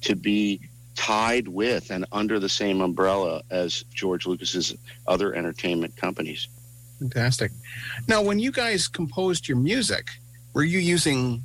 to 0.04 0.16
be 0.16 0.62
tied 0.96 1.50
with 1.50 1.92
and 1.92 2.06
under 2.14 2.40
the 2.40 2.48
same 2.48 2.80
umbrella 2.80 3.42
as 3.52 3.84
George 3.94 4.26
Lucas's 4.26 4.74
other 5.06 5.36
entertainment 5.36 5.98
companies. 5.98 6.48
Fantastic. 7.00 7.52
Now, 8.08 8.22
when 8.22 8.40
you 8.40 8.54
guys 8.54 8.88
composed 8.88 9.46
your 9.46 9.58
music, 9.58 10.12
were 10.54 10.64
you 10.64 10.80
using 10.80 11.44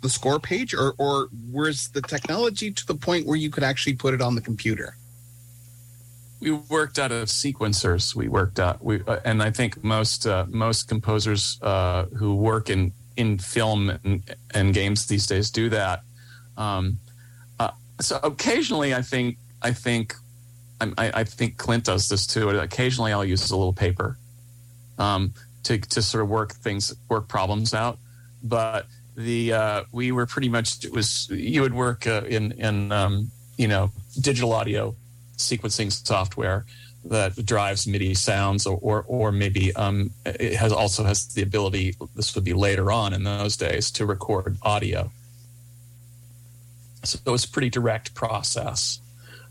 the 0.00 0.10
score 0.10 0.38
page 0.38 0.74
or, 0.74 0.94
or 0.96 1.28
was 1.50 1.88
the 1.88 2.02
technology 2.02 2.70
to 2.70 2.86
the 2.86 2.94
point 2.94 3.26
where 3.26 3.36
you 3.36 3.50
could 3.50 3.64
actually 3.64 3.94
put 3.94 4.14
it 4.14 4.22
on 4.22 4.36
the 4.36 4.40
computer? 4.40 4.94
We 6.40 6.50
worked 6.52 6.98
out 6.98 7.12
of 7.12 7.28
sequencers. 7.28 8.14
We 8.14 8.28
worked 8.28 8.58
out, 8.58 8.82
we, 8.82 9.02
uh, 9.06 9.20
and 9.24 9.42
I 9.42 9.50
think 9.50 9.84
most 9.84 10.26
uh, 10.26 10.46
most 10.48 10.88
composers 10.88 11.58
uh, 11.62 12.06
who 12.06 12.34
work 12.34 12.70
in 12.70 12.92
in 13.16 13.38
film 13.38 13.90
and, 13.90 14.36
and, 14.54 14.72
games 14.72 15.06
these 15.06 15.26
days 15.26 15.50
do 15.50 15.68
that. 15.68 16.02
Um, 16.56 16.98
uh, 17.58 17.72
so 18.00 18.18
occasionally, 18.22 18.94
I 18.94 19.02
think 19.02 19.36
I 19.60 19.72
think 19.72 20.14
I, 20.80 21.10
I, 21.12 21.24
think 21.24 21.58
Clint 21.58 21.84
does 21.84 22.08
this 22.08 22.26
too. 22.26 22.48
Occasionally, 22.48 23.12
I'll 23.12 23.24
use 23.24 23.50
a 23.50 23.56
little 23.56 23.74
paper 23.74 24.16
um, 24.98 25.34
to 25.64 25.78
to 25.78 26.00
sort 26.00 26.22
of 26.22 26.30
work 26.30 26.52
things, 26.54 26.94
work 27.08 27.28
problems 27.28 27.74
out. 27.74 27.98
But 28.42 28.86
the 29.14 29.52
uh, 29.52 29.84
we 29.92 30.12
were 30.12 30.24
pretty 30.24 30.48
much 30.48 30.84
it 30.84 30.92
was 30.92 31.28
you 31.28 31.60
would 31.60 31.74
work 31.74 32.06
uh, 32.06 32.22
in 32.26 32.52
in 32.52 32.92
um, 32.92 33.30
you 33.58 33.68
know 33.68 33.90
digital 34.18 34.54
audio 34.54 34.94
sequencing 35.40 35.90
software 35.90 36.64
that 37.04 37.34
drives 37.46 37.86
MIDI 37.86 38.14
sounds, 38.14 38.66
or 38.66 38.78
or, 38.82 39.04
or 39.08 39.32
maybe 39.32 39.74
um, 39.74 40.10
it 40.24 40.54
has 40.54 40.72
also 40.72 41.04
has 41.04 41.26
the 41.34 41.42
ability. 41.42 41.96
This 42.14 42.34
would 42.34 42.44
be 42.44 42.52
later 42.52 42.92
on 42.92 43.12
in 43.12 43.24
those 43.24 43.56
days 43.56 43.90
to 43.92 44.06
record 44.06 44.56
audio. 44.62 45.10
So 47.02 47.18
it 47.24 47.30
was 47.30 47.44
a 47.44 47.48
pretty 47.48 47.70
direct 47.70 48.14
process, 48.14 49.00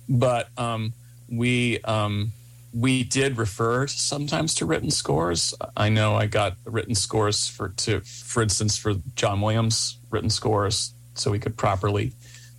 but 0.07 0.49
um, 0.57 0.93
we 1.27 1.79
um, 1.81 2.31
we 2.73 3.03
did 3.03 3.37
refer 3.37 3.87
sometimes 3.87 4.53
to 4.55 4.65
written 4.65 4.91
scores. 4.91 5.55
I 5.75 5.89
know 5.89 6.15
I 6.15 6.27
got 6.27 6.57
written 6.65 6.93
scores 6.93 7.47
for 7.47 7.69
to 7.69 8.01
for 8.01 8.43
instance 8.43 8.77
for 8.77 8.95
John 9.15 9.41
Williams 9.41 9.97
written 10.11 10.29
scores, 10.29 10.93
so 11.15 11.31
we 11.31 11.39
could 11.39 11.57
properly 11.57 12.13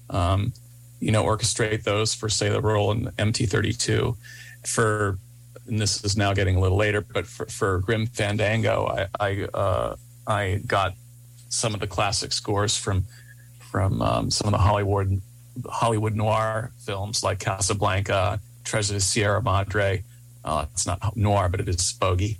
um, 0.08 0.52
you 1.00 1.10
know, 1.10 1.24
orchestrate 1.24 1.82
those 1.82 2.14
for, 2.14 2.28
say, 2.28 2.48
the 2.48 2.60
Roland 2.60 3.10
MT32. 3.18 4.16
For, 4.66 5.18
and 5.66 5.80
this 5.80 6.04
is 6.04 6.16
now 6.16 6.34
getting 6.34 6.56
a 6.56 6.60
little 6.60 6.76
later, 6.76 7.00
but 7.00 7.26
for, 7.26 7.46
for 7.46 7.78
Grim 7.80 8.06
Fandango, 8.06 8.86
I, 8.86 9.06
I, 9.18 9.48
uh, 9.54 9.96
I 10.26 10.60
got 10.66 10.94
some 11.48 11.74
of 11.74 11.80
the 11.80 11.86
classic 11.86 12.32
scores 12.32 12.76
from 12.76 13.04
from 13.70 14.02
um, 14.02 14.30
some 14.30 14.48
of 14.48 14.52
the 14.52 14.58
Hollywood 14.58 15.20
Hollywood 15.66 16.14
noir 16.14 16.72
films 16.78 17.22
like 17.22 17.38
Casablanca, 17.38 18.40
Treasure 18.64 18.96
of 18.96 19.02
Sierra 19.02 19.42
Madre. 19.42 20.02
Uh, 20.44 20.66
it's 20.72 20.86
not 20.86 21.16
noir, 21.16 21.48
but 21.48 21.60
it 21.60 21.68
is 21.68 21.92
bogey. 21.92 22.38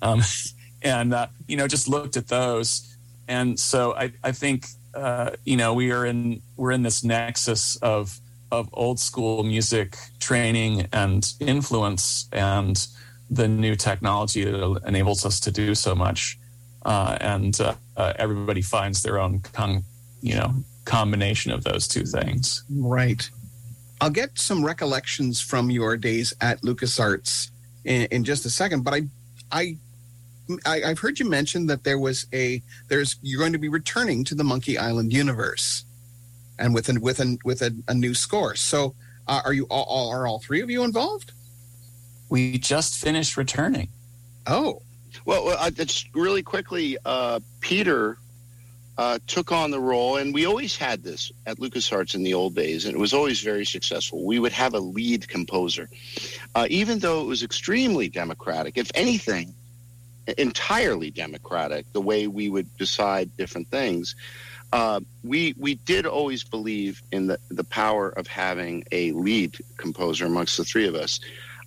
Um, 0.00 0.22
and 0.82 1.14
uh, 1.14 1.26
you 1.46 1.56
know, 1.56 1.68
just 1.68 1.88
looked 1.88 2.16
at 2.16 2.28
those, 2.28 2.96
and 3.28 3.58
so 3.58 3.94
I, 3.94 4.12
I 4.24 4.32
think 4.32 4.66
uh, 4.94 5.30
you 5.44 5.56
know, 5.56 5.74
we 5.74 5.92
are 5.92 6.06
in 6.06 6.42
we're 6.56 6.72
in 6.72 6.82
this 6.82 7.02
nexus 7.04 7.76
of 7.76 8.18
of 8.50 8.68
old 8.72 8.98
school 9.00 9.42
music 9.42 9.96
training 10.20 10.88
and 10.92 11.32
influence, 11.40 12.28
and 12.32 12.86
the 13.30 13.48
new 13.48 13.74
technology 13.76 14.44
that 14.44 14.80
enables 14.86 15.24
us 15.24 15.40
to 15.40 15.50
do 15.50 15.74
so 15.74 15.94
much. 15.94 16.38
uh, 16.84 17.16
and 17.20 17.60
uh, 17.60 17.74
uh, 17.96 18.12
everybody 18.18 18.62
finds 18.62 19.02
their 19.02 19.18
own 19.20 19.40
con- 19.40 19.84
you 20.20 20.34
know 20.34 20.54
combination 20.84 21.52
of 21.52 21.64
those 21.64 21.86
two 21.86 22.04
things. 22.04 22.64
Right. 22.70 23.28
I'll 24.00 24.10
get 24.10 24.36
some 24.36 24.64
recollections 24.64 25.40
from 25.40 25.70
your 25.70 25.96
days 25.96 26.34
at 26.40 26.60
LucasArts 26.62 27.50
in, 27.84 28.06
in 28.10 28.24
just 28.24 28.44
a 28.44 28.50
second, 28.50 28.82
but 28.82 28.94
I, 28.94 29.02
I, 29.52 29.76
I, 30.66 30.80
have 30.80 30.98
heard 30.98 31.18
you 31.18 31.28
mention 31.28 31.66
that 31.66 31.84
there 31.84 31.98
was 31.98 32.26
a 32.32 32.62
there's 32.88 33.16
you're 33.22 33.40
going 33.40 33.52
to 33.52 33.58
be 33.58 33.68
returning 33.68 34.24
to 34.24 34.34
the 34.34 34.44
Monkey 34.44 34.76
Island 34.78 35.12
universe, 35.12 35.84
and 36.58 36.74
with 36.74 36.88
an 36.88 37.00
with 37.00 37.20
an 37.20 37.38
with 37.44 37.62
a, 37.62 37.74
a 37.88 37.94
new 37.94 38.14
score. 38.14 38.54
So, 38.56 38.94
uh, 39.26 39.40
are 39.44 39.52
you 39.52 39.66
all, 39.70 39.84
all 39.84 40.10
are 40.10 40.26
all 40.26 40.40
three 40.40 40.60
of 40.60 40.70
you 40.70 40.84
involved? 40.84 41.32
We 42.28 42.58
just 42.58 42.96
finished 42.96 43.36
returning. 43.36 43.88
Oh, 44.46 44.82
well, 45.24 45.48
uh, 45.50 45.70
just 45.70 46.08
really 46.14 46.42
quickly, 46.42 46.96
uh, 47.04 47.40
Peter 47.60 48.18
uh, 48.98 49.18
took 49.26 49.52
on 49.52 49.70
the 49.70 49.80
role, 49.80 50.16
and 50.16 50.34
we 50.34 50.46
always 50.46 50.76
had 50.76 51.02
this 51.02 51.32
at 51.46 51.58
LucasArts 51.58 52.14
in 52.14 52.22
the 52.22 52.34
old 52.34 52.54
days, 52.54 52.84
and 52.84 52.94
it 52.94 52.98
was 52.98 53.14
always 53.14 53.40
very 53.40 53.64
successful. 53.64 54.24
We 54.24 54.38
would 54.38 54.52
have 54.52 54.74
a 54.74 54.80
lead 54.80 55.28
composer, 55.28 55.88
uh, 56.54 56.66
even 56.68 56.98
though 56.98 57.20
it 57.20 57.26
was 57.26 57.42
extremely 57.42 58.08
democratic. 58.08 58.76
If 58.76 58.90
anything, 58.94 59.54
entirely 60.38 61.10
democratic, 61.10 61.90
the 61.92 62.00
way 62.00 62.26
we 62.26 62.48
would 62.48 62.74
decide 62.76 63.36
different 63.36 63.68
things. 63.68 64.14
Uh, 64.72 65.00
we 65.22 65.54
we 65.58 65.74
did 65.74 66.06
always 66.06 66.42
believe 66.44 67.02
in 67.12 67.26
the, 67.26 67.38
the 67.50 67.64
power 67.64 68.08
of 68.10 68.26
having 68.26 68.84
a 68.90 69.12
lead 69.12 69.54
composer 69.76 70.24
amongst 70.26 70.56
the 70.56 70.64
three 70.64 70.86
of 70.86 70.94
us. 70.94 71.20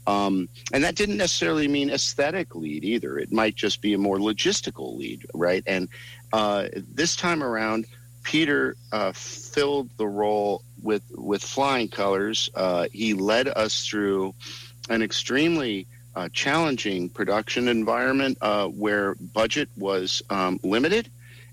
Um, 0.08 0.50
and 0.72 0.84
that 0.84 0.96
didn't 0.96 1.18
necessarily 1.18 1.68
mean 1.68 1.90
aesthetic 1.90 2.56
lead 2.56 2.84
either. 2.84 3.18
It 3.18 3.32
might 3.32 3.56
just 3.56 3.82
be 3.82 3.94
a 3.94 3.98
more 3.98 4.18
logistical 4.18 4.96
lead, 4.98 5.26
right? 5.34 5.64
And 5.66 5.90
uh, 6.32 6.68
this 6.74 7.16
time 7.16 7.42
around, 7.44 7.86
Peter 8.24 8.76
uh, 8.92 9.12
filled 9.14 9.90
the 9.98 10.08
role 10.08 10.64
with 10.82 11.04
with 11.12 11.44
flying 11.44 11.88
colors. 11.88 12.50
Uh, 12.56 12.88
he 12.92 13.14
led 13.14 13.48
us 13.48 13.86
through 13.86 14.34
an 14.90 15.02
extremely 15.02 15.88
uh, 16.16 16.30
challenging 16.32 17.10
production 17.10 17.68
environment 17.68 18.38
uh, 18.42 18.68
where 18.68 19.16
budget 19.16 19.70
was 19.78 20.22
um, 20.30 20.60
limited, 20.64 21.10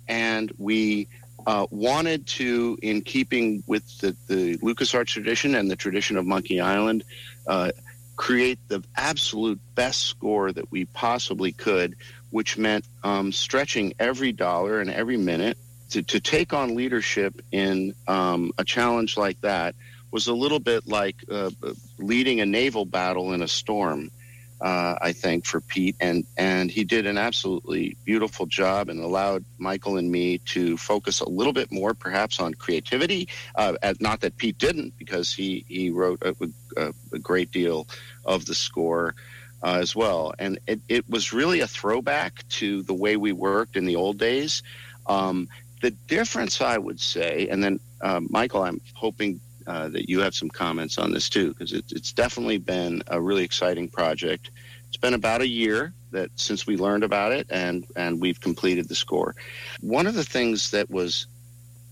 and 0.08 0.52
we 0.58 1.08
uh, 1.46 1.66
wanted 1.70 2.26
to, 2.26 2.78
in 2.82 3.02
keeping 3.02 3.62
with 3.66 3.98
the, 3.98 4.16
the 4.28 4.56
LucasArts 4.58 5.06
tradition 5.06 5.54
and 5.54 5.70
the 5.70 5.76
tradition 5.76 6.16
of 6.16 6.26
Monkey 6.26 6.60
Island, 6.60 7.04
uh, 7.46 7.72
create 8.16 8.58
the 8.68 8.82
absolute 8.96 9.58
best 9.74 10.02
score 10.02 10.52
that 10.52 10.70
we 10.70 10.84
possibly 10.86 11.52
could, 11.52 11.96
which 12.30 12.56
meant 12.56 12.84
um, 13.02 13.32
stretching 13.32 13.94
every 13.98 14.32
dollar 14.32 14.80
and 14.80 14.90
every 14.90 15.16
minute 15.16 15.58
to, 15.90 16.02
to 16.02 16.20
take 16.20 16.52
on 16.52 16.74
leadership 16.74 17.40
in 17.50 17.94
um, 18.06 18.52
a 18.58 18.64
challenge 18.64 19.16
like 19.16 19.40
that 19.40 19.74
was 20.10 20.26
a 20.26 20.34
little 20.34 20.60
bit 20.60 20.86
like 20.86 21.16
uh, 21.30 21.50
leading 21.98 22.40
a 22.40 22.46
naval 22.46 22.84
battle 22.84 23.32
in 23.32 23.42
a 23.42 23.48
storm 23.48 24.10
uh, 24.62 24.96
I 25.00 25.12
think, 25.12 25.44
for 25.44 25.60
Pete, 25.60 25.96
and 26.00 26.24
and 26.36 26.70
he 26.70 26.84
did 26.84 27.06
an 27.06 27.18
absolutely 27.18 27.96
beautiful 28.04 28.46
job 28.46 28.88
and 28.88 29.00
allowed 29.00 29.44
Michael 29.58 29.96
and 29.96 30.10
me 30.10 30.38
to 30.38 30.76
focus 30.76 31.20
a 31.20 31.28
little 31.28 31.52
bit 31.52 31.72
more, 31.72 31.94
perhaps, 31.94 32.38
on 32.38 32.54
creativity. 32.54 33.28
Uh, 33.56 33.74
not 33.98 34.20
that 34.20 34.36
Pete 34.36 34.58
didn't, 34.58 34.96
because 34.96 35.34
he 35.34 35.64
he 35.68 35.90
wrote 35.90 36.22
a, 36.22 36.34
a, 36.76 36.94
a 37.12 37.18
great 37.18 37.50
deal 37.50 37.86
of 38.24 38.46
the 38.46 38.54
score. 38.54 39.14
Uh, 39.64 39.78
as 39.80 39.94
well, 39.94 40.34
and 40.40 40.58
it, 40.66 40.80
it 40.88 41.08
was 41.08 41.32
really 41.32 41.60
a 41.60 41.68
throwback 41.68 42.42
to 42.48 42.82
the 42.82 42.92
way 42.92 43.16
we 43.16 43.30
worked 43.30 43.76
in 43.76 43.84
the 43.84 43.94
old 43.94 44.18
days. 44.18 44.60
Um, 45.06 45.48
the 45.82 45.92
difference, 46.08 46.60
I 46.60 46.78
would 46.78 46.98
say, 46.98 47.46
and 47.48 47.62
then 47.62 47.78
uh, 48.00 48.20
Michael, 48.28 48.64
I'm 48.64 48.80
hoping 48.94 49.38
uh, 49.66 49.88
that 49.88 50.08
you 50.08 50.20
have 50.20 50.34
some 50.34 50.48
comments 50.48 50.98
on 50.98 51.12
this 51.12 51.28
too, 51.28 51.48
because 51.48 51.72
it, 51.72 51.84
it's 51.90 52.12
definitely 52.12 52.58
been 52.58 53.02
a 53.08 53.20
really 53.20 53.44
exciting 53.44 53.88
project. 53.88 54.50
It's 54.88 54.96
been 54.96 55.14
about 55.14 55.40
a 55.40 55.46
year 55.46 55.92
that 56.10 56.30
since 56.36 56.66
we 56.66 56.76
learned 56.76 57.04
about 57.04 57.32
it, 57.32 57.46
and 57.50 57.86
and 57.96 58.20
we've 58.20 58.40
completed 58.40 58.88
the 58.88 58.94
score. 58.94 59.34
One 59.80 60.06
of 60.06 60.14
the 60.14 60.24
things 60.24 60.70
that 60.70 60.90
was 60.90 61.26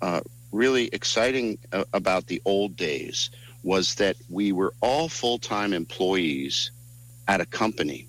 uh, 0.03 0.21
really 0.53 0.89
exciting 0.93 1.59
uh, 1.73 1.85
about 1.93 2.27
the 2.27 2.43
old 2.45 2.77
days 2.77 3.31
was 3.63 3.95
that 3.97 4.17
we 4.29 4.53
were 4.53 4.73
all 4.81 5.09
full 5.09 5.39
time 5.39 5.73
employees 5.73 6.71
at 7.29 7.41
a 7.41 7.47
company. 7.47 8.07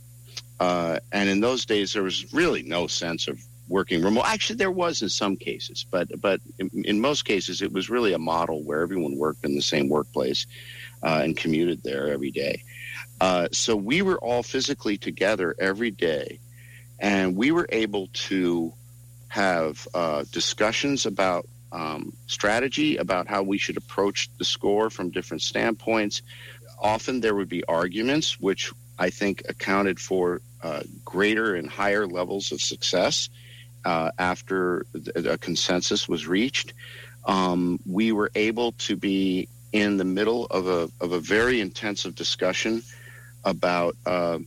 Uh, 0.59 0.99
and 1.11 1.27
in 1.27 1.39
those 1.39 1.65
days, 1.65 1.93
there 1.93 2.03
was 2.03 2.31
really 2.33 2.61
no 2.63 2.87
sense 2.87 3.27
of 3.27 3.41
working 3.71 4.03
remote. 4.03 4.25
Actually, 4.25 4.57
there 4.57 4.71
was 4.71 5.01
in 5.01 5.09
some 5.09 5.35
cases, 5.35 5.85
but 5.89 6.07
but 6.21 6.41
in, 6.59 6.69
in 6.85 7.01
most 7.01 7.25
cases, 7.25 7.61
it 7.61 7.71
was 7.71 7.89
really 7.89 8.13
a 8.13 8.19
model 8.19 8.61
where 8.61 8.81
everyone 8.81 9.17
worked 9.17 9.43
in 9.45 9.55
the 9.55 9.61
same 9.61 9.89
workplace 9.89 10.45
uh, 11.01 11.21
and 11.23 11.35
commuted 11.37 11.81
there 11.81 12.09
every 12.09 12.31
day. 12.31 12.63
Uh, 13.19 13.47
so 13.51 13.75
we 13.75 14.01
were 14.01 14.19
all 14.19 14.43
physically 14.43 14.97
together 14.97 15.55
every 15.59 15.91
day, 15.91 16.39
and 16.99 17.35
we 17.35 17.51
were 17.51 17.67
able 17.69 18.07
to 18.13 18.73
have 19.29 19.87
uh, 19.93 20.25
discussions 20.31 21.05
about 21.05 21.47
um, 21.71 22.11
strategy, 22.27 22.97
about 22.97 23.27
how 23.27 23.41
we 23.41 23.57
should 23.57 23.77
approach 23.77 24.29
the 24.37 24.43
score 24.43 24.89
from 24.89 25.09
different 25.09 25.41
standpoints. 25.41 26.21
Often 26.79 27.21
there 27.21 27.35
would 27.35 27.47
be 27.47 27.63
arguments, 27.63 28.39
which 28.39 28.73
I 28.99 29.09
think 29.09 29.43
accounted 29.47 29.99
for 29.99 30.41
uh, 30.61 30.83
greater 31.05 31.55
and 31.55 31.69
higher 31.69 32.05
levels 32.05 32.51
of 32.51 32.59
success 32.59 33.29
uh, 33.85 34.11
after 34.19 34.85
a 35.15 35.37
consensus 35.37 36.07
was 36.07 36.27
reached, 36.27 36.73
um, 37.25 37.79
we 37.85 38.11
were 38.11 38.31
able 38.35 38.71
to 38.73 38.95
be 38.95 39.47
in 39.71 39.97
the 39.97 40.05
middle 40.05 40.45
of 40.47 40.67
a, 40.67 40.89
of 40.99 41.13
a 41.13 41.19
very 41.19 41.61
intensive 41.61 42.15
discussion 42.15 42.83
about 43.45 43.95
uh, 44.05 44.39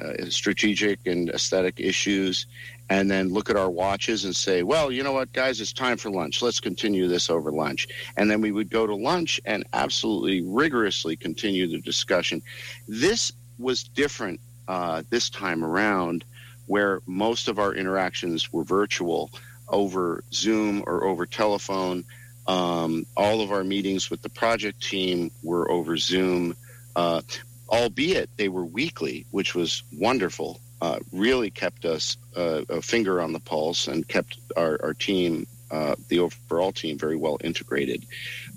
uh, 0.00 0.12
strategic 0.28 0.98
and 1.06 1.30
aesthetic 1.30 1.78
issues, 1.78 2.46
and 2.90 3.10
then 3.10 3.32
look 3.32 3.48
at 3.48 3.56
our 3.56 3.70
watches 3.70 4.24
and 4.24 4.34
say, 4.34 4.62
well, 4.62 4.90
you 4.90 5.02
know 5.02 5.12
what, 5.12 5.32
guys, 5.32 5.60
it's 5.60 5.72
time 5.72 5.96
for 5.96 6.10
lunch. 6.10 6.42
Let's 6.42 6.60
continue 6.60 7.08
this 7.08 7.30
over 7.30 7.50
lunch. 7.50 7.88
And 8.16 8.30
then 8.30 8.40
we 8.40 8.52
would 8.52 8.70
go 8.70 8.86
to 8.86 8.94
lunch 8.94 9.40
and 9.44 9.64
absolutely 9.72 10.42
rigorously 10.42 11.16
continue 11.16 11.66
the 11.66 11.80
discussion. 11.80 12.42
This 12.88 13.32
was 13.58 13.84
different 13.84 14.40
uh, 14.68 15.02
this 15.10 15.30
time 15.30 15.64
around 15.64 16.24
where 16.66 17.00
most 17.06 17.48
of 17.48 17.58
our 17.58 17.74
interactions 17.74 18.52
were 18.52 18.64
virtual 18.64 19.30
over 19.68 20.24
Zoom 20.32 20.82
or 20.86 21.04
over 21.04 21.26
telephone. 21.26 22.04
Um, 22.46 23.06
all 23.16 23.40
of 23.40 23.50
our 23.50 23.64
meetings 23.64 24.10
with 24.10 24.22
the 24.22 24.28
project 24.28 24.82
team 24.82 25.30
were 25.42 25.70
over 25.70 25.96
Zoom, 25.96 26.56
uh, 26.94 27.22
albeit 27.68 28.28
they 28.36 28.48
were 28.48 28.64
weekly, 28.64 29.26
which 29.30 29.54
was 29.54 29.82
wonderful. 29.92 30.60
Uh, 30.82 30.98
really 31.12 31.50
kept 31.50 31.86
us 31.86 32.18
uh, 32.36 32.62
a 32.68 32.82
finger 32.82 33.20
on 33.20 33.32
the 33.32 33.40
pulse 33.40 33.88
and 33.88 34.06
kept 34.06 34.38
our, 34.56 34.78
our 34.82 34.92
team, 34.92 35.46
uh, 35.70 35.94
the 36.08 36.18
overall 36.18 36.72
team, 36.72 36.98
very 36.98 37.16
well 37.16 37.38
integrated. 37.42 38.04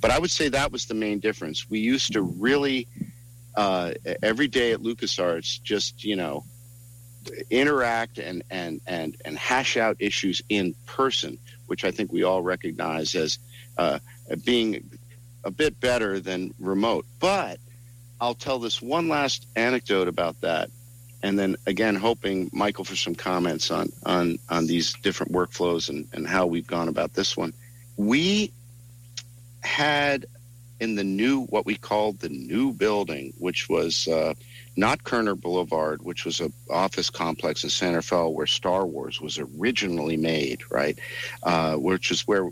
But 0.02 0.12
I 0.12 0.20
would 0.20 0.32
say 0.32 0.50
that 0.50 0.72
was 0.72 0.86
the 0.86 0.94
main 0.94 1.20
difference. 1.20 1.70
We 1.70 1.80
used 1.80 2.14
to 2.14 2.22
really, 2.22 2.88
uh, 3.56 3.94
every 4.22 4.50
day 4.50 4.74
at 4.74 4.82
LucasArts, 4.82 5.64
just, 5.64 6.04
you 6.04 6.18
know, 6.18 6.44
interact 7.50 8.18
and, 8.18 8.44
and, 8.50 8.82
and, 8.88 9.18
and 9.26 9.38
hash 9.38 9.78
out 9.78 9.98
issues 10.00 10.42
in 10.50 10.76
person, 10.86 11.38
which 11.68 11.84
I 11.84 11.92
think 11.92 12.12
we 12.12 12.24
all 12.24 12.42
recognize 12.42 13.16
as 13.16 13.40
uh, 13.78 14.00
being 14.46 14.90
a 15.44 15.52
bit 15.52 15.80
better 15.80 16.20
than 16.20 16.54
remote. 16.60 17.06
But 17.20 17.60
I'll 18.20 18.36
tell 18.36 18.60
this 18.60 18.82
one 18.82 19.08
last 19.08 19.46
anecdote 19.56 20.08
about 20.08 20.42
that. 20.42 20.70
And 21.24 21.38
then 21.38 21.56
again, 21.66 21.96
hoping 21.96 22.50
Michael 22.54 22.84
for 22.84 22.96
some 22.96 23.16
comments 23.16 23.72
on, 23.72 23.90
on, 24.06 24.38
on 24.50 24.68
these 24.68 24.94
different 24.94 25.32
workflows 25.32 25.90
and, 25.90 26.08
and 26.14 26.28
how 26.28 26.46
we've 26.46 26.68
gone 26.68 26.88
about 26.88 27.14
this 27.14 27.36
one. 27.36 27.54
We 27.98 28.52
had 29.62 30.26
in 30.80 30.96
the 30.96 31.04
new, 31.04 31.46
what 31.46 31.66
we 31.66 31.76
called 31.76 32.20
the 32.20 32.30
new 32.30 32.72
building, 32.72 33.34
which 33.40 33.68
was 33.68 34.08
uh, 34.08 34.34
not 34.78 35.04
Kerner 35.04 35.36
Boulevard, 35.36 36.04
which 36.04 36.24
was 36.24 36.40
an 36.40 36.54
office 36.70 37.10
complex 37.10 37.64
in 37.64 37.70
Santa 37.70 38.02
Fe 38.02 38.16
where 38.16 38.46
Star 38.46 38.86
Wars 38.86 39.20
was 39.20 39.40
originally 39.40 40.18
made, 40.18 40.62
right? 40.72 40.98
Uh, 41.42 41.76
which 41.76 42.12
is 42.12 42.28
where, 42.28 42.50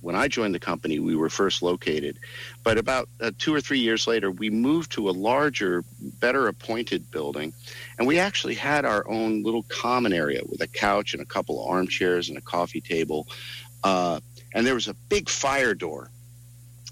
when 0.00 0.14
I 0.14 0.28
joined 0.28 0.54
the 0.54 0.60
company, 0.60 1.00
we 1.00 1.16
were 1.16 1.28
first 1.28 1.62
located. 1.62 2.18
But 2.62 2.78
about 2.78 3.08
uh, 3.20 3.32
two 3.38 3.52
or 3.52 3.60
three 3.60 3.80
years 3.80 4.06
later, 4.06 4.30
we 4.30 4.50
moved 4.50 4.92
to 4.92 5.10
a 5.10 5.12
larger, 5.12 5.84
better 6.00 6.46
appointed 6.46 7.10
building. 7.10 7.52
And 7.98 8.06
we 8.06 8.20
actually 8.20 8.54
had 8.54 8.84
our 8.84 9.08
own 9.08 9.42
little 9.42 9.64
common 9.64 10.12
area 10.12 10.42
with 10.46 10.60
a 10.60 10.68
couch 10.68 11.12
and 11.12 11.22
a 11.22 11.26
couple 11.26 11.60
of 11.60 11.70
armchairs 11.70 12.28
and 12.28 12.38
a 12.38 12.42
coffee 12.42 12.82
table. 12.82 13.26
Uh, 13.82 14.20
and 14.54 14.64
there 14.64 14.74
was 14.74 14.86
a 14.86 14.94
big 15.08 15.28
fire 15.28 15.74
door 15.74 16.10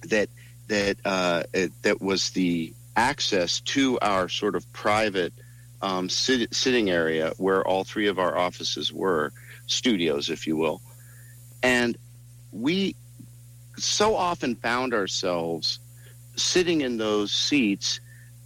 that 0.09 0.29
that 0.69 0.97
uh, 1.05 1.43
that 1.83 2.01
was 2.01 2.31
the 2.31 2.73
access 2.97 3.61
to 3.61 3.99
our 4.01 4.29
sort 4.29 4.55
of 4.55 4.71
private 4.73 5.33
um, 5.81 6.09
sit- 6.09 6.55
sitting 6.55 6.91
area 6.91 7.33
where 7.39 7.67
all 7.67 7.85
three 7.85 8.09
of 8.09 8.19
our 8.19 8.37
offices 8.37 8.93
were. 8.93 9.33
studios, 9.67 10.29
if 10.29 10.47
you 10.47 10.57
will. 10.57 10.81
And 11.63 11.97
we 12.53 12.95
so 13.79 14.15
often 14.15 14.55
found 14.57 14.93
ourselves 14.93 15.79
sitting 16.37 16.83
in 16.83 16.99
those 16.99 17.33
seats 17.33 18.01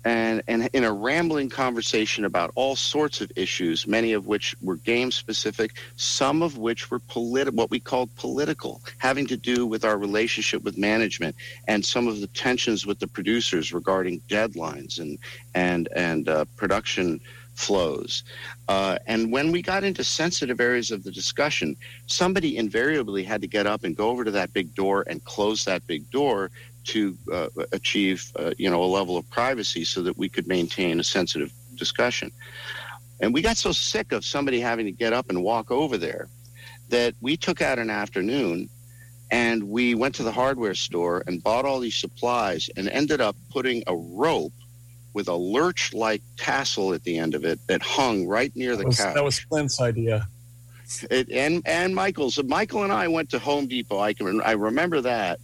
and, 0.07 0.41
and 0.47 0.69
in 0.73 0.85
a 0.85 0.93
rambling 0.93 1.49
conversation 1.49 2.25
about 2.25 2.53
all 2.55 2.77
sorts 2.77 3.21
of 3.21 3.33
issues, 3.35 3.89
many 3.89 4.13
of 4.13 4.29
which 4.29 4.55
were 4.63 4.77
game 4.77 5.11
specific, 5.11 5.73
some 5.97 6.45
of 6.45 6.59
which 6.59 6.93
were 6.93 7.01
politi- 7.01 7.51
what 7.53 7.71
we 7.71 7.81
called 7.81 8.15
political, 8.15 8.81
having 8.99 9.27
to 9.27 9.37
do 9.37 9.67
with 9.67 9.85
our 9.85 9.99
relationship 9.99 10.63
with 10.63 10.79
management 10.79 11.35
and 11.67 11.85
some 11.85 12.07
of 12.07 12.21
the 12.21 12.29
tensions 12.29 12.87
with 12.87 13.01
the 13.01 13.09
producers 13.09 13.73
regarding 13.73 14.21
deadlines 14.29 15.01
and 15.01 15.19
and 15.57 15.89
and 15.97 16.29
uh, 16.29 16.45
production 16.57 17.21
flows. 17.57 18.23
Uh, 18.69 18.99
and 19.07 19.33
when 19.33 19.51
we 19.51 19.61
got 19.61 19.83
into 19.83 20.05
sensitive 20.05 20.61
areas 20.61 20.91
of 20.91 21.03
the 21.03 21.11
discussion, 21.11 21.75
somebody 22.07 22.57
invariably 22.59 23.25
had 23.25 23.41
to 23.41 23.49
get 23.49 23.67
up 23.67 23.83
and 23.83 23.97
go 23.97 24.11
over 24.11 24.25
to 24.25 24.31
that 24.31 24.53
big 24.53 24.73
door 24.75 25.05
and 25.09 25.25
close 25.25 25.65
that 25.65 25.85
big 25.87 26.09
door 26.11 26.51
to 26.87 27.17
uh, 27.33 27.49
achieve, 27.73 28.31
uh, 28.37 28.53
you 28.59 28.71
know, 28.71 28.83
a 28.83 28.87
level 28.87 29.17
of 29.17 29.29
privacy 29.31 29.85
so 29.85 30.03
that 30.03 30.17
we 30.17 30.29
could 30.29 30.47
maintain 30.47 31.01
a 31.01 31.05
sensitive 31.05 31.53
discussion. 31.75 32.31
And 33.21 33.33
we 33.33 33.43
got 33.43 33.57
so 33.57 33.73
sick 33.73 34.13
of 34.13 34.25
somebody 34.25 34.61
having 34.61 34.87
to 34.87 34.93
get 34.93 35.13
up 35.13 35.31
and 35.31 35.43
walk 35.43 35.71
over 35.71 35.97
there 35.97 36.29
that 36.89 37.15
we 37.21 37.37
took 37.37 37.63
out 37.63 37.79
an 37.79 37.91
afternoon 37.91 38.69
and 39.31 39.65
we 39.65 39.95
went 39.95 40.15
to 40.17 40.23
the 40.23 40.31
hardware 40.31 40.75
store 40.75 41.25
and 41.27 41.43
bought 41.43 41.65
all 41.65 41.81
these 41.81 41.97
supplies 41.97 42.71
and 42.77 42.89
ended 42.89 43.21
up 43.21 43.37
putting 43.51 43.83
a 43.87 43.97
rope 43.97 44.53
with 45.15 45.29
a 45.29 45.35
lurch 45.35 45.95
like 45.95 46.23
tassel 46.37 46.93
at 46.93 47.03
the 47.05 47.19
end 47.19 47.35
of 47.35 47.45
it 47.45 47.59
that 47.67 47.83
hung 47.83 48.27
right 48.27 48.55
near 48.55 48.73
the 48.73 48.83
that 48.83 48.87
was, 48.87 48.97
couch. 48.99 49.15
That 49.15 49.25
was 49.25 49.41
Clint's 49.41 49.81
idea. 49.81 50.29
It, 51.11 51.31
and 51.33 51.63
and 51.67 51.95
Michael's. 51.95 52.41
Michael 52.45 52.85
and 52.85 52.93
I 52.93 53.09
went 53.09 53.31
to 53.31 53.41
Home 53.41 53.67
Depot. 53.67 53.99
I 53.99 54.13
can 54.13 54.41
I 54.43 54.53
remember 54.53 55.01
that, 55.01 55.41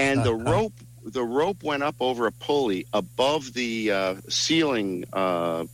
and 0.00 0.24
the 0.24 0.34
rope 0.52 0.74
the 1.04 1.24
rope 1.24 1.62
went 1.62 1.82
up 1.82 1.96
over 2.00 2.26
a 2.26 2.32
pulley 2.32 2.86
above 2.92 3.52
the 3.54 3.90
uh, 3.90 4.14
ceiling 4.28 5.04
uh, 5.12 5.64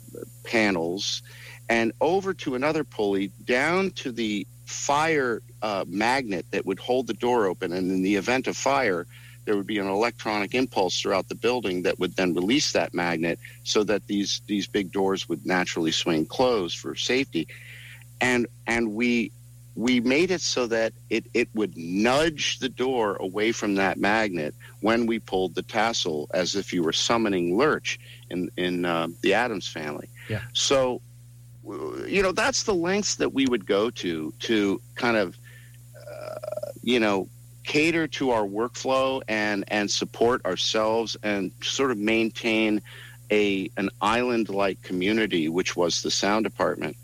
panels, 0.44 1.22
and 1.68 1.92
over 2.00 2.32
to 2.32 2.54
another 2.54 2.84
pulley 2.84 3.28
down 3.44 3.90
to 3.90 4.12
the 4.12 4.46
fire 4.66 5.42
uh, 5.62 5.84
magnet 5.86 6.46
that 6.52 6.64
would 6.64 6.78
hold 6.78 7.06
the 7.06 7.14
door 7.14 7.46
open. 7.46 7.72
And 7.72 7.90
in 7.90 8.02
the 8.02 8.16
event 8.16 8.46
of 8.46 8.56
fire, 8.56 9.06
there 9.44 9.56
would 9.56 9.66
be 9.66 9.78
an 9.78 9.88
electronic 9.88 10.54
impulse 10.54 11.00
throughout 11.00 11.28
the 11.28 11.34
building 11.34 11.82
that 11.82 11.98
would 11.98 12.16
then 12.16 12.34
release 12.34 12.72
that 12.72 12.94
magnet 12.94 13.38
so 13.64 13.84
that 13.84 14.06
these 14.06 14.42
these 14.46 14.66
big 14.66 14.92
doors 14.92 15.28
would 15.28 15.46
naturally 15.46 15.92
swing 15.92 16.26
closed 16.26 16.78
for 16.78 16.94
safety 16.94 17.46
and 18.20 18.46
and 18.66 18.92
we 18.92 19.30
we 19.76 20.00
made 20.00 20.30
it 20.30 20.40
so 20.40 20.66
that 20.66 20.92
it, 21.10 21.26
it 21.34 21.48
would 21.54 21.76
nudge 21.76 22.58
the 22.60 22.68
door 22.68 23.16
away 23.16 23.52
from 23.52 23.74
that 23.74 23.98
magnet 23.98 24.54
when 24.80 25.04
we 25.06 25.18
pulled 25.18 25.54
the 25.54 25.62
tassel 25.62 26.28
as 26.32 26.54
if 26.56 26.72
you 26.72 26.82
were 26.82 26.92
summoning 26.94 27.56
lurch 27.58 28.00
in 28.30 28.50
in 28.56 28.84
uh, 28.86 29.06
the 29.22 29.34
Addams 29.34 29.68
Family 29.68 30.08
Yeah. 30.28 30.40
so 30.54 31.00
you 32.06 32.22
know 32.22 32.32
that's 32.32 32.62
the 32.62 32.74
lengths 32.74 33.16
that 33.16 33.32
we 33.34 33.44
would 33.46 33.66
go 33.66 33.90
to 33.90 34.32
to 34.40 34.80
kind 34.94 35.16
of 35.16 35.36
uh, 35.96 36.70
you 36.82 36.98
know 37.00 37.28
cater 37.64 38.06
to 38.06 38.30
our 38.30 38.44
workflow 38.44 39.20
and 39.28 39.64
and 39.68 39.90
support 39.90 40.44
ourselves 40.46 41.16
and 41.22 41.50
sort 41.62 41.90
of 41.90 41.98
maintain 41.98 42.80
a 43.32 43.68
an 43.76 43.90
island 44.00 44.48
like 44.48 44.80
community 44.82 45.48
which 45.48 45.74
was 45.76 46.02
the 46.02 46.10
sound 46.10 46.44
department 46.44 46.96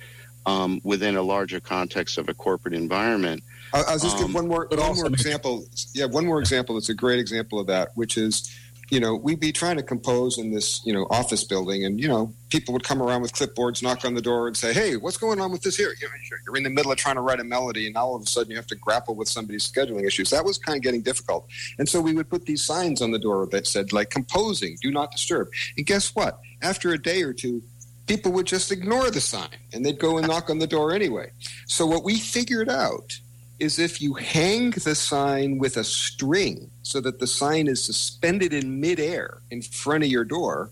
um, 0.46 0.80
within 0.84 1.16
a 1.16 1.22
larger 1.22 1.60
context 1.60 2.18
of 2.18 2.28
a 2.28 2.34
corporate 2.34 2.74
environment 2.74 3.42
I'll, 3.74 3.84
I'll 3.88 3.98
just 3.98 4.16
Um, 4.18 4.26
give 4.26 4.34
one 4.34 4.48
more 4.48 4.66
but 4.68 4.78
one 4.80 4.94
more 4.96 5.06
example. 5.06 5.64
Yeah, 5.94 6.04
one 6.04 6.26
more 6.26 6.38
example. 6.40 6.74
That's 6.74 6.90
a 6.90 6.94
great 6.94 7.18
example 7.18 7.58
of 7.58 7.66
that, 7.68 7.88
which 7.94 8.18
is, 8.18 8.50
you 8.90 9.00
know, 9.00 9.14
we'd 9.14 9.40
be 9.40 9.50
trying 9.50 9.76
to 9.78 9.82
compose 9.82 10.36
in 10.36 10.52
this, 10.52 10.84
you 10.84 10.92
know, 10.92 11.06
office 11.08 11.42
building, 11.42 11.86
and 11.86 11.98
you 11.98 12.06
know, 12.06 12.34
people 12.50 12.74
would 12.74 12.84
come 12.84 13.00
around 13.00 13.22
with 13.22 13.32
clipboards, 13.32 13.82
knock 13.82 14.04
on 14.04 14.12
the 14.12 14.20
door, 14.20 14.46
and 14.46 14.54
say, 14.54 14.74
"Hey, 14.74 14.96
what's 14.98 15.16
going 15.16 15.40
on 15.40 15.50
with 15.50 15.62
this 15.62 15.74
here?" 15.78 15.94
You 15.98 16.06
know, 16.06 16.12
you're- 16.28 16.40
you're 16.46 16.56
in 16.58 16.64
the 16.64 16.68
middle 16.68 16.92
of 16.92 16.98
trying 16.98 17.14
to 17.14 17.22
write 17.22 17.40
a 17.40 17.44
melody, 17.44 17.86
and 17.86 17.96
all 17.96 18.14
of 18.14 18.20
a 18.22 18.26
sudden 18.26 18.50
you 18.50 18.56
have 18.58 18.66
to 18.66 18.74
grapple 18.74 19.14
with 19.14 19.30
somebody's 19.30 19.66
scheduling 19.66 20.06
issues. 20.06 20.28
That 20.28 20.44
was 20.44 20.58
kind 20.58 20.76
of 20.76 20.82
getting 20.82 21.00
difficult, 21.00 21.46
and 21.78 21.88
so 21.88 22.02
we 22.02 22.12
would 22.12 22.28
put 22.28 22.44
these 22.44 22.62
signs 22.62 23.00
on 23.00 23.10
the 23.10 23.18
door 23.18 23.48
that 23.52 23.66
said, 23.66 23.94
like, 23.94 24.10
"Composing, 24.10 24.76
do 24.82 24.90
not 24.90 25.12
disturb." 25.12 25.48
And 25.78 25.86
guess 25.86 26.14
what? 26.14 26.40
After 26.60 26.92
a 26.92 27.00
day 27.00 27.22
or 27.22 27.32
two, 27.32 27.62
people 28.06 28.32
would 28.32 28.46
just 28.46 28.72
ignore 28.72 29.10
the 29.10 29.20
sign, 29.20 29.48
and 29.72 29.84
they'd 29.84 29.98
go 29.98 30.18
and 30.18 30.26
knock 30.26 30.50
on 30.50 30.58
the 30.58 30.66
door 30.66 30.92
anyway. 30.92 31.30
So 31.66 31.86
what 31.86 32.04
we 32.04 32.18
figured 32.18 32.68
out 32.68 33.18
is 33.58 33.78
if 33.78 34.02
you 34.02 34.14
hang 34.14 34.70
the 34.70 34.94
sign 34.94 35.58
with 35.58 35.76
a 35.76 35.84
string 35.84 36.70
so 36.82 37.00
that 37.00 37.20
the 37.20 37.26
sign 37.26 37.68
is 37.68 37.84
suspended 37.84 38.52
in 38.52 38.80
midair 38.80 39.38
in 39.50 39.62
front 39.62 40.02
of 40.02 40.10
your 40.10 40.24
door, 40.24 40.70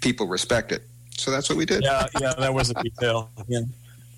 people 0.00 0.26
respect 0.26 0.70
it. 0.70 0.82
So 1.10 1.32
that's 1.32 1.48
what 1.48 1.58
we 1.58 1.66
did. 1.66 1.82
Yeah, 1.82 2.06
yeah, 2.20 2.34
that 2.38 2.54
was 2.54 2.70
a 2.70 2.74
detail. 2.74 3.30
Yeah. 3.48 3.62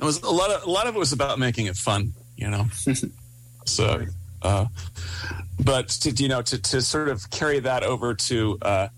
It 0.00 0.04
was 0.04 0.22
a 0.22 0.30
lot 0.30 0.50
of 0.50 0.64
a 0.64 0.70
lot 0.70 0.86
of 0.86 0.94
it 0.94 0.98
was 0.98 1.12
about 1.12 1.38
making 1.38 1.66
it 1.66 1.76
fun, 1.76 2.12
you 2.36 2.48
know. 2.48 2.66
so, 3.66 4.06
uh, 4.42 4.66
but 5.62 5.88
to 5.88 6.10
you 6.10 6.28
know 6.28 6.42
to 6.42 6.58
to 6.58 6.82
sort 6.82 7.08
of 7.08 7.30
carry 7.30 7.58
that 7.60 7.82
over 7.82 8.14
to 8.14 8.58
uh, 8.62 8.88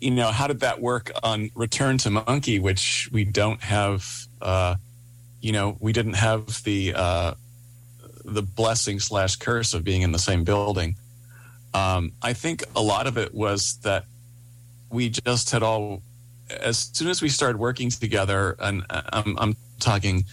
you 0.00 0.10
know 0.10 0.30
how 0.30 0.46
did 0.46 0.60
that 0.60 0.80
work 0.80 1.10
on 1.22 1.50
Return 1.54 1.98
to 1.98 2.10
Monkey, 2.10 2.58
which 2.58 3.08
we 3.12 3.24
don't 3.24 3.62
have. 3.62 4.26
Uh, 4.40 4.76
you 5.40 5.52
know, 5.52 5.76
we 5.80 5.92
didn't 5.92 6.14
have 6.14 6.62
the 6.64 6.94
uh, 6.94 7.34
the 8.24 8.42
blessing 8.42 9.00
slash 9.00 9.36
curse 9.36 9.74
of 9.74 9.84
being 9.84 10.02
in 10.02 10.12
the 10.12 10.18
same 10.18 10.44
building. 10.44 10.96
Um, 11.74 12.12
I 12.22 12.32
think 12.32 12.64
a 12.74 12.82
lot 12.82 13.06
of 13.06 13.18
it 13.18 13.34
was 13.34 13.78
that 13.82 14.04
we 14.90 15.10
just 15.10 15.50
had 15.50 15.62
all 15.62 16.02
as 16.48 16.90
soon 16.92 17.08
as 17.08 17.20
we 17.20 17.28
started 17.28 17.58
working 17.58 17.90
together, 17.90 18.56
and 18.58 18.84
I'm, 18.88 19.38
I'm 19.38 19.56
talking 19.80 20.24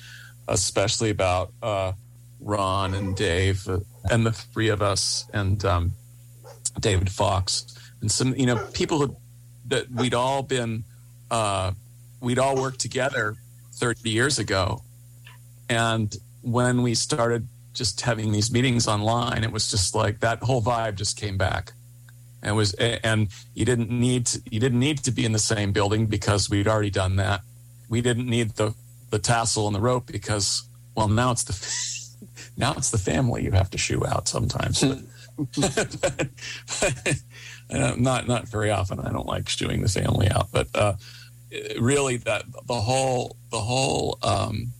especially 0.47 1.09
about 1.09 1.51
uh, 1.61 1.93
Ron 2.39 2.93
and 2.93 3.15
Dave 3.15 3.67
uh, 3.67 3.79
and 4.09 4.25
the 4.25 4.31
three 4.31 4.69
of 4.69 4.81
us 4.81 5.27
and 5.33 5.63
um, 5.65 5.91
David 6.79 7.09
Fox 7.09 7.65
and 8.01 8.11
some, 8.11 8.35
you 8.35 8.45
know, 8.45 8.57
people 8.73 8.99
who, 8.99 9.15
that 9.67 9.89
we'd 9.91 10.13
all 10.13 10.43
been, 10.43 10.83
uh, 11.31 11.71
we'd 12.21 12.39
all 12.39 12.55
worked 12.55 12.79
together 12.79 13.35
30 13.73 14.09
years 14.09 14.39
ago. 14.39 14.81
And 15.69 16.15
when 16.41 16.83
we 16.83 16.95
started 16.95 17.47
just 17.73 18.01
having 18.01 18.31
these 18.31 18.51
meetings 18.51 18.87
online, 18.87 19.43
it 19.43 19.51
was 19.51 19.69
just 19.69 19.95
like 19.95 20.19
that 20.19 20.39
whole 20.43 20.61
vibe 20.61 20.95
just 20.95 21.17
came 21.17 21.37
back 21.37 21.73
and 22.45 22.55
was 22.55 22.73
and 22.75 23.27
you 23.53 23.65
didn't 23.65 23.89
need 23.89 24.27
to, 24.27 24.41
you 24.49 24.59
didn't 24.59 24.79
need 24.79 24.99
to 24.99 25.11
be 25.11 25.25
in 25.25 25.31
the 25.31 25.39
same 25.39 25.71
building 25.71 26.05
because 26.05 26.49
we'd 26.49 26.67
already 26.67 26.91
done 26.91 27.15
that. 27.17 27.41
We 27.89 28.01
didn't 28.01 28.27
need 28.27 28.51
the 28.51 28.75
the 29.09 29.19
tassel 29.19 29.67
and 29.67 29.75
the 29.75 29.81
rope 29.81 30.05
because 30.05 30.63
well 30.95 31.07
now 31.07 31.31
it's 31.31 31.43
the 31.43 32.17
now 32.57 32.73
it's 32.77 32.91
the 32.91 32.97
family 32.97 33.43
you 33.43 33.51
have 33.51 33.71
to 33.71 33.77
shoo 33.77 34.05
out 34.05 34.27
sometimes. 34.27 34.83
But, 35.37 36.29
uh, 37.71 37.95
not 37.97 38.27
not 38.27 38.47
very 38.47 38.71
often. 38.71 38.99
I 38.99 39.11
don't 39.11 39.27
like 39.27 39.49
stewing 39.49 39.81
the 39.81 39.89
family 39.89 40.29
out, 40.29 40.49
but 40.51 40.67
uh, 40.75 40.93
really 41.79 42.17
that 42.17 42.43
the 42.67 42.81
whole 42.81 43.35
the 43.51 43.61
whole 43.61 44.17
um, 44.21 44.71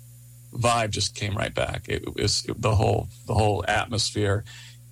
vibe 0.53 0.91
just 0.91 1.15
came 1.15 1.35
right 1.35 1.53
back. 1.53 1.85
It 1.87 2.15
was 2.15 2.45
the 2.57 2.75
whole 2.75 3.07
the 3.27 3.33
whole 3.33 3.63
atmosphere 3.67 4.43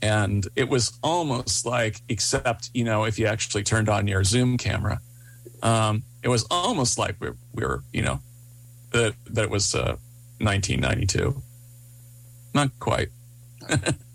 and 0.03 0.49
it 0.57 0.67
was 0.67 0.99
almost 1.01 1.65
like 1.65 2.01
except 2.09 2.69
you 2.73 2.83
know 2.83 3.05
if 3.05 3.17
you 3.17 3.25
actually 3.25 3.63
turned 3.63 3.87
on 3.87 4.05
your 4.05 4.23
zoom 4.23 4.57
camera 4.57 4.99
um, 5.63 6.03
it 6.21 6.27
was 6.27 6.45
almost 6.51 6.99
like 6.99 7.15
we, 7.21 7.29
we 7.53 7.63
were 7.63 7.81
you 7.93 8.01
know 8.01 8.19
that 8.91 9.15
that 9.25 9.45
it 9.45 9.49
was 9.49 9.73
uh, 9.73 9.95
1992 10.39 11.41
not 12.53 12.69
quite 12.79 13.09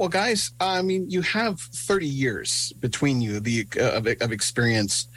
Well, 0.00 0.08
guys, 0.08 0.52
I 0.58 0.80
mean, 0.80 1.10
you 1.10 1.20
have 1.20 1.60
30 1.60 2.06
years 2.06 2.72
between 2.80 3.20
you 3.20 3.38
the 3.38 3.66
uh, 3.78 3.98
of, 3.98 4.06
of 4.06 4.32
experience 4.32 5.08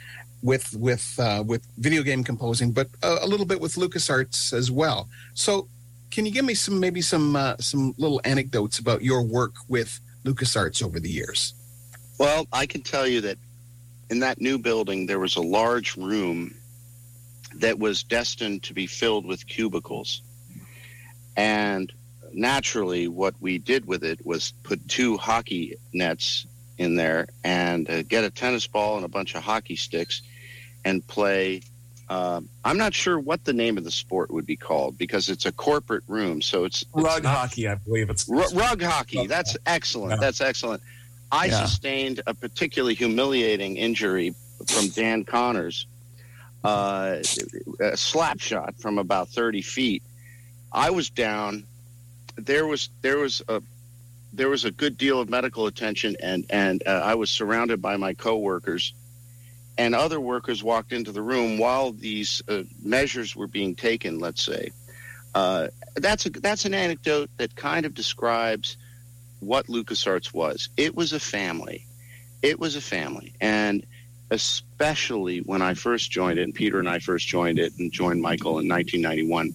with 0.42 0.76
with 0.76 1.18
uh, 1.18 1.42
with 1.46 1.66
video 1.78 2.02
game 2.02 2.22
composing, 2.22 2.70
but 2.70 2.88
a, 3.02 3.20
a 3.22 3.26
little 3.26 3.46
bit 3.46 3.62
with 3.62 3.76
LucasArts 3.76 4.52
as 4.52 4.70
well. 4.70 5.08
So, 5.32 5.68
can 6.10 6.26
you 6.26 6.32
give 6.32 6.44
me 6.44 6.52
some 6.52 6.78
maybe 6.78 7.00
some 7.00 7.34
uh, 7.34 7.56
some 7.60 7.94
little 7.96 8.20
anecdotes 8.26 8.78
about 8.78 9.00
your 9.00 9.22
work 9.22 9.54
with 9.68 10.00
LucasArts 10.26 10.82
over 10.82 11.00
the 11.00 11.08
years? 11.08 11.54
Well, 12.18 12.46
I 12.52 12.66
can 12.66 12.82
tell 12.82 13.06
you 13.06 13.22
that 13.22 13.38
in 14.10 14.18
that 14.20 14.38
new 14.38 14.58
building, 14.58 15.06
there 15.06 15.18
was 15.18 15.36
a 15.36 15.40
large 15.40 15.96
room 15.96 16.54
that 17.54 17.78
was 17.78 18.02
destined 18.02 18.64
to 18.64 18.74
be 18.74 18.86
filled 18.86 19.24
with 19.24 19.46
cubicles. 19.46 20.20
And 21.38 21.90
naturally, 22.34 23.08
what 23.08 23.34
we 23.40 23.58
did 23.58 23.86
with 23.86 24.04
it 24.04 24.24
was 24.24 24.52
put 24.62 24.86
two 24.88 25.16
hockey 25.16 25.76
nets 25.92 26.46
in 26.78 26.96
there 26.96 27.28
and 27.44 27.88
uh, 27.88 28.02
get 28.02 28.24
a 28.24 28.30
tennis 28.30 28.66
ball 28.66 28.96
and 28.96 29.04
a 29.04 29.08
bunch 29.08 29.34
of 29.34 29.42
hockey 29.42 29.76
sticks 29.76 30.22
and 30.84 31.06
play 31.06 31.62
Um, 32.10 32.48
I'm 32.64 32.76
not 32.76 32.92
sure 32.92 33.18
what 33.18 33.44
the 33.44 33.54
name 33.54 33.78
of 33.78 33.84
the 33.84 33.90
sport 33.90 34.30
would 34.30 34.44
be 34.44 34.56
called 34.56 34.98
because 34.98 35.30
it's 35.30 35.46
a 35.46 35.52
corporate 35.52 36.04
room. 36.06 36.42
So 36.42 36.64
it's, 36.64 36.82
it's 36.82 36.90
rug 36.92 37.22
not- 37.22 37.36
hockey, 37.38 37.66
I 37.68 37.76
believe 37.76 38.10
it's 38.10 38.28
R- 38.28 38.44
rug 38.52 38.82
hockey. 38.82 39.18
Rug 39.20 39.28
That's 39.28 39.56
excellent. 39.64 40.10
Yeah. 40.10 40.16
That's 40.20 40.40
excellent. 40.42 40.82
I 41.32 41.46
Yeah. 41.46 41.64
sustained 41.64 42.20
a 42.26 42.34
particularly 42.34 42.94
humiliating 42.94 43.76
injury 43.78 44.34
from 44.66 44.88
Dan 44.88 45.24
Connors, 45.24 45.86
uh, 46.62 47.16
a 47.80 47.96
slap 47.96 48.38
shot 48.40 48.74
from 48.78 48.98
about 48.98 49.28
30 49.30 49.62
feet. 49.62 50.02
I 50.72 50.90
was 50.90 51.08
down. 51.08 51.64
There 52.36 52.66
was 52.66 52.90
there 53.02 53.18
was 53.18 53.42
a 53.48 53.62
there 54.32 54.48
was 54.48 54.64
a 54.64 54.70
good 54.70 54.98
deal 54.98 55.20
of 55.20 55.28
medical 55.28 55.66
attention, 55.66 56.16
and 56.20 56.44
and 56.50 56.82
uh, 56.86 57.02
I 57.04 57.14
was 57.14 57.30
surrounded 57.30 57.80
by 57.80 57.96
my 57.96 58.14
coworkers, 58.14 58.92
and 59.78 59.94
other 59.94 60.20
workers 60.20 60.62
walked 60.62 60.92
into 60.92 61.12
the 61.12 61.22
room 61.22 61.58
while 61.58 61.92
these 61.92 62.42
uh, 62.48 62.62
measures 62.82 63.36
were 63.36 63.46
being 63.46 63.74
taken. 63.74 64.18
Let's 64.18 64.44
say. 64.44 64.70
Uh, 65.34 65.66
that's 65.96 66.26
a 66.26 66.30
that's 66.30 66.64
an 66.64 66.74
anecdote 66.74 67.28
that 67.38 67.54
kind 67.56 67.84
of 67.86 67.94
describes 67.94 68.76
what 69.40 69.66
LucasArts 69.66 70.32
was. 70.32 70.68
It 70.76 70.94
was 70.94 71.12
a 71.12 71.20
family. 71.20 71.86
It 72.42 72.58
was 72.60 72.76
a 72.76 72.80
family, 72.80 73.32
and 73.40 73.84
especially 74.30 75.38
when 75.40 75.62
I 75.62 75.74
first 75.74 76.10
joined 76.10 76.38
it, 76.38 76.42
and 76.42 76.54
Peter 76.54 76.78
and 76.78 76.88
I 76.88 76.98
first 76.98 77.26
joined 77.26 77.58
it, 77.58 77.72
and 77.78 77.90
joined 77.92 78.20
Michael 78.20 78.58
in 78.58 78.68
1991. 78.68 79.52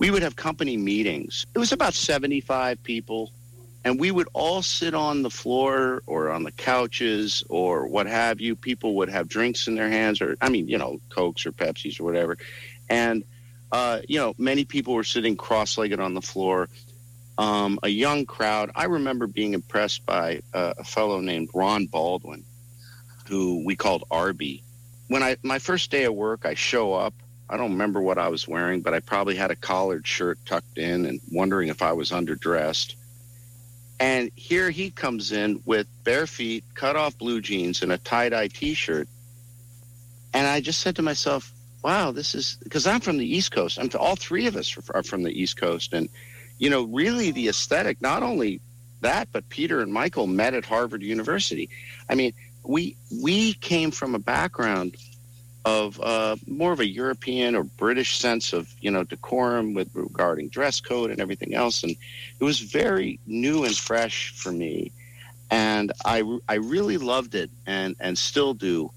We 0.00 0.10
would 0.10 0.22
have 0.22 0.34
company 0.34 0.78
meetings. 0.78 1.44
It 1.54 1.58
was 1.58 1.72
about 1.72 1.92
75 1.92 2.82
people, 2.82 3.32
and 3.84 4.00
we 4.00 4.10
would 4.10 4.28
all 4.32 4.62
sit 4.62 4.94
on 4.94 5.20
the 5.20 5.28
floor 5.28 6.02
or 6.06 6.30
on 6.30 6.42
the 6.42 6.52
couches 6.52 7.44
or 7.50 7.86
what 7.86 8.06
have 8.06 8.40
you. 8.40 8.56
People 8.56 8.94
would 8.96 9.10
have 9.10 9.28
drinks 9.28 9.68
in 9.68 9.74
their 9.74 9.90
hands, 9.90 10.22
or 10.22 10.38
I 10.40 10.48
mean, 10.48 10.68
you 10.68 10.78
know, 10.78 11.00
cokes 11.10 11.44
or 11.44 11.52
Pepsis 11.52 12.00
or 12.00 12.04
whatever, 12.04 12.38
and 12.88 13.24
uh, 13.72 14.00
you 14.08 14.18
know, 14.18 14.34
many 14.38 14.64
people 14.64 14.94
were 14.94 15.04
sitting 15.04 15.36
cross-legged 15.36 16.00
on 16.00 16.14
the 16.14 16.22
floor. 16.22 16.70
Um, 17.36 17.78
a 17.82 17.88
young 17.88 18.24
crowd. 18.24 18.70
I 18.74 18.84
remember 18.84 19.26
being 19.26 19.52
impressed 19.52 20.06
by 20.06 20.40
uh, 20.54 20.74
a 20.78 20.84
fellow 20.84 21.20
named 21.20 21.50
Ron 21.52 21.84
Baldwin, 21.84 22.42
who 23.28 23.62
we 23.66 23.76
called 23.76 24.04
Arby. 24.10 24.62
When 25.08 25.22
I 25.22 25.36
my 25.42 25.58
first 25.58 25.90
day 25.90 26.04
of 26.04 26.14
work, 26.14 26.46
I 26.46 26.54
show 26.54 26.94
up. 26.94 27.12
I 27.50 27.56
don't 27.56 27.72
remember 27.72 28.00
what 28.00 28.16
I 28.16 28.28
was 28.28 28.46
wearing, 28.46 28.80
but 28.80 28.94
I 28.94 29.00
probably 29.00 29.34
had 29.34 29.50
a 29.50 29.56
collared 29.56 30.06
shirt 30.06 30.38
tucked 30.46 30.78
in 30.78 31.04
and 31.04 31.20
wondering 31.32 31.68
if 31.68 31.82
I 31.82 31.92
was 31.92 32.12
underdressed. 32.12 32.94
And 33.98 34.30
here 34.36 34.70
he 34.70 34.90
comes 34.90 35.32
in 35.32 35.60
with 35.66 35.88
bare 36.04 36.28
feet, 36.28 36.64
cut 36.74 36.94
off 36.94 37.18
blue 37.18 37.40
jeans, 37.40 37.82
and 37.82 37.90
a 37.90 37.98
tie 37.98 38.28
dye 38.28 38.46
t 38.46 38.72
shirt. 38.74 39.08
And 40.32 40.46
I 40.46 40.60
just 40.60 40.78
said 40.80 40.94
to 40.96 41.02
myself, 41.02 41.52
wow, 41.82 42.12
this 42.12 42.36
is 42.36 42.56
because 42.62 42.86
I'm 42.86 43.00
from 43.00 43.18
the 43.18 43.26
East 43.26 43.50
Coast. 43.50 43.80
I'm 43.80 43.90
all 43.98 44.14
three 44.14 44.46
of 44.46 44.54
us 44.54 44.78
are 44.94 45.02
from 45.02 45.24
the 45.24 45.32
East 45.32 45.56
Coast. 45.56 45.92
And, 45.92 46.08
you 46.58 46.70
know, 46.70 46.84
really 46.84 47.32
the 47.32 47.48
aesthetic, 47.48 48.00
not 48.00 48.22
only 48.22 48.60
that, 49.00 49.28
but 49.32 49.48
Peter 49.48 49.80
and 49.80 49.92
Michael 49.92 50.28
met 50.28 50.54
at 50.54 50.64
Harvard 50.64 51.02
University. 51.02 51.68
I 52.08 52.14
mean, 52.14 52.32
we 52.64 52.96
we 53.22 53.54
came 53.54 53.90
from 53.90 54.14
a 54.14 54.18
background 54.20 54.96
of 55.64 56.00
uh, 56.00 56.36
more 56.46 56.72
of 56.72 56.80
a 56.80 56.86
European 56.86 57.54
or 57.54 57.64
British 57.64 58.18
sense 58.18 58.52
of 58.52 58.72
you 58.80 58.90
know 58.90 59.04
decorum 59.04 59.74
with 59.74 59.90
regarding 59.94 60.48
dress 60.48 60.80
code 60.80 61.10
and 61.10 61.20
everything 61.20 61.54
else, 61.54 61.82
and 61.82 61.92
it 61.92 62.44
was 62.44 62.60
very 62.60 63.18
new 63.26 63.64
and 63.64 63.76
fresh 63.76 64.32
for 64.34 64.52
me, 64.52 64.90
and 65.50 65.92
I 66.04 66.22
I 66.48 66.54
really 66.54 66.96
loved 66.98 67.34
it 67.34 67.50
and 67.66 67.94
and 68.00 68.16
still 68.16 68.54
do, 68.54 68.90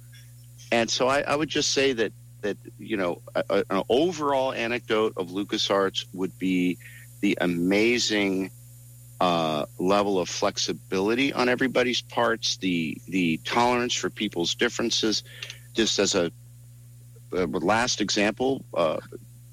and 0.71 0.89
so 0.89 1.07
I, 1.07 1.21
I 1.21 1.35
would 1.35 1.49
just 1.49 1.71
say 1.71 1.93
that 1.93 2.13
that 2.41 2.57
you 2.79 2.97
know 2.97 3.21
a, 3.35 3.43
a- 3.49 3.63
an 3.69 3.83
overall 3.89 4.53
anecdote 4.53 5.13
of 5.17 5.29
LucasArts 5.29 6.05
would 6.13 6.37
be 6.39 6.77
the 7.21 7.37
amazing 7.41 8.51
uh, 9.21 9.65
level 9.79 10.19
of 10.19 10.27
flexibility 10.29 11.31
on 11.33 11.47
everybody's 11.49 12.01
parts, 12.01 12.57
the 12.57 12.97
the 13.07 13.37
tolerance 13.43 13.93
for 13.93 14.09
people's 14.09 14.55
differences. 14.55 15.23
Just 15.73 15.97
as 15.97 16.13
a, 16.13 16.31
a 17.33 17.45
last 17.45 18.01
example, 18.01 18.63
uh, 18.73 18.99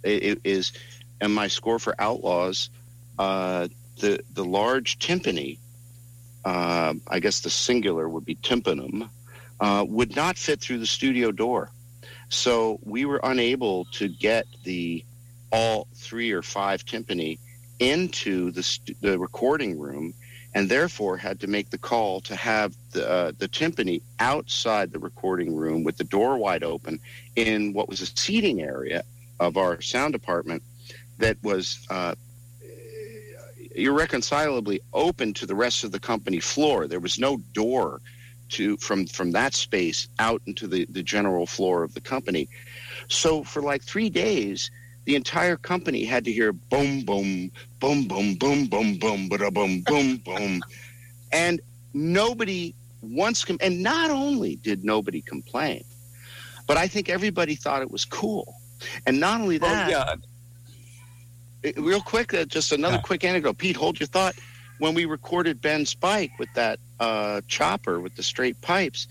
is 0.03 0.73
in 1.21 1.33
my 1.33 1.49
score 1.49 1.79
for 1.79 1.95
Outlaws, 1.99 2.71
uh, 3.19 3.69
the 3.99 4.21
the 4.33 4.45
large 4.45 4.99
timpani, 4.99 5.59
uh, 6.45 6.95
I 7.07 7.21
guess 7.21 7.41
the 7.41 7.51
singular 7.51 8.09
would 8.09 8.25
be 8.25 8.37
tympanum, 8.37 9.11
uh, 9.61 9.85
would 9.87 10.17
not 10.17 10.39
fit 10.39 10.61
through 10.61 10.79
the 10.79 10.87
studio 10.87 11.33
door, 11.33 11.71
so 12.29 12.79
we 12.83 13.05
were 13.05 13.21
unable 13.23 13.85
to 13.93 14.09
get 14.09 14.47
the 14.65 15.05
all 15.53 15.89
three 15.95 16.31
or 16.31 16.43
five 16.43 16.85
timpani 16.85 17.39
into 17.81 18.51
the, 18.53 18.63
st- 18.63 19.01
the 19.01 19.19
recording 19.19 19.79
room 19.79 20.15
and 20.55 20.69
therefore 20.69 21.17
had 21.17 21.41
to 21.41 21.47
make 21.47 21.71
the 21.71 21.79
call 21.79 22.21
to 22.21 22.35
have 22.35 22.75
the, 22.93 23.09
uh, 23.09 23.33
the 23.39 23.49
timpani 23.49 24.03
outside 24.19 24.91
the 24.91 24.99
recording 24.99 25.55
room 25.55 25.85
with 25.85 25.97
the 25.97 26.05
door 26.05 26.39
wide 26.39 26.65
open 26.65 26.99
in 27.37 27.73
what 27.73 27.89
was 27.89 28.01
a 28.01 28.07
seating 28.07 28.61
area 28.61 29.03
of 29.39 29.57
our 29.57 29.81
sound 29.81 30.13
department 30.13 30.63
that 31.19 31.37
was 31.43 31.87
uh, 31.91 32.15
irreconcilably 33.75 34.81
open 34.93 35.33
to 35.35 35.47
the 35.47 35.55
rest 35.55 35.85
of 35.85 35.93
the 35.93 36.01
company 36.01 36.41
floor. 36.41 36.87
There 36.87 37.01
was 37.01 37.19
no 37.19 37.39
door 37.53 38.01
to 38.51 38.77
from 38.79 39.07
from 39.07 39.31
that 39.31 39.55
space 39.55 40.09
out 40.19 40.43
into 40.47 40.67
the, 40.67 40.85
the 40.91 41.03
general 41.03 41.47
floor 41.47 41.85
of 41.85 41.95
the 41.95 42.01
company. 42.01 42.49
So 43.09 43.45
for 43.45 43.63
like 43.63 43.83
three 43.83 44.11
days, 44.11 44.71
the 45.05 45.17
entire 45.17 45.57
company 45.57 46.05
had 46.05 46.25
to 46.25 46.33
hear 46.33 46.53
boom, 46.53 47.05
boom, 47.05 47.51
boom, 47.81 48.07
boom, 48.07 48.35
boom, 48.35 48.67
boom, 48.67 48.99
boom, 48.99 49.29
ba 49.29 49.51
boom, 49.51 49.81
boom, 49.83 50.17
boom. 50.19 50.61
And 51.33 51.61
nobody 51.95 52.75
once, 53.03 53.45
com- 53.45 53.59
and 53.61 53.83
not 53.83 54.11
only 54.11 54.57
did 54.57 54.85
nobody 54.85 55.23
complain, 55.23 55.83
but 56.67 56.77
I 56.77 56.87
think 56.87 57.09
everybody 57.09 57.55
thought 57.55 57.83
it 57.83 57.91
was 57.91 58.05
cool. 58.05 58.55
And 59.07 59.19
not 59.21 59.41
only 59.41 59.59
Well, 59.59 59.71
that, 59.71 59.91
yeah, 59.91 60.15
it- 61.63 61.79
real 61.79 62.01
quick, 62.01 62.33
uh, 62.35 62.45
just 62.45 62.73
another 62.73 62.97
Yeah. 62.97 63.03
quick 63.03 63.25
anecdote. 63.25 63.59
Pete, 63.59 63.77
hold 63.77 63.99
your 64.01 64.07
thought. 64.07 64.35
When 64.79 64.95
we 64.95 65.05
recorded 65.05 65.61
Ben's 65.61 65.95
bike 65.95 66.31
with 66.39 66.49
that 66.55 66.79
uh, 67.01 67.41
chopper 67.49 68.01
with 68.01 68.15
the 68.17 68.23
straight 68.23 68.61
pipes, 68.61 69.09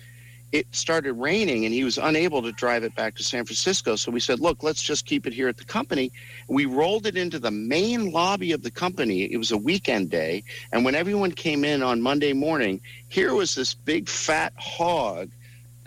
it 0.52 0.68
started 0.72 1.14
raining 1.14 1.66
and 1.66 1.74
he 1.74 1.84
was 1.84 1.98
unable 1.98 2.42
to 2.42 2.52
drive 2.52 2.84
it 2.84 2.96
back 2.96 3.16
to 3.16 3.24
San 3.24 3.46
Francisco. 3.46 3.96
So 3.96 4.12
we 4.12 4.20
said, 4.20 4.40
look, 4.40 4.64
let's 4.64 4.82
just 4.82 5.06
keep 5.06 5.28
it 5.28 5.34
here 5.34 5.48
at 5.48 5.58
the 5.58 5.66
company. 5.66 6.12
We 6.48 6.66
rolled 6.66 7.06
it 7.06 7.18
into 7.18 7.40
the 7.40 7.52
main 7.52 8.12
lobby 8.12 8.52
of 8.52 8.64
the 8.64 8.72
company. 8.72 9.32
It 9.32 9.38
was 9.38 9.52
a 9.52 9.58
weekend 9.58 10.10
day. 10.10 10.44
And 10.72 10.84
when 10.84 10.96
everyone 10.96 11.32
came 11.32 11.64
in 11.64 11.84
on 11.84 12.02
Monday 12.02 12.34
morning, 12.34 12.82
here 13.10 13.34
was 13.34 13.54
this 13.54 13.74
big 13.74 14.10
fat 14.10 14.54
hog 14.58 15.30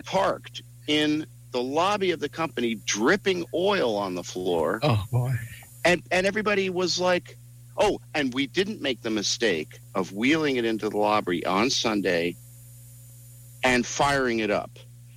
parked 0.05 0.61
in 0.87 1.25
the 1.51 1.61
lobby 1.61 2.11
of 2.11 2.19
the 2.19 2.29
company, 2.29 2.75
dripping 2.85 3.45
oil 3.53 3.95
on 3.95 4.15
the 4.15 4.23
floor 4.23 4.79
oh 4.81 5.03
boy, 5.11 5.33
and 5.85 6.01
and 6.11 6.25
everybody 6.25 6.69
was 6.69 6.99
like 6.99 7.37
oh 7.77 7.99
and 8.13 8.33
we 8.33 8.47
didn't 8.47 8.81
make 8.81 9.01
the 9.01 9.09
mistake 9.09 9.79
of 9.95 10.11
wheeling 10.11 10.55
it 10.55 10.65
into 10.65 10.89
the 10.89 10.97
lobby 10.97 11.45
on 11.45 11.69
sunday 11.69 12.35
and 13.63 13.85
firing 13.85 14.39
it 14.39 14.51
up 14.51 14.71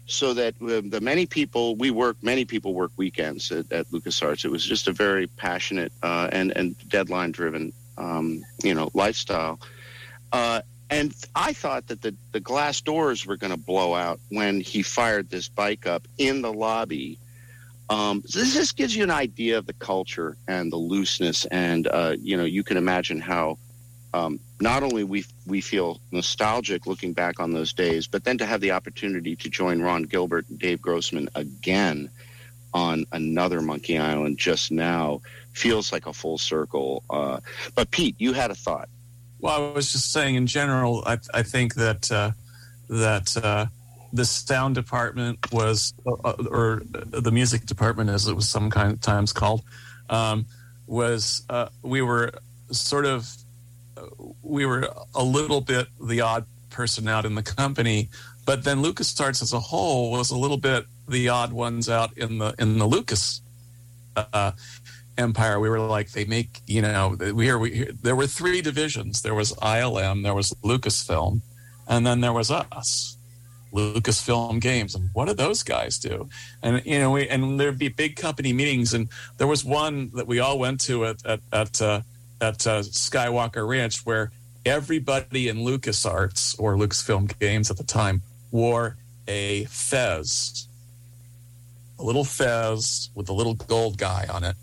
so 0.07 0.33
that 0.35 0.55
uh, 0.63 0.81
the 0.85 1.01
many 1.01 1.27
people 1.27 1.77
we 1.77 1.91
work 1.91 2.17
many 2.23 2.45
people 2.45 2.75
work 2.75 2.93
weekends 2.97 3.51
at, 3.51 3.71
at 3.73 3.87
lucasarts. 3.91 4.45
It 4.45 4.51
was 4.51 4.65
just 4.65 4.89
a 4.89 4.93
very 4.93 5.27
passionate 5.27 5.93
uh, 6.03 6.29
and 6.33 6.53
and 6.57 6.77
deadline 6.89 7.33
driven 7.33 7.73
um, 7.99 8.45
you 8.63 8.75
know 8.75 8.91
lifestyle. 8.95 9.61
Uh, 10.33 10.63
and 10.89 11.15
I 11.35 11.53
thought 11.53 11.89
that 11.89 12.03
the, 12.03 12.15
the 12.31 12.39
glass 12.39 12.81
doors 12.81 13.27
were 13.27 13.37
going 13.37 13.51
to 13.51 13.59
blow 13.59 13.95
out 13.95 14.21
when 14.29 14.61
he 14.61 14.83
fired 14.83 15.31
this 15.31 15.49
bike 15.49 15.85
up 15.85 16.07
in 16.17 16.43
the 16.43 16.53
lobby. 16.53 17.19
Um, 17.91 18.23
this 18.33 18.55
just 18.55 18.77
gives 18.77 18.95
you 18.95 19.03
an 19.03 19.11
idea 19.11 19.59
of 19.59 19.67
the 19.67 19.73
culture 19.73 20.37
and 20.47 20.71
the 20.71 20.77
looseness, 20.77 21.45
and 21.47 21.89
uh, 21.89 22.17
you 22.21 22.37
know 22.37 22.45
you 22.45 22.63
can 22.63 22.77
imagine 22.77 23.21
how 23.21 23.59
um, 24.17 24.41
not 24.61 24.83
only 24.83 25.05
we 25.05 25.25
we 25.47 25.61
feel 25.61 26.01
nostalgic 26.11 26.87
looking 26.87 27.13
back 27.13 27.39
on 27.39 27.53
those 27.53 27.73
days, 27.73 28.07
but 28.07 28.25
then 28.25 28.39
to 28.39 28.47
have 28.47 28.61
the 28.61 28.73
opportunity 28.73 29.37
to 29.37 29.51
join 29.51 29.83
Ron 29.83 30.05
Gilbert 30.05 30.49
and 30.49 30.59
Dave 30.59 30.81
Grossman 30.81 31.29
again 31.35 32.11
on 32.73 33.05
another 33.13 33.61
Monkey 33.61 33.99
Island 33.99 34.39
just 34.39 34.71
now 34.71 35.21
feels 35.53 35.93
like 35.93 36.07
a 36.07 36.13
full 36.13 36.39
circle. 36.39 37.03
Uh, 37.11 37.41
but 37.75 37.91
Pete, 37.91 38.17
you 38.19 38.33
had 38.33 38.51
a 38.51 38.55
thought. 38.55 38.89
Well, 39.41 39.55
I 39.55 39.73
was 39.73 39.93
just 39.93 40.13
saying 40.13 40.35
in 40.35 40.47
general, 40.47 41.03
I, 41.07 41.19
I 41.35 41.43
think 41.43 41.75
that 41.75 42.11
uh, 42.11 42.31
that 42.89 43.37
uh, 43.37 43.67
the 44.13 44.25
sound 44.25 44.75
department 44.75 45.53
was, 45.53 45.93
uh, 46.07 46.35
or 46.51 46.83
the 46.87 47.33
music 47.33 47.67
department, 47.67 48.09
as 48.09 48.27
it 48.29 48.35
was 48.35 48.49
some 48.49 48.71
kind 48.71 48.93
of 48.93 49.01
times 49.01 49.33
called, 49.33 49.63
um, 50.09 50.47
was 50.87 51.43
uh, 51.51 51.69
we 51.83 52.01
were 52.01 52.33
sort 52.71 53.05
of 53.05 53.29
we 54.43 54.67
were 54.67 54.89
a 55.15 55.25
little 55.25 55.61
bit 55.61 55.89
the 56.01 56.21
odd 56.21 56.47
person 56.71 57.09
out 57.09 57.25
in 57.25 57.35
the 57.35 57.43
company, 57.43 58.09
but 58.45 58.65
then 58.65 58.83
LucasArts 58.83 59.43
as 59.43 59.53
a 59.53 59.61
whole 59.61 60.11
was 60.11 60.31
a 60.31 60.37
little 60.37 60.57
bit 60.59 60.87
the 61.09 61.29
odd 61.29 61.53
ones 61.53 61.89
out 61.89 62.17
in 62.17 62.39
the 62.39 62.55
in 62.59 62.79
the 62.79 62.87
Lucas 62.87 63.41
uh, 64.17 64.53
empire. 65.19 65.61
We 65.61 65.69
were 65.69 65.81
like, 65.81 66.13
they 66.13 66.25
make 66.25 66.61
you 66.67 66.83
know, 66.83 67.17
we 67.35 67.51
are 67.51 67.59
we 67.59 67.91
there 68.03 68.17
were 68.17 68.27
three 68.27 68.61
divisions. 68.61 69.23
There 69.23 69.35
was 69.35 69.53
ILM, 69.55 70.23
there 70.23 70.35
was 70.35 70.53
Lucasfilm, 70.63 71.41
and 71.89 72.07
then 72.07 72.21
there 72.21 72.33
was 72.33 72.51
us. 72.51 73.17
Lucasfilm 73.73 74.61
Games, 74.61 74.95
and 74.95 75.11
what 75.13 75.29
do 75.29 75.35
those 75.35 75.63
guys 75.63 75.99
do? 75.99 76.29
And 76.63 76.83
you 76.87 76.99
know, 76.99 77.11
we 77.11 77.29
and 77.29 77.61
there'd 77.61 77.79
be 77.79 77.89
big 77.89 78.17
company 78.17 78.53
meetings, 78.53 78.95
and 78.95 79.09
there 79.37 79.47
was 79.47 79.65
one 79.65 80.11
that 80.15 80.27
we 80.27 80.39
all 80.39 80.59
went 80.59 80.81
to 80.83 81.05
at 81.05 81.25
at 81.27 81.41
at, 81.53 81.83
uh, 81.83 82.01
at 82.41 82.67
uh, 82.67 82.81
Skywalker 82.81 83.67
Ranch 83.67 84.05
where 84.05 84.31
everybody 84.65 85.49
in 85.49 85.59
LucasArts 85.59 86.59
or 86.59 86.75
Lucasfilm 86.77 87.39
Games 87.39 87.71
at 87.71 87.77
the 87.77 87.85
time 87.85 88.23
wore 88.51 88.97
a 89.29 89.65
fez, 89.67 90.69
a 91.99 92.03
little 92.03 92.25
fez 92.25 93.11
with 93.15 93.29
a 93.29 93.33
little 93.33 93.55
gold 93.55 93.99
guy 93.99 94.27
on 94.31 94.45
it. 94.45 94.57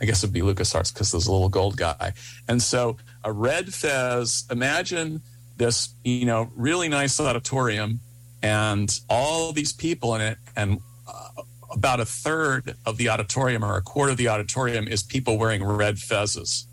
I 0.00 0.04
guess 0.04 0.22
it'd 0.22 0.32
be 0.32 0.40
LucasArts 0.40 0.92
because 0.92 1.10
there's 1.10 1.26
a 1.26 1.32
little 1.32 1.48
gold 1.48 1.76
guy. 1.76 2.12
And 2.46 2.62
so 2.62 2.96
a 3.24 3.32
red 3.32 3.74
fez, 3.74 4.44
imagine 4.50 5.22
this, 5.56 5.88
you 6.04 6.24
know, 6.24 6.50
really 6.54 6.88
nice 6.88 7.18
auditorium 7.18 8.00
and 8.42 8.96
all 9.08 9.52
these 9.52 9.72
people 9.72 10.14
in 10.14 10.20
it. 10.20 10.38
And 10.56 10.80
uh, 11.08 11.42
about 11.78 12.00
a 12.00 12.04
third 12.04 12.74
of 12.84 12.96
the 12.96 13.08
auditorium 13.08 13.64
or 13.64 13.76
a 13.76 13.82
quarter 13.82 14.10
of 14.10 14.18
the 14.18 14.26
auditorium 14.26 14.88
is 14.88 15.00
people 15.00 15.38
wearing 15.38 15.62
red 15.62 15.94
fezes. 15.94 16.64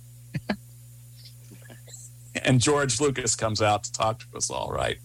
and 2.43 2.59
George 2.59 2.99
Lucas 2.99 3.35
comes 3.35 3.61
out 3.61 3.83
to 3.83 3.91
talk 3.91 4.17
to 4.17 4.25
us 4.35 4.49
all, 4.49 4.71
right? 4.71 4.97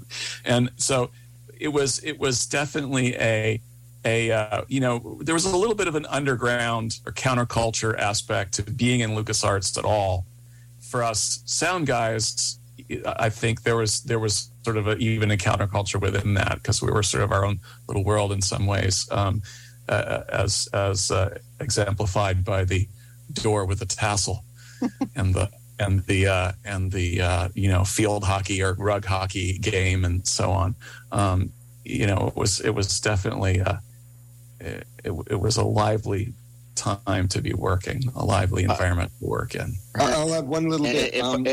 And 0.43 0.71
so 0.77 1.11
it 1.59 1.69
was 1.69 2.03
it 2.03 2.19
was 2.19 2.47
definitely 2.47 3.15
a 3.17 3.61
a 4.07 4.31
uh, 4.33 4.63
you 4.69 4.81
know 4.81 5.19
there 5.21 5.35
was 5.35 5.45
a 5.45 5.55
little 5.55 5.75
bit 5.75 5.87
of 5.87 5.95
an 5.95 6.07
underground 6.07 6.99
or 7.05 7.13
counterculture 7.13 7.95
aspect 7.99 8.55
to 8.55 8.63
being 8.63 9.01
in 9.01 9.11
LucasArts 9.11 9.77
at 9.77 9.85
all. 9.85 10.25
For 10.81 11.05
us 11.05 11.43
sound 11.45 11.87
guys, 11.87 12.59
I 13.05 13.29
think 13.29 13.65
there 13.65 13.77
was 13.77 14.01
there 14.05 14.19
was 14.19 14.51
sort 14.65 14.77
of 14.77 14.87
a, 14.87 14.97
even 14.97 15.31
a 15.31 15.37
counterculture 15.37 16.01
within 16.01 16.35
that 16.35 16.55
because 16.57 16.83
we 16.83 16.91
were 16.91 17.03
sort 17.03 17.23
of 17.23 17.33
our 17.33 17.45
own 17.45 17.61
little 17.89 18.05
world 18.05 18.33
in 18.33 18.43
some 18.43 18.67
ways, 18.67 19.09
um, 19.11 19.43
uh, 19.91 20.23
as 20.29 20.69
as 20.73 21.11
uh, 21.11 21.37
exemplified 21.61 22.45
by 22.45 22.65
the 22.65 22.89
door 23.35 23.65
with 23.65 23.81
the 23.81 23.87
tassel 23.87 24.45
and 25.17 25.35
the 25.35 25.51
and 25.79 26.05
the 26.07 26.27
uh, 26.27 26.53
and 26.65 26.93
the 26.93 27.21
uh, 27.21 27.49
you 27.55 27.69
know 27.69 27.85
field 27.85 28.25
hockey 28.25 28.62
or 28.62 28.75
rug 28.75 29.05
hockey 29.05 29.59
game 29.59 30.05
and 30.05 30.27
so 30.27 30.51
on. 30.51 30.75
Um, 31.11 31.53
you 31.85 32.07
know, 32.07 32.29
it 32.29 32.37
was 32.37 32.61
it 32.61 32.71
was 32.71 33.01
definitely 33.01 33.59
a, 33.59 33.83
it, 34.61 34.87
it 35.05 35.41
was 35.41 35.57
a 35.57 35.65
lively 35.65 36.35
time 36.77 37.29
to 37.29 37.43
be 37.43 37.53
working, 37.53 38.03
a 38.15 38.25
lively 38.25 38.67
uh, 38.67 38.73
environment 38.73 39.11
to 39.19 39.27
work 39.27 39.55
in. 39.55 39.75
I'll 39.97 40.35
add 40.35 40.47
one 40.47 40.69
little 40.69 40.87
bit. 40.87 41.19
Um, 41.21 41.47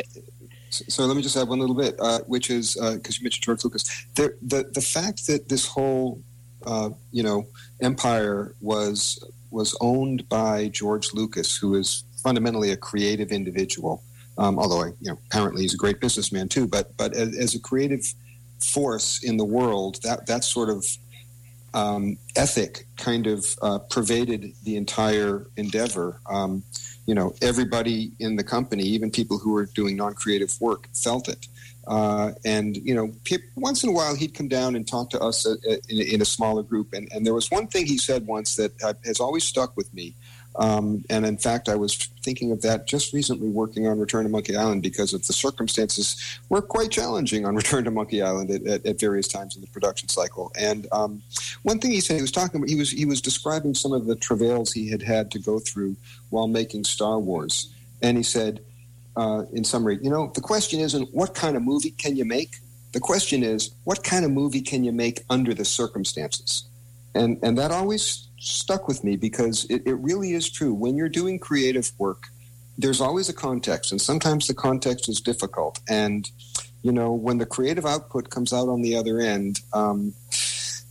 so 0.69 1.05
let 1.05 1.15
me 1.15 1.23
just 1.23 1.37
add 1.37 1.47
one 1.47 1.59
little 1.59 1.75
bit, 1.75 1.95
uh, 1.99 2.19
which 2.27 2.49
is 2.49 2.75
because 2.75 3.15
uh, 3.15 3.17
you 3.19 3.23
mentioned 3.23 3.43
George 3.43 3.63
Lucas. 3.63 4.05
There, 4.15 4.35
the 4.41 4.69
the 4.73 4.81
fact 4.81 5.25
that 5.27 5.49
this 5.49 5.65
whole 5.65 6.21
uh, 6.67 6.89
you 7.11 7.23
know 7.23 7.47
empire 7.81 8.53
was 8.61 9.23
was 9.49 9.75
owned 9.81 10.27
by 10.29 10.67
George 10.67 11.13
Lucas, 11.13 11.57
who 11.57 11.75
is 11.75 12.03
fundamentally 12.21 12.71
a 12.71 12.77
creative 12.77 13.31
individual, 13.31 14.03
um, 14.37 14.59
although 14.59 14.81
I, 14.83 14.87
you 14.99 15.09
know, 15.09 15.17
apparently 15.27 15.61
he's 15.61 15.73
a 15.73 15.77
great 15.77 15.99
businessman 15.99 16.49
too. 16.49 16.67
But 16.67 16.95
but 16.97 17.15
as, 17.15 17.35
as 17.37 17.55
a 17.55 17.59
creative 17.59 18.05
force 18.59 19.23
in 19.23 19.37
the 19.37 19.45
world, 19.45 19.99
that 20.03 20.27
that 20.27 20.43
sort 20.43 20.69
of 20.69 20.85
um, 21.73 22.17
ethic 22.35 22.85
kind 22.97 23.27
of 23.27 23.45
uh, 23.61 23.79
pervaded 23.79 24.53
the 24.63 24.75
entire 24.75 25.47
endeavor. 25.55 26.19
Um, 26.29 26.63
you 27.05 27.15
know, 27.15 27.33
everybody 27.41 28.11
in 28.19 28.35
the 28.35 28.43
company, 28.43 28.83
even 28.83 29.09
people 29.11 29.37
who 29.37 29.53
were 29.53 29.65
doing 29.65 29.95
non-creative 29.95 30.59
work, 30.59 30.89
felt 30.93 31.29
it. 31.29 31.47
Uh, 31.87 32.33
and 32.43 32.75
you 32.77 32.93
know, 32.93 33.11
once 33.55 33.83
in 33.83 33.89
a 33.89 33.93
while 33.93 34.13
he'd 34.13 34.33
come 34.33 34.49
down 34.49 34.75
and 34.75 34.85
talk 34.85 35.09
to 35.09 35.19
us 35.21 35.47
uh, 35.47 35.55
in, 35.87 36.01
in, 36.01 36.21
a 36.21 36.25
smaller 36.25 36.61
group. 36.61 36.91
And, 36.91 37.07
and, 37.13 37.25
there 37.25 37.33
was 37.33 37.49
one 37.49 37.67
thing 37.67 37.85
he 37.85 37.97
said 37.97 38.27
once 38.27 38.57
that 38.57 38.73
has 39.05 39.21
always 39.21 39.45
stuck 39.45 39.77
with 39.77 39.93
me. 39.93 40.13
Um, 40.57 41.05
and 41.09 41.25
in 41.25 41.37
fact, 41.37 41.69
I 41.69 41.75
was 41.75 41.95
thinking 42.23 42.51
of 42.51 42.61
that 42.63 42.87
just 42.87 43.13
recently 43.13 43.47
working 43.47 43.87
on 43.87 43.99
Return 43.99 44.23
to 44.23 44.29
Monkey 44.29 44.55
Island 44.55 44.81
because 44.81 45.13
of 45.13 45.25
the 45.25 45.33
circumstances 45.33 46.39
were 46.49 46.61
quite 46.61 46.91
challenging 46.91 47.45
on 47.45 47.55
Return 47.61 47.83
to 47.85 47.91
Monkey 47.91 48.21
Island 48.21 48.49
at, 48.49 48.65
at, 48.65 48.85
at 48.85 48.99
various 48.99 49.27
times 49.27 49.55
in 49.55 49.61
the 49.61 49.67
production 49.67 50.09
cycle. 50.09 50.51
And 50.57 50.87
um, 50.91 51.21
one 51.63 51.79
thing 51.79 51.91
he 51.91 52.01
said, 52.01 52.15
he 52.15 52.21
was 52.21 52.31
talking 52.31 52.57
about, 52.57 52.69
he 52.69 52.75
was, 52.75 52.89
he 52.89 53.05
was 53.05 53.21
describing 53.21 53.75
some 53.75 53.93
of 53.93 54.07
the 54.07 54.15
travails 54.15 54.73
he 54.73 54.89
had 54.89 55.03
had 55.03 55.31
to 55.31 55.39
go 55.39 55.59
through 55.59 55.95
while 56.31 56.47
making 56.47 56.83
Star 56.83 57.19
Wars. 57.19 57.71
And 58.01 58.17
he 58.17 58.23
said, 58.23 58.59
uh, 59.17 59.43
in 59.51 59.63
summary, 59.63 59.99
you 60.01 60.09
know, 60.09 60.31
the 60.35 60.41
question 60.41 60.79
isn't 60.79 61.13
what 61.13 61.33
kind 61.33 61.57
of 61.57 61.63
movie 61.63 61.91
can 61.91 62.15
you 62.15 62.23
make? 62.23 62.57
The 62.93 62.99
question 62.99 63.43
is, 63.43 63.71
what 63.83 64.03
kind 64.03 64.23
of 64.23 64.31
movie 64.31 64.61
can 64.61 64.83
you 64.83 64.91
make 64.91 65.23
under 65.29 65.53
the 65.53 65.65
circumstances? 65.65 66.65
And, 67.15 67.39
and 67.43 67.57
that 67.57 67.71
always 67.71 68.27
stuck 68.39 68.87
with 68.87 69.03
me 69.03 69.17
because 69.17 69.65
it, 69.65 69.81
it 69.85 69.95
really 69.95 70.33
is 70.33 70.49
true. 70.49 70.73
When 70.73 70.95
you're 70.95 71.09
doing 71.09 71.39
creative 71.39 71.91
work, 71.97 72.27
there's 72.77 73.01
always 73.01 73.27
a 73.27 73.33
context, 73.33 73.91
and 73.91 73.99
sometimes 73.99 74.47
the 74.47 74.53
context 74.53 75.09
is 75.09 75.19
difficult. 75.19 75.79
And, 75.89 76.29
you 76.83 76.91
know, 76.91 77.11
when 77.11 77.39
the 77.39 77.45
creative 77.45 77.87
output 77.87 78.29
comes 78.29 78.53
out 78.53 78.69
on 78.69 78.83
the 78.83 78.95
other 78.95 79.19
end, 79.19 79.61
um, 79.73 80.13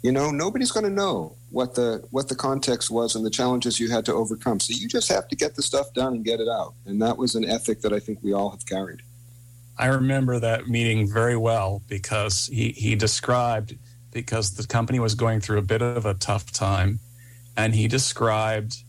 you 0.07 0.13
know, 0.13 0.31
nobody's 0.31 0.71
going 0.71 0.85
to 0.85 0.91
know 0.91 1.35
what 1.51 1.75
the 1.75 2.01
what 2.13 2.29
the 2.29 2.35
context 2.37 2.93
was 2.93 3.17
and 3.17 3.27
the 3.27 3.31
challenges 3.31 3.81
you 3.81 3.91
had 3.91 4.05
to 4.05 4.13
overcome. 4.13 4.61
So 4.61 4.73
you 4.73 4.87
just 4.87 5.09
have 5.09 5.27
to 5.27 5.35
get 5.35 5.57
the 5.57 5.63
stuff 5.63 5.93
done 5.95 6.15
and 6.15 6.25
get 6.25 6.39
it 6.39 6.47
out. 6.47 6.75
And 6.87 7.03
that 7.03 7.19
was 7.19 7.35
an 7.35 7.45
ethic 7.45 7.81
that 7.81 7.93
I 7.93 7.99
think 7.99 8.21
we 8.23 8.33
all 8.33 8.51
have 8.51 8.65
carried. 8.67 9.03
I 9.77 9.87
remember 9.87 10.39
that 10.39 10.69
meeting 10.69 11.13
very 11.13 11.37
well 11.37 11.83
because 11.89 12.47
he, 12.47 12.71
he 12.71 12.95
described 12.95 13.77
because 14.13 14.55
the 14.55 14.65
company 14.69 15.01
was 15.01 15.17
going 15.17 15.41
through 15.41 15.59
a 15.59 15.63
bit 15.75 15.83
of 15.83 16.07
a 16.07 16.15
tough 16.15 16.53
time 16.53 17.01
and 17.57 17.75
he 17.75 17.89
described 17.89 18.85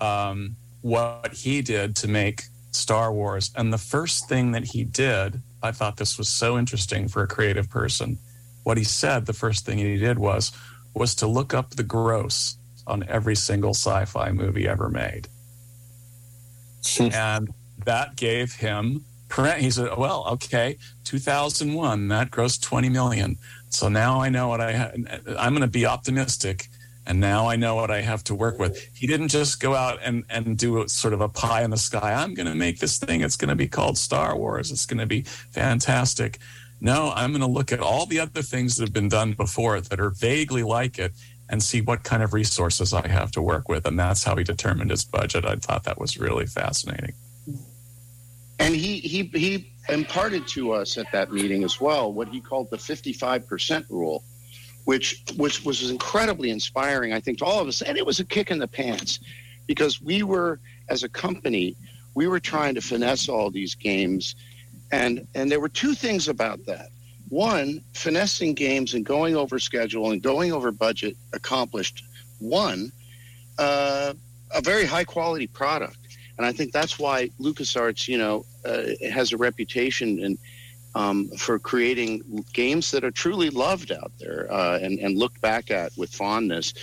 um, 0.00 0.54
what 0.82 1.32
he 1.32 1.60
did 1.60 1.96
to 1.96 2.06
make 2.06 2.44
Star 2.70 3.12
Wars. 3.12 3.50
And 3.56 3.72
the 3.72 3.78
first 3.78 4.28
thing 4.28 4.52
that 4.52 4.66
he 4.66 4.84
did, 4.84 5.42
I 5.60 5.72
thought 5.72 5.96
this 5.96 6.16
was 6.16 6.28
so 6.28 6.56
interesting 6.56 7.08
for 7.08 7.20
a 7.24 7.26
creative 7.26 7.68
person. 7.68 8.18
What 8.62 8.78
he 8.78 8.84
said, 8.84 9.26
the 9.26 9.32
first 9.32 9.66
thing 9.66 9.78
he 9.78 9.96
did 9.96 10.18
was 10.18 10.52
was 10.94 11.14
to 11.16 11.26
look 11.26 11.54
up 11.54 11.70
the 11.70 11.82
gross 11.82 12.56
on 12.86 13.04
every 13.08 13.34
single 13.34 13.70
sci-fi 13.70 14.30
movie 14.30 14.68
ever 14.68 14.88
made, 14.88 15.28
and 17.00 17.52
that 17.84 18.16
gave 18.16 18.54
him. 18.54 19.04
He 19.58 19.70
said, 19.70 19.96
"Well, 19.96 20.26
okay, 20.32 20.76
2001 21.04 22.08
that 22.08 22.30
grossed 22.30 22.60
20 22.60 22.90
million. 22.90 23.38
So 23.70 23.88
now 23.88 24.20
I 24.20 24.28
know 24.28 24.48
what 24.48 24.60
I. 24.60 24.72
Ha- 24.74 24.90
I'm 25.38 25.54
going 25.54 25.62
to 25.62 25.66
be 25.66 25.86
optimistic." 25.86 26.68
and 27.06 27.18
now 27.18 27.48
I 27.48 27.56
know 27.56 27.74
what 27.74 27.90
I 27.90 28.00
have 28.00 28.22
to 28.24 28.34
work 28.34 28.58
with. 28.58 28.78
He 28.94 29.06
didn't 29.06 29.28
just 29.28 29.60
go 29.60 29.74
out 29.74 29.98
and, 30.02 30.24
and 30.30 30.56
do 30.56 30.86
sort 30.88 31.14
of 31.14 31.20
a 31.20 31.28
pie 31.28 31.64
in 31.64 31.70
the 31.70 31.76
sky. 31.76 32.14
I'm 32.14 32.34
going 32.34 32.46
to 32.46 32.54
make 32.54 32.78
this 32.78 32.98
thing. 32.98 33.22
It's 33.22 33.36
going 33.36 33.48
to 33.48 33.56
be 33.56 33.66
called 33.66 33.98
Star 33.98 34.36
Wars. 34.36 34.70
It's 34.70 34.86
going 34.86 35.00
to 35.00 35.06
be 35.06 35.22
fantastic. 35.22 36.38
No, 36.82 37.12
I'm 37.14 37.30
going 37.30 37.42
to 37.42 37.46
look 37.46 37.70
at 37.70 37.78
all 37.78 38.06
the 38.06 38.18
other 38.18 38.42
things 38.42 38.76
that 38.76 38.82
have 38.82 38.92
been 38.92 39.08
done 39.08 39.34
before 39.34 39.80
that 39.80 40.00
are 40.00 40.10
vaguely 40.10 40.64
like 40.64 40.98
it 40.98 41.12
and 41.48 41.62
see 41.62 41.80
what 41.80 42.02
kind 42.02 42.24
of 42.24 42.32
resources 42.32 42.92
I 42.92 43.06
have 43.06 43.30
to 43.32 43.42
work 43.42 43.68
with. 43.68 43.86
And 43.86 43.96
that's 43.96 44.24
how 44.24 44.34
he 44.34 44.42
determined 44.42 44.90
his 44.90 45.04
budget. 45.04 45.44
I 45.44 45.54
thought 45.56 45.84
that 45.84 46.00
was 46.00 46.18
really 46.18 46.46
fascinating. 46.46 47.12
And 48.58 48.74
he, 48.74 48.98
he, 48.98 49.22
he 49.32 49.72
imparted 49.88 50.48
to 50.48 50.72
us 50.72 50.98
at 50.98 51.06
that 51.12 51.30
meeting 51.32 51.62
as 51.62 51.80
well 51.80 52.12
what 52.12 52.28
he 52.28 52.40
called 52.40 52.68
the 52.70 52.78
55% 52.78 53.88
rule 53.88 54.24
which 54.84 55.22
was 55.36 55.64
was 55.64 55.90
incredibly 55.90 56.50
inspiring, 56.50 57.12
I 57.12 57.20
think, 57.20 57.38
to 57.38 57.44
all 57.44 57.60
of 57.60 57.68
us. 57.68 57.82
And 57.82 57.96
it 57.96 58.04
was 58.04 58.20
a 58.20 58.24
kick 58.24 58.50
in 58.50 58.58
the 58.58 58.66
pants 58.66 59.20
because 59.66 60.02
we 60.02 60.22
were, 60.22 60.58
as 60.88 61.04
a 61.04 61.08
company, 61.08 61.76
we 62.14 62.26
were 62.26 62.40
trying 62.40 62.74
to 62.74 62.80
finesse 62.80 63.28
all 63.28 63.50
these 63.50 63.74
games, 63.74 64.34
and 64.92 65.26
and 65.34 65.50
there 65.50 65.60
were 65.60 65.68
two 65.68 65.94
things 65.94 66.28
about 66.28 66.64
that. 66.66 66.90
One, 67.28 67.80
finessing 67.94 68.52
games 68.54 68.92
and 68.94 69.04
going 69.04 69.34
over 69.34 69.58
schedule 69.58 70.10
and 70.12 70.22
going 70.22 70.52
over 70.52 70.70
budget 70.70 71.16
accomplished 71.32 72.04
one 72.38 72.92
uh, 73.58 74.12
a 74.54 74.60
very 74.60 74.84
high 74.84 75.04
quality 75.04 75.46
product, 75.46 75.96
and 76.36 76.46
I 76.46 76.52
think 76.52 76.72
that's 76.72 76.98
why 76.98 77.30
LucasArts, 77.40 78.06
you 78.06 78.18
know, 78.18 78.44
uh, 78.64 78.82
has 79.10 79.32
a 79.32 79.36
reputation 79.36 80.22
and 80.22 80.38
um, 80.94 81.28
for 81.38 81.58
creating 81.58 82.44
games 82.52 82.90
that 82.90 83.02
are 83.02 83.10
truly 83.10 83.48
loved 83.48 83.92
out 83.92 84.12
there 84.20 84.46
uh, 84.52 84.78
and, 84.78 84.98
and 84.98 85.16
looked 85.16 85.40
back 85.40 85.70
at 85.70 85.96
with 85.96 86.10
fondness. 86.10 86.74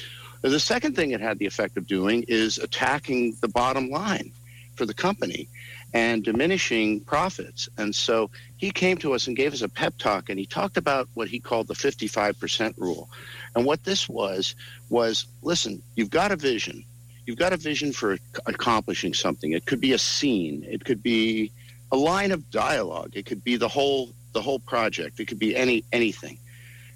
The 0.42 0.60
second 0.60 0.96
thing 0.96 1.12
it 1.12 1.22
had 1.22 1.38
the 1.38 1.46
effect 1.46 1.78
of 1.78 1.86
doing 1.86 2.26
is 2.28 2.58
attacking 2.58 3.36
the 3.42 3.50
bottom 3.50 3.90
line 3.90 4.32
for 4.76 4.86
the 4.86 4.94
company 4.94 5.48
and 5.94 6.24
diminishing 6.24 7.02
profits. 7.02 7.68
And 7.78 7.94
so 7.96 8.30
he 8.58 8.72
came 8.72 8.98
to 8.98 9.14
us 9.14 9.28
and 9.28 9.36
gave 9.36 9.54
us 9.54 9.62
a 9.62 9.70
pep 9.70 9.98
talk, 9.98 10.30
and 10.30 10.40
he 10.40 10.46
talked 10.46 10.78
about 10.78 11.08
what 11.14 11.28
he 11.28 11.40
called 11.40 11.68
the 11.68 11.74
55% 11.74 12.78
rule. 12.78 13.10
And 13.56 13.66
what 13.66 13.84
this 13.84 14.08
was 14.08 14.56
was, 14.90 15.26
listen, 15.42 15.82
you've 15.96 16.12
got 16.12 16.32
a 16.32 16.36
vision. 16.36 16.84
You've 17.26 17.38
got 17.38 17.54
a 17.54 17.58
vision 17.58 17.92
for 17.92 18.18
accomplishing 18.46 19.14
something. 19.14 19.52
It 19.52 19.66
could 19.66 19.80
be 19.80 19.94
a 19.94 20.00
scene. 20.00 20.66
It 20.68 20.84
could 20.86 21.04
be 21.04 21.52
a 21.92 21.98
line 21.98 22.32
of 22.32 22.50
dialogue. 22.52 23.12
It 23.14 23.26
could 23.26 23.44
be 23.44 23.56
the 23.56 23.68
whole 23.68 24.14
the 24.34 24.42
whole 24.42 24.60
project. 24.60 25.20
It 25.20 25.28
could 25.28 25.40
be 25.40 25.56
any 25.56 25.84
anything. 25.92 26.38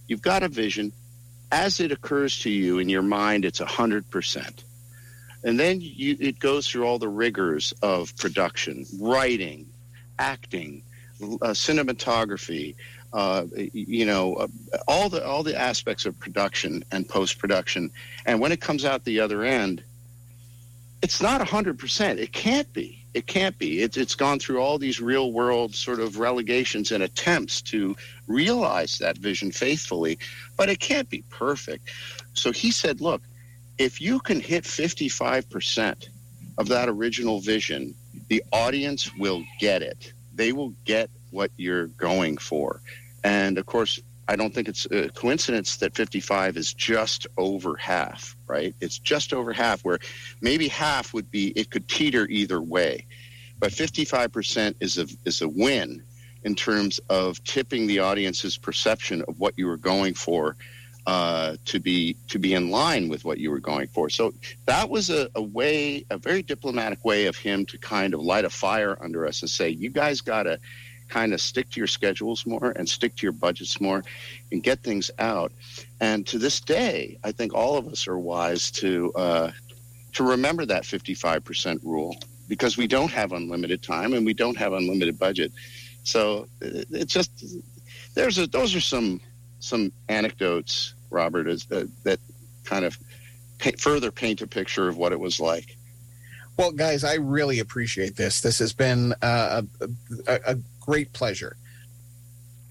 You've 0.07 0.22
got 0.22 0.44
a 0.44 0.48
vision. 0.48 0.91
As 1.52 1.80
it 1.80 1.91
occurs 1.91 2.40
to 2.40 2.49
you 2.49 2.80
in 2.80 2.90
your 2.90 3.03
mind, 3.03 3.45
it's 3.45 3.60
hundred 3.60 4.10
percent. 4.10 4.64
And 5.44 5.60
then 5.60 5.82
you, 5.82 6.15
it 6.20 6.40
goes 6.40 6.68
through 6.68 6.86
all 6.86 6.99
the 6.99 7.10
rigors 7.10 7.74
of 7.82 8.15
production, 8.18 8.86
writing, 8.99 9.65
acting, 10.20 10.84
uh, 11.22 11.53
cinematography, 11.53 12.76
uh, 13.14 13.45
you 13.74 14.06
know, 14.06 14.36
uh, 14.36 14.48
all 14.88 15.10
the 15.10 15.26
all 15.26 15.44
the 15.44 15.60
aspects 15.60 16.06
of 16.06 16.18
production 16.20 16.84
and 16.91 17.07
post 17.07 17.38
production. 17.38 17.91
And 18.26 18.40
when 18.40 18.52
it 18.52 18.60
comes 18.60 18.86
out 18.86 19.03
the 19.03 19.20
other 19.20 19.44
end, 19.44 19.84
it's 21.02 21.22
not 21.22 21.48
hundred 21.48 21.78
percent. 21.78 22.20
It 22.20 22.32
can't 22.32 22.72
be. 22.74 22.99
It 23.14 23.28
can't 23.28 23.57
be. 23.60 23.82
It's 23.82 23.98
it's 23.98 24.15
gone 24.15 24.40
through 24.40 24.60
all 24.60 24.80
these 24.80 24.99
real 24.99 25.32
world 25.32 25.76
sort 25.76 25.99
of 25.99 26.18
relegations 26.18 26.91
and 26.91 27.03
attempts 27.03 27.61
to 27.64 27.95
realize 28.28 28.98
that 28.98 29.18
vision 29.18 29.52
faithfully, 29.52 30.18
but 30.57 30.70
it 30.70 30.80
can't 30.80 31.10
be 31.10 31.24
perfect. 31.30 31.90
So 32.34 32.52
he 32.52 32.72
said, 32.72 32.99
look, 33.02 33.22
if 33.78 34.02
you 34.02 34.20
can 34.20 34.40
hit 34.40 34.66
fifty 34.66 35.10
five 35.10 35.50
percent 35.50 36.10
of 36.58 36.68
that 36.68 36.90
original 36.90 37.40
vision, 37.40 37.95
the 38.30 38.44
audience 38.52 39.14
will 39.16 39.44
get 39.60 39.82
it 39.82 40.14
they 40.36 40.52
will 40.52 40.74
get 40.86 41.10
what 41.32 41.52
you're 41.58 41.88
going 41.88 42.38
for. 42.38 42.82
And 43.24 43.58
of 43.58 43.66
course, 43.66 44.00
I 44.28 44.36
don't 44.36 44.54
think 44.54 44.68
it's 44.68 44.86
a 44.86 45.10
coincidence 45.10 45.78
that 45.78 45.95
55 45.95 46.58
is 46.58 46.74
just 46.74 47.28
over 47.38 47.76
half, 47.76 48.36
right? 48.48 48.74
It's 48.80 48.98
just 48.98 49.34
over 49.34 49.52
half, 49.52 49.84
where 49.84 50.00
maybe 50.41 50.68
half 50.68 51.14
would 51.14 51.30
be, 51.30 51.50
it 51.50 51.70
could 51.70 51.88
teeter 51.88 52.26
either 52.30 52.62
way. 52.62 53.06
But 53.60 53.72
55% 53.72 54.76
is 54.80 54.98
a, 54.98 55.08
is 55.26 55.41
a 55.41 55.50
win 55.50 56.02
in 56.44 56.56
terms 56.56 57.00
of 57.10 57.44
tipping 57.44 57.88
the 57.88 58.00
audience's 58.00 58.58
perception 58.58 59.24
of 59.28 59.40
what 59.40 59.58
you 59.58 59.68
were 59.68 59.78
going 59.78 60.14
for 60.14 60.56
uh, 61.06 61.58
to 61.66 61.80
be 61.80 62.16
to 62.30 62.40
be 62.40 62.54
in 62.54 62.70
line 62.70 63.10
with 63.10 63.26
what 63.26 63.38
you 63.38 63.52
were 63.52 63.60
going 63.60 63.88
for. 63.88 64.10
So 64.10 64.34
that 64.66 64.90
was 64.90 65.10
a, 65.10 65.30
a 65.36 65.42
way, 65.42 66.06
a 66.10 66.18
very 66.18 66.42
diplomatic 66.42 67.04
way 67.04 67.26
of 67.26 67.36
him 67.36 67.66
to 67.68 67.78
kind 67.78 68.14
of 68.14 68.22
light 68.22 68.46
a 68.46 68.50
fire 68.50 68.98
under 69.02 69.26
us 69.26 69.42
and 69.42 69.50
say, 69.50 69.70
you 69.70 69.90
guys 69.90 70.22
got 70.22 70.44
to 70.44 70.60
kind 71.10 71.34
of 71.34 71.42
stick 71.42 71.70
to 71.72 71.80
your 71.80 71.88
schedules 71.88 72.46
more 72.46 72.72
and 72.76 72.88
stick 72.88 73.16
to 73.18 73.24
your 73.24 73.34
budgets 73.34 73.80
more 73.82 74.04
and 74.52 74.64
get 74.64 74.80
things 74.80 75.12
out. 75.20 75.52
And 76.00 76.26
to 76.28 76.40
this 76.40 76.60
day, 76.62 77.20
I 77.24 77.32
think 77.32 77.54
all 77.54 77.78
of 77.78 77.88
us 77.88 78.08
are 78.08 78.18
wise 78.18 78.72
to 78.72 79.12
uh, 79.14 79.52
to 80.14 80.24
remember 80.24 80.66
that 80.66 80.84
55% 80.84 81.84
rule 81.84 82.16
because 82.48 82.78
we 82.78 82.88
don't 82.88 83.12
have 83.12 83.32
unlimited 83.32 83.82
time 83.82 84.14
and 84.14 84.26
we 84.26 84.34
don't 84.34 84.58
have 84.58 84.74
unlimited 84.74 85.18
budget. 85.20 85.52
So 86.04 86.48
it's 86.62 87.14
just 87.14 87.32
there's 88.14 88.38
a, 88.38 88.48
those 88.48 88.76
are 88.76 88.82
some 88.82 89.20
some 89.64 89.94
anecdotes, 90.10 90.94
Robert, 91.10 91.48
is 91.48 91.65
that, 91.65 91.90
that 92.03 92.19
kind 92.65 92.84
of 92.84 92.98
paint, 93.60 93.80
further 93.80 94.11
paint 94.11 94.41
a 94.41 94.48
picture 94.48 94.90
of 94.90 94.98
what 94.98 95.14
it 95.14 95.19
was 95.19 95.40
like. 95.40 95.77
Well, 96.57 96.72
guys, 96.72 97.03
I 97.03 97.15
really 97.15 97.60
appreciate 97.60 98.15
this. 98.15 98.41
This 98.41 98.60
has 98.60 98.73
been 98.73 99.14
uh, 99.22 99.61
a, 99.81 99.90
a, 100.27 100.40
a, 100.48 100.57
great 100.81 101.14
pleasure. 101.14 101.56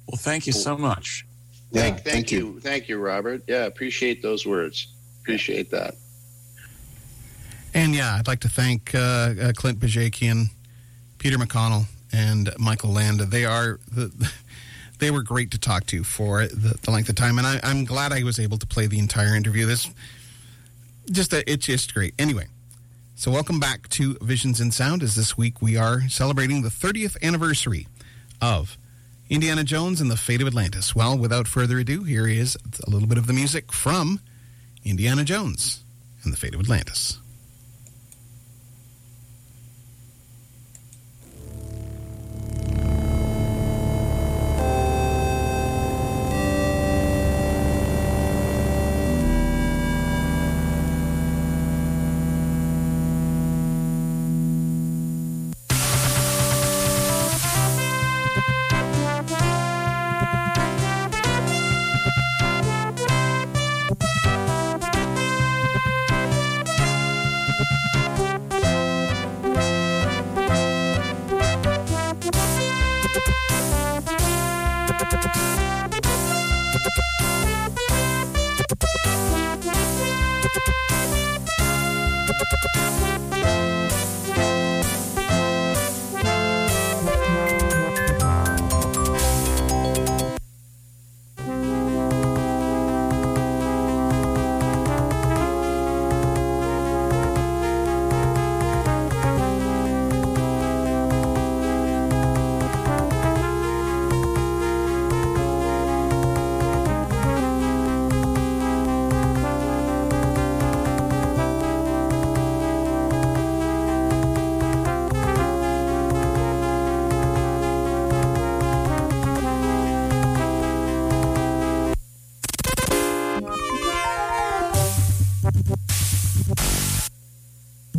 Well, 0.06 0.18
thank 0.18 0.46
you 0.46 0.52
so 0.52 0.76
much. 0.76 1.26
Yeah, 1.70 1.80
thank, 1.80 1.94
thank, 1.96 2.06
thank 2.06 2.32
you. 2.32 2.38
you. 2.54 2.60
Thank 2.60 2.88
you, 2.88 2.98
Robert. 2.98 3.42
Yeah, 3.48 3.64
appreciate 3.64 4.22
those 4.22 4.46
words. 4.46 4.88
Appreciate 5.22 5.70
that. 5.70 5.94
And 7.74 7.94
yeah, 7.94 8.16
I'd 8.18 8.28
like 8.28 8.40
to 8.40 8.50
thank 8.50 8.94
uh, 8.94 8.98
uh, 8.98 9.52
Clint 9.56 9.80
Bajakian, 9.80 10.50
Peter 11.16 11.38
McConnell, 11.38 11.86
and 12.12 12.50
Michael 12.58 12.90
Land. 12.90 13.20
They 13.20 13.46
are 13.46 13.80
the, 13.90 14.30
they 15.02 15.10
were 15.10 15.22
great 15.22 15.50
to 15.50 15.58
talk 15.58 15.84
to 15.86 16.04
for 16.04 16.46
the, 16.46 16.78
the 16.82 16.90
length 16.92 17.08
of 17.08 17.16
time, 17.16 17.36
and 17.36 17.46
I, 17.46 17.58
am 17.64 17.84
glad 17.84 18.12
I 18.12 18.22
was 18.22 18.38
able 18.38 18.56
to 18.58 18.66
play 18.66 18.86
the 18.86 19.00
entire 19.00 19.34
interview. 19.34 19.66
This 19.66 19.90
just 21.10 21.32
a, 21.32 21.50
it's 21.50 21.66
just 21.66 21.92
great. 21.92 22.14
Anyway, 22.20 22.46
so 23.16 23.32
welcome 23.32 23.58
back 23.58 23.88
to 23.90 24.14
Visions 24.22 24.60
in 24.60 24.70
Sound. 24.70 25.02
As 25.02 25.16
this 25.16 25.36
week 25.36 25.60
we 25.60 25.76
are 25.76 26.02
celebrating 26.08 26.62
the 26.62 26.68
30th 26.68 27.20
anniversary 27.20 27.88
of 28.40 28.78
Indiana 29.28 29.64
Jones 29.64 30.00
and 30.00 30.08
the 30.08 30.16
Fate 30.16 30.40
of 30.40 30.46
Atlantis. 30.46 30.94
Well, 30.94 31.18
without 31.18 31.48
further 31.48 31.80
ado, 31.80 32.04
here 32.04 32.28
is 32.28 32.56
a 32.86 32.88
little 32.88 33.08
bit 33.08 33.18
of 33.18 33.26
the 33.26 33.32
music 33.32 33.72
from 33.72 34.20
Indiana 34.84 35.24
Jones 35.24 35.82
and 36.22 36.32
the 36.32 36.36
Fate 36.36 36.54
of 36.54 36.60
Atlantis. 36.60 37.18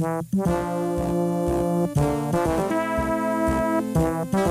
Thank 0.04 0.34
you. 4.34 4.43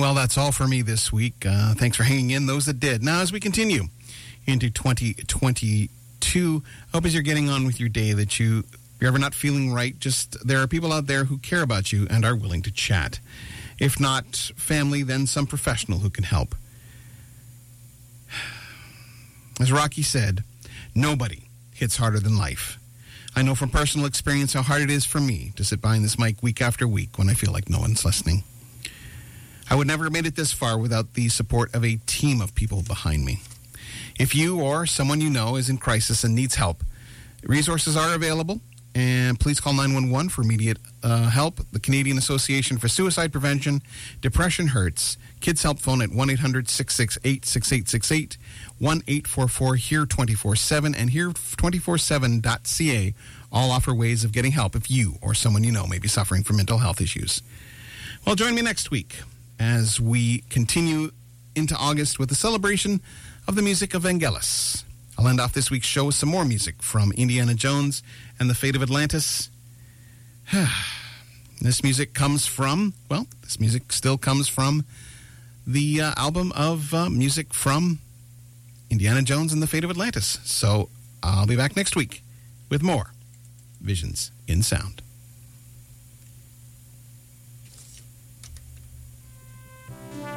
Well, 0.00 0.14
that's 0.14 0.38
all 0.38 0.50
for 0.50 0.66
me 0.66 0.80
this 0.80 1.12
week. 1.12 1.44
Uh, 1.46 1.74
thanks 1.74 1.94
for 1.94 2.04
hanging 2.04 2.30
in, 2.30 2.46
those 2.46 2.64
that 2.64 2.80
did. 2.80 3.02
Now, 3.02 3.20
as 3.20 3.32
we 3.32 3.38
continue 3.38 3.88
into 4.46 4.70
2022, 4.70 6.62
hope 6.94 7.04
as 7.04 7.12
you're 7.12 7.22
getting 7.22 7.50
on 7.50 7.66
with 7.66 7.78
your 7.78 7.90
day 7.90 8.14
that 8.14 8.40
you, 8.40 8.60
if 8.60 8.78
you're 8.98 9.08
ever 9.08 9.18
not 9.18 9.34
feeling 9.34 9.74
right, 9.74 10.00
just 10.00 10.38
there 10.46 10.62
are 10.62 10.66
people 10.66 10.90
out 10.90 11.06
there 11.06 11.24
who 11.24 11.36
care 11.36 11.60
about 11.60 11.92
you 11.92 12.06
and 12.08 12.24
are 12.24 12.34
willing 12.34 12.62
to 12.62 12.70
chat. 12.70 13.20
If 13.78 14.00
not 14.00 14.36
family, 14.56 15.02
then 15.02 15.26
some 15.26 15.46
professional 15.46 15.98
who 15.98 16.08
can 16.08 16.24
help. 16.24 16.54
As 19.60 19.70
Rocky 19.70 20.00
said, 20.00 20.44
nobody 20.94 21.42
hits 21.74 21.98
harder 21.98 22.20
than 22.20 22.38
life. 22.38 22.78
I 23.36 23.42
know 23.42 23.54
from 23.54 23.68
personal 23.68 24.06
experience 24.06 24.54
how 24.54 24.62
hard 24.62 24.80
it 24.80 24.90
is 24.90 25.04
for 25.04 25.20
me 25.20 25.52
to 25.56 25.62
sit 25.62 25.82
behind 25.82 26.04
this 26.04 26.18
mic 26.18 26.42
week 26.42 26.62
after 26.62 26.88
week 26.88 27.18
when 27.18 27.28
I 27.28 27.34
feel 27.34 27.52
like 27.52 27.68
no 27.68 27.80
one's 27.80 28.02
listening. 28.02 28.44
I 29.70 29.76
would 29.76 29.86
never 29.86 30.04
have 30.04 30.12
made 30.12 30.26
it 30.26 30.34
this 30.34 30.52
far 30.52 30.76
without 30.76 31.14
the 31.14 31.28
support 31.28 31.72
of 31.76 31.84
a 31.84 31.94
team 32.06 32.40
of 32.40 32.56
people 32.56 32.82
behind 32.82 33.24
me. 33.24 33.40
If 34.18 34.34
you 34.34 34.60
or 34.60 34.84
someone 34.84 35.20
you 35.20 35.30
know 35.30 35.54
is 35.54 35.70
in 35.70 35.78
crisis 35.78 36.24
and 36.24 36.34
needs 36.34 36.56
help, 36.56 36.82
resources 37.44 37.96
are 37.96 38.12
available, 38.12 38.60
and 38.96 39.38
please 39.38 39.60
call 39.60 39.72
911 39.72 40.30
for 40.30 40.42
immediate 40.42 40.78
uh, 41.04 41.30
help. 41.30 41.60
The 41.70 41.78
Canadian 41.78 42.18
Association 42.18 42.78
for 42.78 42.88
Suicide 42.88 43.30
Prevention, 43.30 43.80
Depression 44.20 44.66
Hurts, 44.66 45.16
Kids 45.40 45.62
Help 45.62 45.78
Phone 45.78 46.02
at 46.02 46.10
1 46.10 46.30
800 46.30 46.68
668 46.68 47.46
6868, 47.46 48.38
1 48.78 49.02
844 49.06 49.76
HERE 49.76 50.04
24 50.04 50.56
7, 50.56 50.96
and 50.96 51.10
HERE247.ca 51.10 53.14
all 53.52 53.70
offer 53.70 53.94
ways 53.94 54.24
of 54.24 54.32
getting 54.32 54.50
help 54.50 54.74
if 54.74 54.90
you 54.90 55.14
or 55.22 55.32
someone 55.32 55.62
you 55.62 55.70
know 55.70 55.86
may 55.86 56.00
be 56.00 56.08
suffering 56.08 56.42
from 56.42 56.56
mental 56.56 56.78
health 56.78 57.00
issues. 57.00 57.40
Well, 58.26 58.34
join 58.34 58.56
me 58.56 58.62
next 58.62 58.90
week 58.90 59.20
as 59.60 60.00
we 60.00 60.38
continue 60.48 61.12
into 61.54 61.76
August 61.76 62.18
with 62.18 62.30
the 62.30 62.34
celebration 62.34 63.00
of 63.46 63.54
the 63.54 63.62
music 63.62 63.92
of 63.92 64.02
Vangelis. 64.04 64.84
I'll 65.18 65.28
end 65.28 65.38
off 65.38 65.52
this 65.52 65.70
week's 65.70 65.86
show 65.86 66.06
with 66.06 66.14
some 66.14 66.30
more 66.30 66.46
music 66.46 66.82
from 66.82 67.12
Indiana 67.12 67.54
Jones 67.54 68.02
and 68.38 68.48
the 68.48 68.54
Fate 68.54 68.74
of 68.74 68.82
Atlantis. 68.82 69.50
this 71.60 71.84
music 71.84 72.14
comes 72.14 72.46
from, 72.46 72.94
well, 73.10 73.26
this 73.42 73.60
music 73.60 73.92
still 73.92 74.16
comes 74.16 74.48
from 74.48 74.86
the 75.66 76.00
uh, 76.00 76.14
album 76.16 76.52
of 76.56 76.94
uh, 76.94 77.10
music 77.10 77.52
from 77.52 77.98
Indiana 78.88 79.20
Jones 79.20 79.52
and 79.52 79.62
the 79.62 79.66
Fate 79.66 79.84
of 79.84 79.90
Atlantis. 79.90 80.40
So 80.42 80.88
I'll 81.22 81.46
be 81.46 81.56
back 81.56 81.76
next 81.76 81.94
week 81.94 82.22
with 82.70 82.82
more 82.82 83.12
Visions 83.82 84.30
in 84.48 84.62
Sound. 84.62 85.02